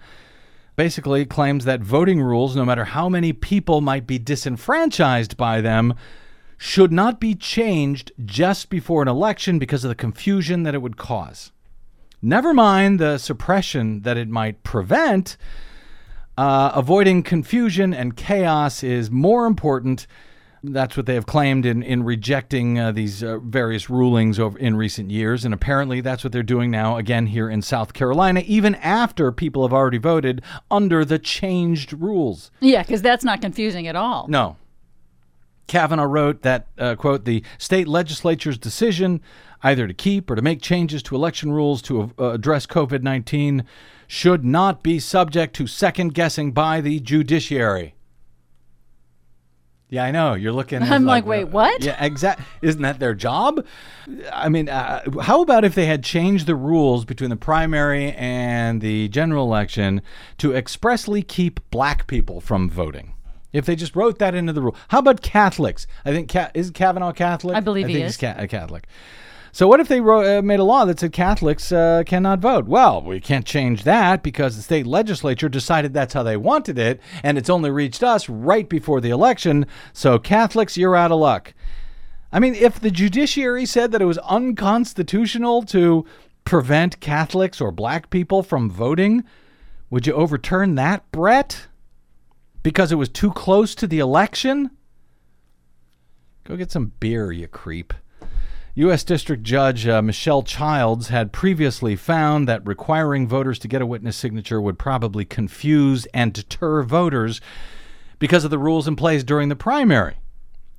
Basically, 0.75 1.21
it 1.21 1.29
claims 1.29 1.65
that 1.65 1.81
voting 1.81 2.21
rules, 2.21 2.55
no 2.55 2.63
matter 2.63 2.85
how 2.85 3.09
many 3.09 3.33
people 3.33 3.81
might 3.81 4.07
be 4.07 4.17
disenfranchised 4.17 5.35
by 5.35 5.59
them, 5.59 5.93
should 6.61 6.91
not 6.91 7.19
be 7.19 7.33
changed 7.33 8.11
just 8.25 8.69
before 8.69 9.01
an 9.01 9.07
election 9.07 9.57
because 9.57 9.85
of 9.85 9.89
the 9.89 9.95
confusion 9.95 10.63
that 10.63 10.75
it 10.75 10.81
would 10.81 10.97
cause. 10.97 11.51
Never 12.21 12.53
mind 12.53 12.99
the 12.99 13.17
suppression 13.17 14.01
that 14.01 14.17
it 14.17 14.27
might 14.27 14.61
prevent 14.61 15.37
uh, 16.37 16.71
avoiding 16.73 17.23
confusion 17.23 17.93
and 17.93 18.15
chaos 18.15 18.83
is 18.83 19.09
more 19.09 19.45
important. 19.45 20.07
That's 20.61 20.95
what 20.95 21.05
they 21.05 21.15
have 21.15 21.25
claimed 21.25 21.65
in, 21.65 21.81
in 21.81 22.03
rejecting 22.03 22.77
uh, 22.77 22.91
these 22.91 23.23
uh, 23.23 23.39
various 23.39 23.89
rulings 23.89 24.39
over, 24.39 24.57
in 24.57 24.75
recent 24.75 25.11
years. 25.11 25.43
And 25.43 25.53
apparently, 25.53 26.01
that's 26.01 26.23
what 26.23 26.33
they're 26.33 26.43
doing 26.43 26.71
now, 26.71 26.97
again, 26.97 27.27
here 27.27 27.49
in 27.49 27.61
South 27.61 27.93
Carolina, 27.93 28.43
even 28.45 28.75
after 28.75 29.31
people 29.31 29.63
have 29.63 29.73
already 29.73 29.97
voted 29.97 30.41
under 30.69 31.03
the 31.03 31.19
changed 31.19 31.93
rules. 31.93 32.51
Yeah, 32.61 32.83
because 32.83 33.01
that's 33.01 33.23
not 33.23 33.41
confusing 33.41 33.87
at 33.87 33.95
all. 33.95 34.27
No. 34.29 34.55
Kavanaugh 35.69 36.03
wrote 36.03 36.41
that, 36.41 36.67
uh, 36.77 36.95
quote, 36.95 37.23
the 37.23 37.43
state 37.57 37.87
legislature's 37.87 38.57
decision 38.57 39.21
either 39.63 39.87
to 39.87 39.93
keep 39.93 40.29
or 40.29 40.35
to 40.35 40.41
make 40.41 40.61
changes 40.61 41.01
to 41.03 41.15
election 41.15 41.51
rules 41.51 41.81
to 41.83 42.11
uh, 42.19 42.31
address 42.31 42.65
COVID 42.65 43.01
19 43.01 43.63
should 44.07 44.43
not 44.43 44.83
be 44.83 44.99
subject 44.99 45.55
to 45.55 45.67
second 45.67 46.13
guessing 46.13 46.51
by 46.51 46.81
the 46.81 46.99
judiciary. 46.99 47.93
Yeah, 49.91 50.03
I 50.03 50.11
know. 50.11 50.35
You're 50.35 50.51
looking. 50.51 50.83
I'm 50.83 51.05
like, 51.05 51.23
like, 51.23 51.25
wait, 51.25 51.43
what? 51.45 51.83
Yeah, 51.83 52.03
exactly. 52.03 52.45
Isn't 52.61 52.83
that 52.83 52.99
their 52.99 53.15
job? 53.15 53.65
I 54.31 54.47
mean, 54.47 54.69
uh, 54.69 55.21
how 55.21 55.41
about 55.41 55.65
if 55.65 55.73
they 55.73 55.87
had 55.87 56.03
changed 56.03 56.45
the 56.45 56.55
rules 56.55 57.05
between 57.05 57.31
the 57.31 57.35
primary 57.35 58.11
and 58.13 58.81
the 58.81 59.07
general 59.07 59.45
election 59.45 60.03
to 60.37 60.55
expressly 60.55 61.23
keep 61.23 61.59
black 61.71 62.05
people 62.05 62.39
from 62.39 62.69
voting? 62.69 63.13
If 63.51 63.65
they 63.65 63.75
just 63.75 63.95
wrote 63.95 64.19
that 64.19 64.35
into 64.35 64.53
the 64.53 64.61
rule, 64.61 64.75
how 64.89 64.99
about 64.99 65.21
Catholics? 65.21 65.87
I 66.05 66.11
think 66.11 66.33
is 66.53 66.71
Kavanaugh 66.71 67.11
Catholic. 67.13 67.55
I 67.55 67.61
believe 67.61 67.85
I 67.85 67.89
he 67.89 67.93
think 67.95 68.05
is. 68.05 68.15
he's 68.15 68.21
ca- 68.21 68.41
a 68.41 68.47
Catholic. 68.47 68.87
So 69.51 69.67
what 69.67 69.79
if 69.79 69.87
they 69.87 69.99
wrote, 69.99 70.25
uh, 70.25 70.41
made 70.43 70.59
a 70.59 70.63
law 70.63 70.85
that 70.85 70.99
said 70.99 71.11
Catholics 71.11 71.71
uh, 71.71 72.03
cannot 72.05 72.39
vote? 72.39 72.67
Well, 72.67 73.01
we 73.01 73.19
can't 73.19 73.45
change 73.45 73.83
that 73.83 74.21
because 74.21 74.55
the 74.55 74.61
state 74.61 74.85
legislature 74.85 75.49
decided 75.49 75.91
that's 75.91 76.13
how 76.13 76.21
they 76.21 76.37
wanted 76.37 76.77
it, 76.77 77.01
and 77.23 77.35
it's 77.37 77.49
only 77.49 77.71
reached 77.71 78.03
us 78.03 78.29
right 78.29 78.69
before 78.69 79.01
the 79.01 79.09
election. 79.09 79.65
So 79.91 80.19
Catholics, 80.19 80.77
you're 80.77 80.95
out 80.95 81.11
of 81.11 81.19
luck. 81.19 81.55
I 82.31 82.39
mean, 82.39 82.53
if 82.53 82.79
the 82.79 82.91
judiciary 82.91 83.65
said 83.65 83.91
that 83.91 84.03
it 84.03 84.05
was 84.05 84.19
unconstitutional 84.19 85.63
to 85.63 86.05
prevent 86.45 86.99
Catholics 86.99 87.59
or 87.59 87.71
black 87.71 88.11
people 88.11 88.43
from 88.43 88.69
voting, 88.69 89.23
would 89.89 90.05
you 90.05 90.13
overturn 90.13 90.75
that, 90.75 91.11
Brett? 91.11 91.67
Because 92.69 92.91
it 92.91 92.97
was 92.97 93.09
too 93.09 93.31
close 93.31 93.73
to 93.73 93.87
the 93.87 93.97
election? 93.97 94.69
Go 96.43 96.55
get 96.55 96.69
some 96.69 96.91
beer, 96.99 97.31
you 97.31 97.47
creep. 97.47 97.95
U.S. 98.75 99.03
District 99.03 99.41
Judge 99.41 99.87
uh, 99.87 100.03
Michelle 100.03 100.43
Childs 100.43 101.07
had 101.07 101.33
previously 101.33 101.95
found 101.95 102.47
that 102.47 102.67
requiring 102.67 103.27
voters 103.27 103.57
to 103.57 103.67
get 103.67 103.81
a 103.81 103.87
witness 103.87 104.15
signature 104.15 104.61
would 104.61 104.77
probably 104.77 105.25
confuse 105.25 106.05
and 106.13 106.31
deter 106.31 106.83
voters 106.83 107.41
because 108.19 108.43
of 108.43 108.51
the 108.51 108.59
rules 108.59 108.87
in 108.87 108.95
place 108.95 109.23
during 109.23 109.49
the 109.49 109.55
primary, 109.55 110.17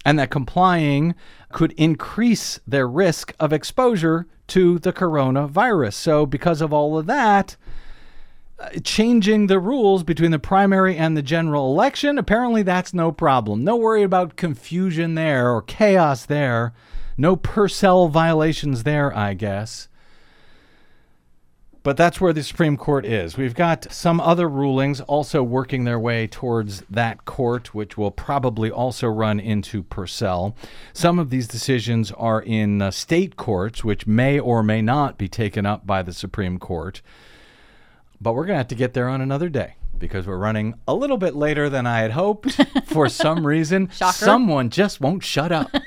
and 0.04 0.16
that 0.16 0.30
complying 0.30 1.16
could 1.50 1.72
increase 1.72 2.60
their 2.68 2.86
risk 2.86 3.34
of 3.40 3.52
exposure 3.52 4.28
to 4.46 4.78
the 4.78 4.92
coronavirus. 4.92 5.94
So, 5.94 6.24
because 6.24 6.60
of 6.60 6.72
all 6.72 6.96
of 6.96 7.06
that, 7.06 7.56
changing 8.84 9.46
the 9.46 9.58
rules 9.58 10.02
between 10.02 10.30
the 10.30 10.38
primary 10.38 10.96
and 10.96 11.16
the 11.16 11.22
general 11.22 11.72
election, 11.72 12.18
apparently 12.18 12.62
that's 12.62 12.94
no 12.94 13.12
problem. 13.12 13.64
No 13.64 13.76
worry 13.76 14.02
about 14.02 14.36
confusion 14.36 15.14
there 15.14 15.50
or 15.50 15.62
chaos 15.62 16.26
there. 16.26 16.72
No 17.16 17.36
Purcell 17.36 18.08
violations 18.08 18.82
there, 18.84 19.16
I 19.16 19.34
guess. 19.34 19.88
But 21.82 21.96
that's 21.96 22.20
where 22.20 22.34
the 22.34 22.42
Supreme 22.42 22.76
Court 22.76 23.06
is. 23.06 23.38
We've 23.38 23.54
got 23.54 23.90
some 23.90 24.20
other 24.20 24.48
rulings 24.48 25.00
also 25.00 25.42
working 25.42 25.84
their 25.84 25.98
way 25.98 26.26
towards 26.26 26.82
that 26.90 27.24
court, 27.24 27.74
which 27.74 27.96
will 27.96 28.10
probably 28.10 28.70
also 28.70 29.08
run 29.08 29.40
into 29.40 29.82
Purcell. 29.82 30.54
Some 30.92 31.18
of 31.18 31.30
these 31.30 31.48
decisions 31.48 32.12
are 32.12 32.42
in 32.42 32.82
uh, 32.82 32.90
state 32.90 33.36
courts, 33.36 33.82
which 33.82 34.06
may 34.06 34.38
or 34.38 34.62
may 34.62 34.82
not 34.82 35.16
be 35.16 35.28
taken 35.28 35.64
up 35.64 35.86
by 35.86 36.02
the 36.02 36.12
Supreme 36.12 36.58
Court. 36.58 37.00
But 38.20 38.34
we're 38.34 38.44
going 38.46 38.54
to 38.54 38.58
have 38.58 38.68
to 38.68 38.74
get 38.74 38.92
there 38.94 39.08
on 39.08 39.20
another 39.20 39.48
day 39.48 39.74
because 39.98 40.26
we're 40.26 40.36
running 40.36 40.74
a 40.86 40.94
little 40.94 41.16
bit 41.18 41.34
later 41.34 41.68
than 41.70 41.86
I 41.86 42.00
had 42.00 42.10
hoped 42.12 42.58
for 42.86 43.08
some 43.08 43.46
reason. 43.46 43.88
Shocker. 43.90 44.12
Someone 44.12 44.70
just 44.70 45.00
won't 45.00 45.22
shut 45.24 45.52
up. 45.52 45.70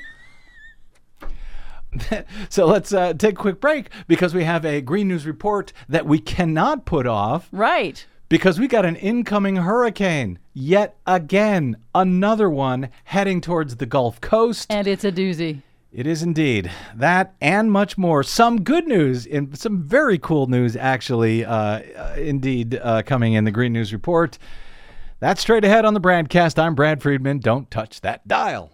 so 2.48 2.66
let's 2.66 2.92
uh, 2.92 3.12
take 3.14 3.34
a 3.34 3.40
quick 3.40 3.60
break 3.60 3.88
because 4.08 4.34
we 4.34 4.42
have 4.44 4.64
a 4.64 4.80
green 4.80 5.06
news 5.08 5.26
report 5.26 5.72
that 5.88 6.06
we 6.06 6.18
cannot 6.18 6.84
put 6.84 7.06
off 7.06 7.48
Right. 7.52 8.04
because 8.28 8.58
we 8.58 8.66
got 8.66 8.84
an 8.84 8.96
incoming 8.96 9.56
hurricane 9.56 10.40
yet 10.52 10.96
again 11.06 11.76
another 11.94 12.50
one 12.50 12.88
heading 13.04 13.40
towards 13.40 13.76
the 13.76 13.86
gulf 13.86 14.20
coast 14.20 14.66
And 14.72 14.88
it's 14.88 15.04
a 15.04 15.12
doozy. 15.12 15.62
It 15.94 16.08
is 16.08 16.24
indeed. 16.24 16.72
That 16.92 17.36
and 17.40 17.70
much 17.70 17.96
more. 17.96 18.24
Some 18.24 18.64
good 18.64 18.88
news 18.88 19.28
and 19.28 19.56
some 19.56 19.84
very 19.84 20.18
cool 20.18 20.48
news 20.48 20.74
actually 20.74 21.44
uh, 21.44 21.54
uh, 21.54 22.16
indeed 22.18 22.80
uh, 22.82 23.02
coming 23.02 23.34
in 23.34 23.44
the 23.44 23.52
green 23.52 23.72
news 23.72 23.92
report. 23.92 24.36
That's 25.20 25.40
straight 25.40 25.64
ahead 25.64 25.84
on 25.84 25.94
the 25.94 26.00
BradCast 26.00 26.58
i'm 26.58 26.74
brad 26.74 27.00
friedman. 27.00 27.38
Don't 27.38 27.70
touch 27.70 28.00
that 28.00 28.26
dial 28.26 28.73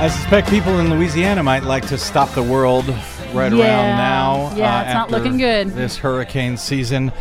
I 0.00 0.08
suspect 0.08 0.48
people 0.48 0.78
in 0.80 0.88
Louisiana 0.88 1.42
might 1.42 1.64
like 1.64 1.86
to 1.88 1.98
stop 1.98 2.30
the 2.30 2.42
world 2.42 2.88
right 3.34 3.52
Yeah. 3.52 3.64
around 3.66 3.96
now. 3.98 4.52
Yeah, 4.56 4.78
uh, 4.78 4.82
it's 4.84 4.94
not 4.94 5.10
looking 5.10 5.36
good. 5.36 5.74
This 5.74 5.98
hurricane 5.98 6.56
season. 6.56 7.12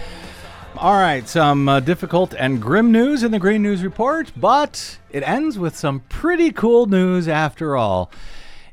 All 0.77 0.93
right, 0.93 1.27
some 1.27 1.67
uh, 1.67 1.82
difficult 1.82 2.34
and 2.34 2.61
grim 2.61 2.89
news 2.89 3.21
in 3.21 3.32
the 3.34 3.39
Green 3.39 3.61
News 3.61 3.84
Report, 3.84 4.32
but 4.38 4.97
it 5.11 5.27
ends 5.27 5.59
with 5.59 5.75
some 5.75 5.99
pretty 6.07 6.51
cool 6.53 6.86
news 6.86 7.27
after 7.27 7.75
all. 7.75 8.09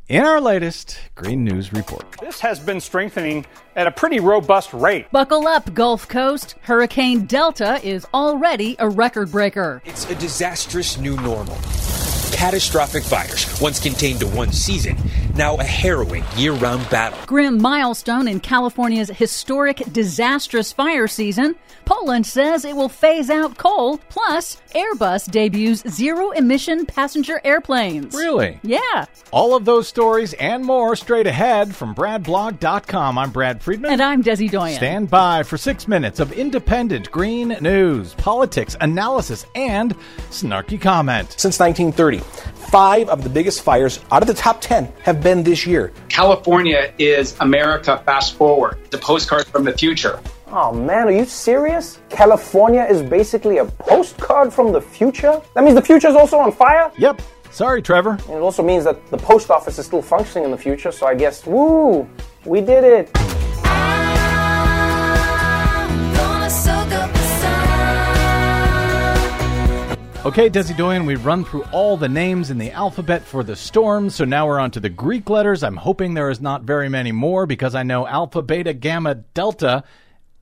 In 0.09 0.25
our 0.25 0.41
latest 0.41 1.01
Green 1.17 1.43
News 1.43 1.73
Report. 1.73 2.05
This 2.21 2.39
has 2.39 2.61
been 2.61 2.81
strengthening 2.81 3.45
at 3.75 3.89
a 3.89 3.91
pretty 3.91 4.21
robust 4.21 4.73
rate. 4.73 5.11
Buckle 5.11 5.49
up, 5.49 5.75
Gulf 5.75 6.07
Coast. 6.07 6.55
Hurricane 6.63 7.27
Delta 7.27 7.81
is 7.83 8.07
already 8.15 8.77
a 8.79 8.89
record 8.89 9.33
breaker. 9.33 9.83
It's 9.85 10.09
a 10.09 10.15
disastrous 10.15 10.97
new 10.97 11.17
normal. 11.17 11.59
Catastrophic 12.33 13.05
fires, 13.05 13.61
once 13.61 13.81
contained 13.81 14.21
to 14.21 14.27
one 14.27 14.53
season, 14.53 14.97
now 15.35 15.57
a 15.57 15.65
harrowing 15.65 16.25
year 16.37 16.53
round 16.53 16.89
battle. 16.91 17.19
Grim 17.27 17.61
milestone 17.61 18.29
in 18.29 18.41
California's 18.41 19.09
historic 19.09 19.83
disastrous 19.93 20.73
fire 20.73 21.07
season. 21.09 21.55
Poland 21.85 22.27
says 22.27 22.65
it 22.65 22.75
will 22.75 22.89
phase 22.89 23.31
out 23.31 23.57
coal, 23.59 23.99
plus, 24.09 24.61
Airbus 24.75 25.31
debuts 25.31 25.89
zero 25.89 26.33
emission 26.33 26.85
passenger 26.85 27.41
airplanes. 27.45 28.13
Really? 28.13 28.59
Yeah. 28.63 29.07
All 29.31 29.55
of 29.55 29.65
those 29.65 29.87
stories 29.87 30.33
and 30.35 30.65
more 30.65 30.97
straight 30.97 31.27
ahead 31.29 31.75
from 31.75 31.95
BradBlog.com. 31.95 33.19
I'm 33.19 33.31
Brad 33.31 33.63
Friedman. 33.63 33.93
And 33.93 34.03
I'm 34.03 34.23
Desi 34.23 34.51
Doyen. 34.51 34.77
Stand 34.77 35.11
by 35.11 35.45
for 35.45 35.57
six 35.57 35.87
minutes 35.87 36.19
of 36.19 36.33
independent 36.33 37.11
green 37.11 37.49
news, 37.61 38.15
politics, 38.15 38.77
analysis, 38.81 39.47
and 39.55 39.95
snarky 40.31 40.81
comment. 40.81 41.31
Since 41.39 41.61
1930, 41.61 42.16
five 42.21 43.09
of 43.09 43.23
the 43.23 43.29
biggest 43.29 43.63
fires 43.63 44.01
out 44.11 44.23
of 44.23 44.29
the 44.29 44.35
top 44.35 44.61
10 44.61 44.93
have 45.03 45.23
been 45.23 45.43
this 45.43 45.67
year. 45.67 45.93
California 46.09 46.93
is 46.99 47.37
America 47.41 48.03
fast 48.05 48.37
forward, 48.37 48.79
the 48.91 48.99
postcard 48.99 49.47
from 49.47 49.65
the 49.65 49.73
future. 49.73 50.21
Oh 50.49 50.73
man, 50.73 51.09
are 51.09 51.13
you 51.13 51.25
serious? 51.25 52.01
California 52.09 52.87
is 52.89 53.03
basically 53.03 53.59
a 53.59 53.65
postcard 53.65 54.53
from 54.53 54.73
the 54.73 54.81
future? 54.81 55.41
That 55.55 55.65
means 55.65 55.75
the 55.75 55.83
future 55.83 56.09
is 56.09 56.15
also 56.15 56.39
on 56.39 56.53
fire? 56.53 56.93
Yep. 56.99 57.21
Sorry, 57.51 57.81
Trevor. 57.81 58.11
And 58.11 58.31
it 58.31 58.43
also 58.43 58.63
means 58.63 58.85
that 58.85 59.07
the 59.09 59.17
post 59.17 59.51
office 59.51 59.79
is 59.79 59.87
still 59.87 60.03
functioning 60.03 60.45
in 60.45 60.51
the 60.51 60.59
future, 60.59 60.93
so 60.93 61.07
I 61.07 61.15
guess, 61.15 61.47
woo, 61.47 62.09
we 62.45 62.61
did 62.61 62.85
it. 62.85 63.11
Okay, 70.27 70.51
Desi 70.51 70.77
Doyen, 70.77 71.07
we've 71.07 71.25
run 71.25 71.45
through 71.45 71.63
all 71.71 71.97
the 71.97 72.09
names 72.09 72.51
in 72.51 72.59
the 72.59 72.73
alphabet 72.73 73.23
for 73.23 73.45
the 73.45 73.55
storm, 73.55 74.11
so 74.11 74.25
now 74.25 74.45
we're 74.49 74.59
on 74.59 74.73
to 74.73 74.81
the 74.81 74.89
Greek 74.89 75.31
letters. 75.31 75.63
I'm 75.63 75.77
hoping 75.77 76.15
there 76.15 76.31
is 76.31 76.41
not 76.41 76.65
very 76.65 76.89
many 76.89 77.13
more 77.13 77.47
because 77.47 77.77
I 77.77 77.85
know 77.85 78.09
Alpha, 78.09 78.43
Beta, 78.43 78.73
Gamma, 78.73 79.15
Delta, 79.15 79.85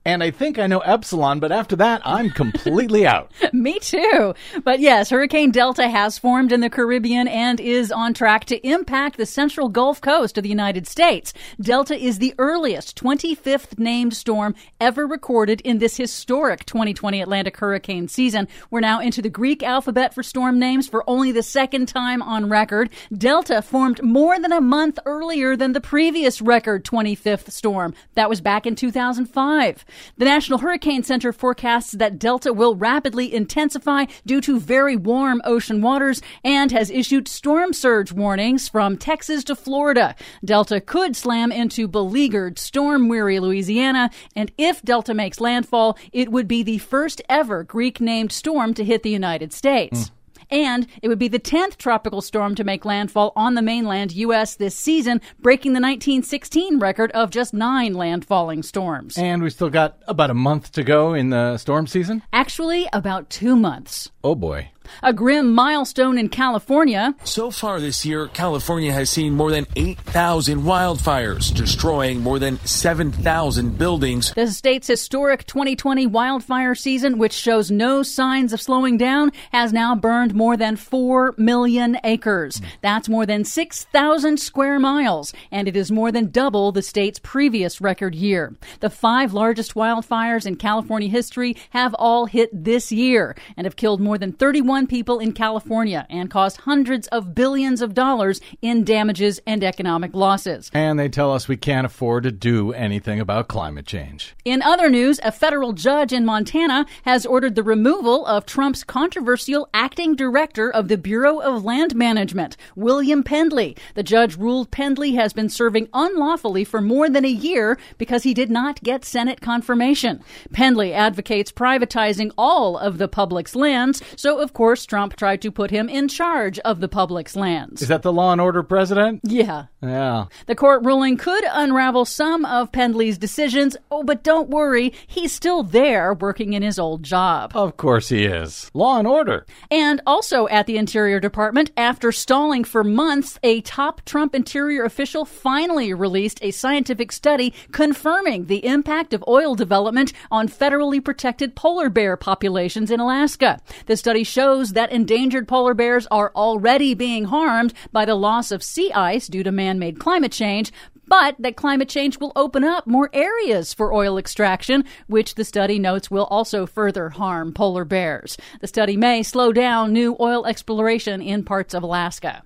and 0.05 0.21
I 0.21 0.29
think 0.29 0.59
I 0.59 0.67
know 0.67 0.79
Epsilon, 0.79 1.39
but 1.39 1.51
after 1.51 1.75
that, 1.77 2.01
I'm 2.05 2.29
completely 2.29 3.07
out. 3.07 3.31
Me 3.53 3.79
too. 3.79 4.35
But 4.63 4.79
yes, 4.79 5.09
Hurricane 5.09 5.49
Delta 5.49 5.89
has 5.89 6.19
formed 6.19 6.51
in 6.51 6.59
the 6.59 6.69
Caribbean 6.69 7.27
and 7.27 7.59
is 7.59 7.91
on 7.91 8.13
track 8.13 8.45
to 8.45 8.67
impact 8.67 9.17
the 9.17 9.25
central 9.25 9.67
Gulf 9.67 9.99
Coast 10.01 10.37
of 10.37 10.43
the 10.43 10.49
United 10.49 10.85
States. 10.85 11.33
Delta 11.59 11.97
is 11.97 12.19
the 12.19 12.35
earliest 12.37 12.95
25th 13.01 13.79
named 13.79 14.13
storm 14.13 14.53
ever 14.79 15.07
recorded 15.07 15.59
in 15.61 15.79
this 15.79 15.97
historic 15.97 16.65
2020 16.65 17.19
Atlantic 17.21 17.57
hurricane 17.57 18.07
season. 18.07 18.47
We're 18.69 18.81
now 18.81 18.99
into 18.99 19.23
the 19.23 19.29
Greek 19.29 19.63
alphabet 19.63 20.13
for 20.13 20.21
storm 20.21 20.59
names 20.59 20.87
for 20.87 21.03
only 21.09 21.31
the 21.31 21.43
second 21.43 21.87
time 21.87 22.21
on 22.21 22.47
record. 22.47 22.91
Delta 23.11 23.61
formed 23.63 24.03
more 24.03 24.39
than 24.39 24.51
a 24.51 24.61
month 24.61 24.99
earlier 25.07 25.55
than 25.55 25.73
the 25.73 25.81
previous 25.81 26.41
record 26.41 26.85
25th 26.85 27.49
storm. 27.49 27.95
That 28.13 28.29
was 28.29 28.39
back 28.39 28.67
in 28.67 28.75
2005. 28.75 29.83
The 30.17 30.25
National 30.25 30.59
Hurricane 30.59 31.03
Center 31.03 31.31
forecasts 31.31 31.91
that 31.91 32.19
Delta 32.19 32.53
will 32.53 32.75
rapidly 32.75 33.33
intensify 33.33 34.05
due 34.25 34.41
to 34.41 34.59
very 34.59 34.95
warm 34.95 35.41
ocean 35.45 35.81
waters 35.81 36.21
and 36.43 36.71
has 36.71 36.89
issued 36.89 37.27
storm 37.27 37.73
surge 37.73 38.11
warnings 38.11 38.69
from 38.69 38.97
Texas 38.97 39.43
to 39.45 39.55
Florida. 39.55 40.15
Delta 40.43 40.81
could 40.81 41.15
slam 41.15 41.51
into 41.51 41.87
beleaguered, 41.87 42.59
storm 42.59 43.07
weary 43.07 43.39
Louisiana, 43.39 44.09
and 44.35 44.51
if 44.57 44.81
Delta 44.81 45.13
makes 45.13 45.39
landfall, 45.39 45.97
it 46.11 46.31
would 46.31 46.47
be 46.47 46.63
the 46.63 46.77
first 46.77 47.21
ever 47.29 47.63
Greek 47.63 48.01
named 48.01 48.31
storm 48.31 48.73
to 48.73 48.83
hit 48.83 49.03
the 49.03 49.09
United 49.09 49.53
States. 49.53 50.11
And 50.49 50.87
it 51.01 51.07
would 51.07 51.19
be 51.19 51.27
the 51.27 51.39
10th 51.39 51.77
tropical 51.77 52.21
storm 52.21 52.55
to 52.55 52.63
make 52.63 52.85
landfall 52.85 53.33
on 53.35 53.55
the 53.55 53.61
mainland 53.61 54.11
U.S. 54.13 54.55
this 54.55 54.75
season, 54.75 55.21
breaking 55.39 55.73
the 55.73 55.81
1916 55.81 56.79
record 56.79 57.11
of 57.11 57.29
just 57.29 57.53
nine 57.53 57.93
landfalling 57.93 58.63
storms. 58.63 59.17
And 59.17 59.41
we 59.41 59.49
still 59.49 59.69
got 59.69 59.97
about 60.07 60.29
a 60.29 60.35
month 60.35 60.71
to 60.73 60.83
go 60.83 61.13
in 61.13 61.29
the 61.29 61.57
storm 61.57 61.87
season. 61.87 62.23
Actually, 62.33 62.87
about 62.93 63.29
two 63.29 63.55
months. 63.55 64.11
Oh 64.23 64.35
boy. 64.35 64.69
A 65.01 65.13
grim 65.13 65.53
milestone 65.53 66.17
in 66.17 66.29
California. 66.29 67.15
So 67.23 67.51
far 67.51 67.79
this 67.79 68.05
year, 68.05 68.27
California 68.27 68.91
has 68.91 69.09
seen 69.09 69.33
more 69.33 69.51
than 69.51 69.65
8,000 69.75 70.61
wildfires, 70.63 71.53
destroying 71.53 72.21
more 72.21 72.39
than 72.39 72.59
7,000 72.65 73.77
buildings. 73.77 74.33
The 74.33 74.47
state's 74.47 74.87
historic 74.87 75.45
2020 75.45 76.05
wildfire 76.07 76.75
season, 76.75 77.17
which 77.17 77.33
shows 77.33 77.71
no 77.71 78.03
signs 78.03 78.53
of 78.53 78.61
slowing 78.61 78.97
down, 78.97 79.31
has 79.51 79.71
now 79.71 79.95
burned 79.95 80.33
more 80.35 80.57
than 80.57 80.75
4 80.75 81.35
million 81.37 81.97
acres. 82.03 82.61
That's 82.81 83.09
more 83.09 83.25
than 83.25 83.43
6,000 83.43 84.37
square 84.39 84.79
miles, 84.79 85.33
and 85.51 85.67
it 85.67 85.75
is 85.75 85.91
more 85.91 86.11
than 86.11 86.31
double 86.31 86.71
the 86.71 86.81
state's 86.81 87.19
previous 87.19 87.79
record 87.79 88.15
year. 88.15 88.55
The 88.81 88.89
five 88.89 89.33
largest 89.33 89.75
wildfires 89.75 90.45
in 90.45 90.55
California 90.55 91.09
history 91.09 91.55
have 91.69 91.93
all 91.95 92.25
hit 92.25 92.49
this 92.51 92.91
year 92.91 93.35
and 93.55 93.65
have 93.65 93.75
killed 93.75 94.01
more 94.01 94.17
than 94.17 94.33
31 94.33 94.74
people 94.83 95.19
in 95.19 95.31
California 95.31 96.05
and 96.09 96.29
cost 96.29 96.57
hundreds 96.57 97.07
of 97.07 97.33
billions 97.33 97.81
of 97.81 97.93
dollars 97.93 98.41
in 98.61 98.83
damages 98.83 99.39
and 99.47 99.63
economic 99.63 100.13
losses. 100.13 100.69
And 100.73 100.99
they 100.99 101.09
tell 101.09 101.31
us 101.31 101.47
we 101.47 101.57
can't 101.57 101.85
afford 101.85 102.23
to 102.23 102.31
do 102.31 102.73
anything 102.73 103.19
about 103.19 103.47
climate 103.47 103.85
change. 103.85 104.35
In 104.43 104.61
other 104.61 104.89
news, 104.89 105.19
a 105.23 105.31
federal 105.31 105.73
judge 105.73 106.11
in 106.11 106.25
Montana 106.25 106.85
has 107.03 107.25
ordered 107.25 107.55
the 107.55 107.63
removal 107.63 108.25
of 108.25 108.45
Trump's 108.45 108.83
controversial 108.83 109.69
acting 109.73 110.15
director 110.15 110.69
of 110.71 110.87
the 110.87 110.97
Bureau 110.97 111.39
of 111.39 111.63
Land 111.63 111.95
Management, 111.95 112.57
William 112.75 113.23
Pendley. 113.23 113.77
The 113.93 114.03
judge 114.03 114.35
ruled 114.35 114.71
Pendley 114.71 115.15
has 115.15 115.31
been 115.31 115.49
serving 115.49 115.87
unlawfully 115.93 116.63
for 116.63 116.81
more 116.81 117.09
than 117.09 117.23
a 117.23 117.29
year 117.29 117.77
because 117.97 118.23
he 118.23 118.33
did 118.33 118.49
not 118.49 118.81
get 118.83 119.05
Senate 119.05 119.41
confirmation. 119.41 120.23
Pendley 120.51 120.91
advocates 120.91 121.51
privatizing 121.51 122.31
all 122.37 122.77
of 122.77 122.97
the 122.97 123.07
public's 123.07 123.55
lands, 123.55 124.01
so 124.15 124.39
of 124.39 124.53
course 124.53 124.64
Trump 124.73 125.15
tried 125.15 125.43
to 125.43 125.51
put 125.51 125.69
him 125.69 125.87
in 125.87 126.07
charge 126.07 126.57
of 126.59 126.79
the 126.79 126.87
public's 126.87 127.35
lands. 127.35 127.83
Is 127.83 127.87
that 127.89 128.01
the 128.01 128.11
law 128.11 128.31
and 128.31 128.41
order 128.41 128.63
president? 128.63 129.21
Yeah. 129.23 129.65
Yeah. 129.83 130.25
The 130.47 130.55
court 130.55 130.83
ruling 130.83 131.17
could 131.17 131.43
unravel 131.51 132.05
some 132.05 132.45
of 132.45 132.71
Pendley's 132.71 133.19
decisions. 133.19 133.77
Oh, 133.91 134.03
but 134.03 134.23
don't 134.23 134.49
worry, 134.49 134.91
he's 135.05 135.31
still 135.31 135.61
there 135.61 136.15
working 136.15 136.53
in 136.53 136.63
his 136.63 136.79
old 136.79 137.03
job. 137.03 137.51
Of 137.53 137.77
course 137.77 138.09
he 138.09 138.25
is. 138.25 138.71
Law 138.73 138.97
and 138.97 139.07
order. 139.07 139.45
And 139.69 140.01
also 140.07 140.47
at 140.47 140.65
the 140.65 140.77
Interior 140.77 141.19
Department, 141.19 141.71
after 141.77 142.11
stalling 142.11 142.63
for 142.63 142.83
months, 142.83 143.37
a 143.43 143.61
top 143.61 144.03
Trump 144.05 144.33
Interior 144.33 144.83
official 144.83 145.25
finally 145.25 145.93
released 145.93 146.39
a 146.41 146.49
scientific 146.49 147.11
study 147.11 147.53
confirming 147.71 148.45
the 148.45 148.65
impact 148.65 149.13
of 149.13 149.23
oil 149.27 149.53
development 149.53 150.13
on 150.31 150.47
federally 150.47 151.03
protected 151.03 151.55
polar 151.55 151.89
bear 151.89 152.17
populations 152.17 152.89
in 152.89 152.99
Alaska. 152.99 153.59
The 153.85 153.97
study 153.97 154.23
shows 154.23 154.54
that 154.63 154.91
endangered 154.91 155.47
polar 155.47 155.73
bears 155.73 156.07
are 156.11 156.31
already 156.35 156.93
being 156.93 157.25
harmed 157.25 157.73
by 157.91 158.05
the 158.05 158.15
loss 158.15 158.51
of 158.51 158.63
sea 158.63 158.91
ice 158.93 159.27
due 159.27 159.43
to 159.43 159.51
man 159.51 159.77
made 159.79 159.99
climate 159.99 160.31
change, 160.31 160.71
but 161.07 161.35
that 161.39 161.55
climate 161.55 161.89
change 161.89 162.19
will 162.19 162.31
open 162.35 162.63
up 162.63 162.87
more 162.87 163.09
areas 163.13 163.73
for 163.73 163.93
oil 163.93 164.17
extraction, 164.17 164.83
which 165.07 165.35
the 165.35 165.43
study 165.43 165.77
notes 165.77 166.09
will 166.09 166.25
also 166.25 166.65
further 166.65 167.09
harm 167.09 167.53
polar 167.53 167.85
bears. 167.85 168.37
The 168.61 168.67
study 168.67 168.97
may 168.97 169.21
slow 169.21 169.51
down 169.53 169.93
new 169.93 170.15
oil 170.19 170.45
exploration 170.45 171.21
in 171.21 171.43
parts 171.43 171.73
of 171.73 171.83
Alaska. 171.83 172.43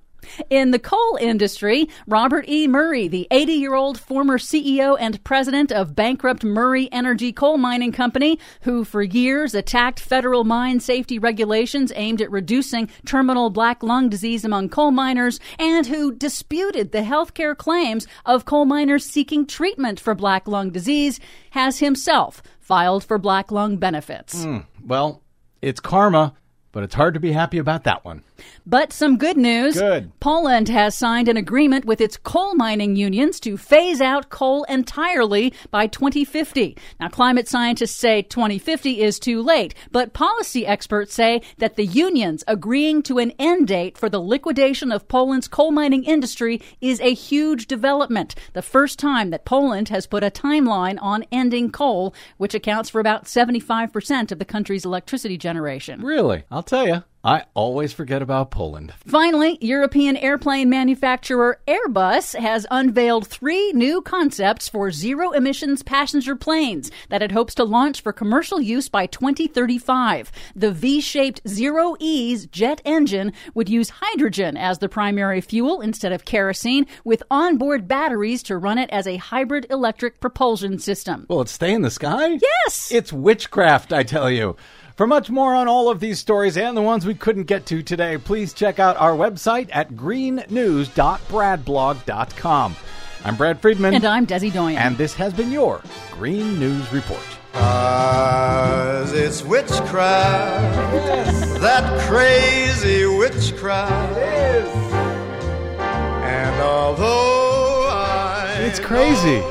In 0.50 0.72
the 0.72 0.80
coal 0.80 1.18
industry, 1.20 1.90
Robert 2.08 2.46
E. 2.48 2.68
Murray, 2.68 3.08
the 3.08 3.28
80 3.32 3.54
year 3.54 3.76
old 3.76 4.00
former 4.00 4.38
CEO 4.38 4.98
and 5.00 5.24
president 5.24 5.72
of 5.72 5.96
bankrupt 5.96 6.44
Murray 6.44 6.90
Energy 6.92 7.32
Coal 7.32 7.58
Mining 7.58 7.92
Company, 7.92 8.40
who 8.62 8.84
for 8.84 9.02
years 9.02 9.54
attacked 9.54 10.00
federal 10.00 10.44
mine 10.44 10.80
safety 10.80 11.20
regulations 11.20 11.92
aimed 11.96 12.22
at 12.22 12.32
reducing 12.32 12.90
terminal 13.06 13.50
black 13.50 13.84
lung 13.84 14.10
disease 14.10 14.46
among 14.46 14.70
coal 14.70 14.92
miners, 14.92 15.40
and 15.58 15.88
who 15.88 16.14
disputed 16.14 16.92
the 16.92 17.04
health 17.04 17.34
care 17.34 17.56
claims 17.56 18.08
of 18.26 18.46
coal 18.46 18.66
miners 18.66 19.06
seeking 19.06 19.46
treatment 19.46 20.00
for 20.00 20.16
black 20.16 20.48
lung 20.48 20.70
disease, 20.70 21.20
has 21.52 21.80
himself 21.80 22.42
filed 22.60 23.04
for 23.04 23.18
black 23.18 23.52
lung 23.52 23.78
benefits. 23.78 24.44
Hmm. 24.44 24.60
Well, 24.86 25.24
it's 25.62 25.80
karma, 25.80 26.36
but 26.72 26.84
it's 26.84 26.96
hard 26.96 27.16
to 27.16 27.20
be 27.20 27.32
happy 27.32 27.58
about 27.58 27.84
that 27.86 28.06
one. 28.06 28.24
But 28.66 28.94
some 28.94 29.18
good 29.18 29.38
news. 29.38 29.76
Good. 29.76 30.12
Poland 30.20 30.70
has 30.70 30.98
signed 30.98 31.28
an 31.28 31.38
agreement 31.38 31.86
with 31.86 32.02
its 32.02 32.18
coal 32.18 32.56
mining 32.56 32.96
unions 32.96 33.40
to 33.42 33.58
phase 33.58 34.02
out 34.02 34.30
coal 34.30 34.64
entirely 34.66 35.54
by 35.72 35.88
2050. 35.88 36.78
Now, 37.00 37.10
climate 37.10 37.48
scientists 37.48 37.96
say 37.96 38.22
2050 38.22 39.02
is 39.02 39.20
too 39.20 39.42
late, 39.42 39.74
but 39.92 40.14
policy 40.14 40.66
experts 40.66 41.14
say 41.14 41.42
that 41.58 41.76
the 41.76 41.86
unions 41.86 42.44
agreeing 42.48 43.02
to 43.04 43.18
an 43.18 43.32
end 43.40 43.68
date 43.68 43.98
for 43.98 44.10
the 44.10 44.22
liquidation 44.22 44.92
of 44.92 45.08
Poland's 45.08 45.48
coal 45.48 45.72
mining 45.72 46.04
industry 46.04 46.62
is 46.82 47.00
a 47.02 47.14
huge 47.14 47.68
development. 47.68 48.36
The 48.54 48.62
first 48.62 49.00
time 49.00 49.30
that 49.32 49.46
Poland 49.46 49.90
has 49.90 50.08
put 50.08 50.24
a 50.24 50.32
timeline 50.32 50.98
on 51.02 51.26
ending 51.32 51.72
coal, 51.72 52.14
which 52.38 52.54
accounts 52.54 52.90
for 52.90 53.00
about 53.00 53.26
75% 53.26 54.32
of 54.32 54.40
the 54.40 54.46
country's 54.46 54.86
electricity 54.86 55.38
generation. 55.38 56.02
Really? 56.02 56.44
I'll 56.52 56.64
tell 56.64 56.88
you. 56.88 57.04
I 57.22 57.44
always 57.54 57.92
forget 57.92 58.22
about 58.22 58.50
Poland. 58.50 58.94
Finally, 59.06 59.58
European 59.60 60.16
airplane 60.16 60.70
manufacturer 60.70 61.60
Airbus 61.68 62.40
has 62.40 62.66
unveiled 62.72 63.28
three 63.28 63.74
new 63.74 64.02
concepts 64.02 64.70
for 64.70 64.90
zero 64.90 65.32
emissions 65.32 65.84
passenger 65.84 66.38
planes 66.38 66.90
that 67.10 67.22
it 67.22 67.34
hopes 67.34 67.54
to 67.56 67.66
launch 67.66 68.00
for 68.00 68.14
commercial 68.14 68.62
use 68.62 68.88
by 68.88 69.06
2035. 69.06 70.32
The 70.56 70.72
V 70.72 71.02
shaped 71.02 71.42
Zero 71.46 71.98
E's 72.00 72.46
jet 72.46 72.82
engine 72.86 73.34
would 73.54 73.68
use 73.68 73.90
hydrogen 73.90 74.56
as 74.56 74.78
the 74.78 74.88
primary 74.88 75.42
fuel 75.42 75.82
instead 75.82 76.14
of 76.14 76.24
kerosene, 76.24 76.88
with 77.04 77.24
onboard 77.30 77.86
batteries 77.86 78.44
to 78.44 78.58
run 78.58 78.78
it 78.78 78.90
as 78.92 79.06
a 79.06 79.18
hybrid 79.18 79.68
electric 79.70 80.22
propulsion 80.22 80.80
system. 80.80 81.26
Will 81.28 81.42
it 81.42 81.50
stay 81.50 81.74
in 81.74 81.82
the 81.82 81.92
sky? 81.92 82.40
Yes! 82.42 82.92
It's 82.94 83.12
witchcraft, 83.12 83.92
I 83.92 84.04
tell 84.04 84.32
you. 84.32 84.56
For 85.00 85.08
much 85.08 85.30
more 85.30 85.56
on 85.56 85.70
all 85.70 85.90
of 85.90 86.02
these 86.02 86.20
stories 86.20 86.58
and 86.58 86.76
the 86.76 86.82
ones 86.82 87.06
we 87.06 87.16
couldn't 87.16 87.44
get 87.44 87.66
to 87.68 87.82
today, 87.82 88.18
please 88.18 88.52
check 88.52 88.80
out 88.80 88.98
our 88.98 89.14
website 89.14 89.70
at 89.72 89.94
greennews.bradblog.com. 89.94 92.76
I'm 93.24 93.38
Brad 93.38 93.62
Friedman. 93.62 93.94
And 93.94 94.04
I'm 94.04 94.28
Desi 94.28 94.52
Doyen. 94.52 94.78
And 94.78 94.98
this 94.98 95.14
has 95.14 95.34
been 95.34 95.54
your 95.54 95.82
Green 96.12 96.60
News 96.60 96.92
Report. 96.92 97.24
Cause 97.54 99.14
it's 99.14 99.42
witchcraft. 99.42 100.94
Yes. 100.94 101.60
That 101.60 102.02
crazy 102.02 103.06
witchcraft. 103.06 104.18
It 104.18 104.66
is. 104.66 104.70
And 105.80 106.62
although 106.62 107.38
I 107.38 107.39
It's 108.70 108.80
crazy. 108.80 109.42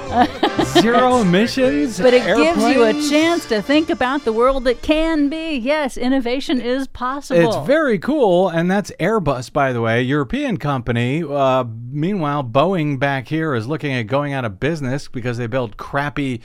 Zero 0.80 1.16
emissions. 1.16 1.98
But 1.98 2.14
it 2.14 2.24
gives 2.24 2.62
you 2.62 2.84
a 2.84 2.92
chance 2.92 3.46
to 3.46 3.60
think 3.60 3.90
about 3.90 4.24
the 4.24 4.32
world 4.32 4.62
that 4.62 4.80
can 4.80 5.28
be. 5.28 5.56
Yes, 5.56 5.96
innovation 5.96 6.60
is 6.60 6.86
possible. 6.86 7.40
It's 7.40 7.66
very 7.66 7.98
cool, 7.98 8.48
and 8.48 8.70
that's 8.70 8.92
Airbus, 9.00 9.52
by 9.52 9.72
the 9.72 9.80
way, 9.80 10.02
European 10.02 10.56
company. 10.56 11.24
Uh, 11.24 11.64
meanwhile, 11.90 12.44
Boeing 12.44 13.00
back 13.00 13.26
here 13.26 13.56
is 13.56 13.66
looking 13.66 13.92
at 13.92 14.02
going 14.02 14.34
out 14.34 14.44
of 14.44 14.60
business 14.60 15.08
because 15.08 15.36
they 15.36 15.48
build 15.48 15.76
crappy 15.76 16.40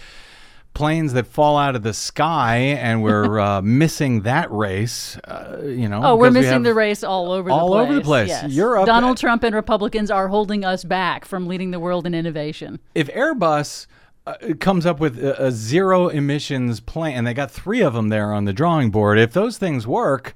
planes 0.74 1.14
that 1.14 1.28
fall 1.28 1.58
out 1.58 1.76
of 1.76 1.84
the 1.84 1.94
sky, 1.94 2.56
and 2.58 3.04
we're 3.04 3.40
uh, 3.50 3.62
missing 3.62 4.22
that 4.22 4.52
race. 4.52 5.18
Uh, 5.24 5.58
you 5.64 5.88
know, 5.88 6.02
Oh, 6.04 6.16
we're 6.16 6.30
because 6.30 6.36
we 6.36 6.42
missing 6.42 6.64
the 6.64 6.74
race 6.74 7.04
all 7.04 7.32
over 7.32 7.50
the 7.50 7.54
place. 7.56 7.62
all 7.62 7.70
place. 7.70 7.84
over 7.86 7.94
the 7.96 8.02
place. 8.02 8.30
Yes. 8.30 8.52
Europe- 8.52 8.86
Donald 8.86 9.18
Trump 9.18 9.44
and 9.44 9.56
Republicans 9.56 10.10
are 10.12 10.28
holding 10.28 10.66
us 10.66 10.84
back 10.84 11.26
from 11.26 11.48
leading 11.48 11.72
the 11.72 11.80
world 11.80 12.06
in 12.08 12.14
innovation. 12.16 12.80
If 12.96 13.08
Airbus 13.10 13.88
uh, 14.26 14.36
comes 14.60 14.86
up 14.86 15.00
with 15.00 15.24
a, 15.24 15.46
a 15.48 15.52
zero 15.52 16.08
emissions 16.08 16.80
plane, 16.80 17.16
and 17.18 17.28
they 17.28 17.34
got 17.34 17.52
three 17.52 17.82
of 17.82 17.94
them 17.94 18.10
there 18.10 18.32
on 18.34 18.46
the 18.46 18.54
drawing 18.54 18.90
board, 18.90 19.20
if 19.20 19.34
those 19.34 19.58
things 19.58 19.86
work. 19.86 20.34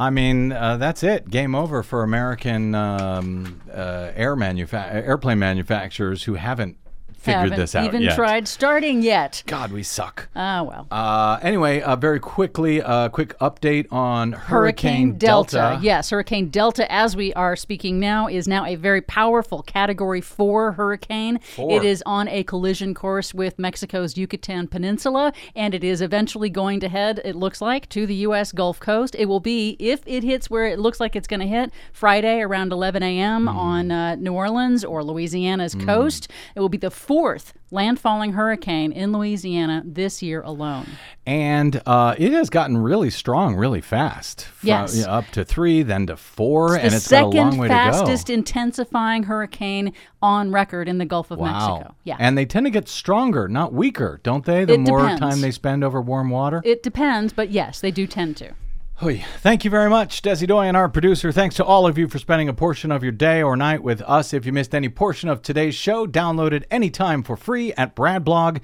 I 0.00 0.10
mean, 0.10 0.52
uh, 0.52 0.76
that's 0.76 1.02
it. 1.02 1.28
Game 1.28 1.56
over 1.56 1.82
for 1.82 2.04
American 2.04 2.72
um, 2.76 3.60
uh, 3.68 4.12
air 4.14 4.36
manufa- 4.36 4.90
airplane 4.92 5.40
manufacturers 5.40 6.22
who 6.22 6.34
haven't 6.34 6.76
figured 7.28 7.50
Haven't 7.50 7.58
this 7.58 7.74
out 7.74 7.84
even 7.84 8.02
yet. 8.02 8.14
tried 8.14 8.48
starting 8.48 9.02
yet. 9.02 9.42
God, 9.46 9.72
we 9.72 9.82
suck. 9.82 10.28
Ah, 10.34 10.62
well. 10.62 10.86
Uh, 10.90 11.38
anyway, 11.42 11.80
uh, 11.80 11.96
very 11.96 12.20
quickly, 12.20 12.78
a 12.78 13.08
quick 13.10 13.38
update 13.38 13.86
on 13.92 14.32
Hurricane, 14.32 15.16
Delta. 15.18 15.78
Yes, 15.82 16.10
Hurricane 16.10 16.48
Delta, 16.48 16.90
as 16.90 17.16
we 17.16 17.32
are 17.34 17.56
speaking 17.56 18.00
now, 18.00 18.28
is 18.28 18.48
now 18.48 18.64
a 18.64 18.74
very 18.74 19.00
powerful 19.00 19.62
Category 19.62 20.20
4 20.20 20.72
hurricane. 20.72 21.38
Four. 21.40 21.72
It 21.72 21.84
is 21.84 22.02
on 22.06 22.28
a 22.28 22.42
collision 22.44 22.94
course 22.94 23.34
with 23.34 23.58
Mexico's 23.58 24.16
Yucatan 24.16 24.68
Peninsula, 24.68 25.32
and 25.54 25.74
it 25.74 25.84
is 25.84 26.00
eventually 26.00 26.50
going 26.50 26.80
to 26.80 26.88
head, 26.88 27.20
it 27.24 27.36
looks 27.36 27.60
like, 27.60 27.88
to 27.90 28.06
the 28.06 28.14
U.S. 28.16 28.52
Gulf 28.52 28.80
Coast. 28.80 29.14
It 29.18 29.26
will 29.26 29.40
be, 29.40 29.76
if 29.78 30.02
it 30.06 30.22
hits 30.22 30.48
where 30.50 30.66
it 30.66 30.78
looks 30.78 31.00
like 31.00 31.14
it's 31.16 31.28
going 31.28 31.40
to 31.40 31.46
hit, 31.46 31.70
Friday 31.92 32.40
around 32.40 32.72
11 32.72 33.02
a.m. 33.02 33.48
on 33.48 33.90
uh, 33.90 34.14
New 34.16 34.32
Orleans 34.32 34.84
or 34.84 35.02
Louisiana's 35.04 35.74
coast. 35.74 36.30
It 36.54 36.60
will 36.60 36.68
be 36.68 36.78
the 36.78 36.90
fourth 36.90 37.17
landfalling 37.72 38.32
hurricane 38.34 38.92
in 38.92 39.12
Louisiana 39.12 39.82
this 39.84 40.22
year 40.22 40.40
alone. 40.42 40.86
And 41.26 41.82
uh, 41.84 42.14
it 42.16 42.32
has 42.32 42.48
gotten 42.50 42.78
really 42.78 43.10
strong 43.10 43.54
really 43.56 43.80
fast. 43.80 44.44
From, 44.44 44.66
Yes. 44.68 44.96
you 44.96 45.04
know, 45.04 45.10
up 45.10 45.26
to 45.32 45.44
three, 45.44 45.82
then 45.82 46.06
to 46.06 46.16
four, 46.16 46.76
It's 46.76 46.84
and 46.84 46.92
the 46.92 46.96
it's 46.96 47.08
got 47.08 47.16
a 47.16 47.30
second 47.32 47.36
long 47.50 47.58
way 47.58 47.68
fastest 47.68 48.26
to 48.28 48.32
go. 48.32 48.38
intensifying 48.38 49.24
hurricane 49.24 49.92
on 50.22 50.50
record 50.52 50.88
in 50.88 50.98
the 50.98 51.04
Gulf 51.04 51.30
of 51.30 51.38
Wow. 51.38 51.46
Mexico. 51.76 51.94
Yeah. 52.04 52.16
And 52.18 52.38
they 52.38 52.46
tend 52.46 52.66
to 52.66 52.70
get 52.70 52.88
stronger, 52.88 53.48
not 53.48 53.72
weaker, 53.74 54.20
don't 54.22 54.44
they? 54.44 54.64
The 54.64 54.74
It 54.74 54.80
more 54.80 55.00
depends. 55.00 55.20
time 55.20 55.40
they 55.40 55.50
spend 55.50 55.84
over 55.84 56.00
warm 56.00 56.30
water. 56.30 56.62
it 56.64 56.82
depends, 56.82 57.32
but 57.32 57.50
yes, 57.50 57.80
they 57.80 57.90
do 57.90 58.06
tend 58.06 58.36
to. 58.38 58.52
Thank 59.00 59.64
you 59.64 59.70
very 59.70 59.88
much, 59.88 60.22
Desi 60.22 60.48
Doyen, 60.48 60.74
our 60.74 60.88
producer. 60.88 61.30
Thanks 61.30 61.54
to 61.54 61.64
all 61.64 61.86
of 61.86 61.96
you 61.96 62.08
for 62.08 62.18
spending 62.18 62.48
a 62.48 62.52
portion 62.52 62.90
of 62.90 63.04
your 63.04 63.12
day 63.12 63.40
or 63.40 63.56
night 63.56 63.80
with 63.80 64.02
us. 64.02 64.34
If 64.34 64.44
you 64.44 64.52
missed 64.52 64.74
any 64.74 64.88
portion 64.88 65.28
of 65.28 65.40
today's 65.40 65.76
show, 65.76 66.04
download 66.04 66.50
it 66.50 66.66
anytime 66.68 67.22
for 67.22 67.36
free 67.36 67.72
at 67.74 67.94
bradblog.com. 67.94 68.60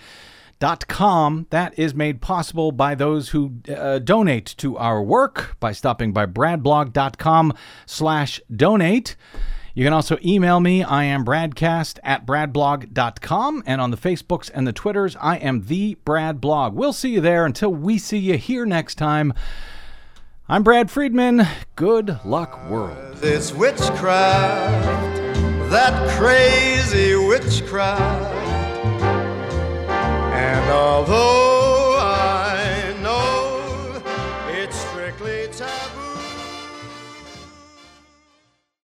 That 1.50 1.78
is 1.78 1.94
made 1.94 2.20
possible 2.20 2.72
by 2.72 2.96
those 2.96 3.28
who 3.28 3.60
uh, 3.68 4.00
donate 4.00 4.46
to 4.58 4.76
our 4.76 5.00
work 5.00 5.56
by 5.60 5.70
stopping 5.70 6.12
by 6.12 6.26
bradblog.com 6.26 7.52
slash 7.86 8.40
donate. 8.52 9.14
You 9.72 9.84
can 9.84 9.92
also 9.92 10.18
email 10.24 10.58
me. 10.58 10.82
I 10.82 11.04
am 11.04 11.24
Bradcast 11.24 12.00
at 12.02 12.26
bradblog.com. 12.26 13.62
And 13.66 13.80
on 13.80 13.92
the 13.92 13.96
Facebooks 13.96 14.50
and 14.52 14.66
the 14.66 14.72
Twitters, 14.72 15.14
I 15.20 15.36
am 15.36 15.66
the 15.66 15.94
Brad 16.04 16.40
Blog. 16.40 16.74
We'll 16.74 16.92
see 16.92 17.10
you 17.10 17.20
there 17.20 17.46
until 17.46 17.72
we 17.72 17.98
see 17.98 18.18
you 18.18 18.36
here 18.36 18.66
next 18.66 18.96
time. 18.96 19.32
I'm 20.46 20.62
Brad 20.62 20.90
Friedman. 20.90 21.46
Good 21.74 22.18
luck, 22.22 22.68
world. 22.68 23.14
This 23.14 23.50
witchcraft, 23.54 24.84
that 25.70 26.10
crazy 26.18 27.16
witchcraft. 27.16 28.34
And 30.34 30.70
although 30.70 31.53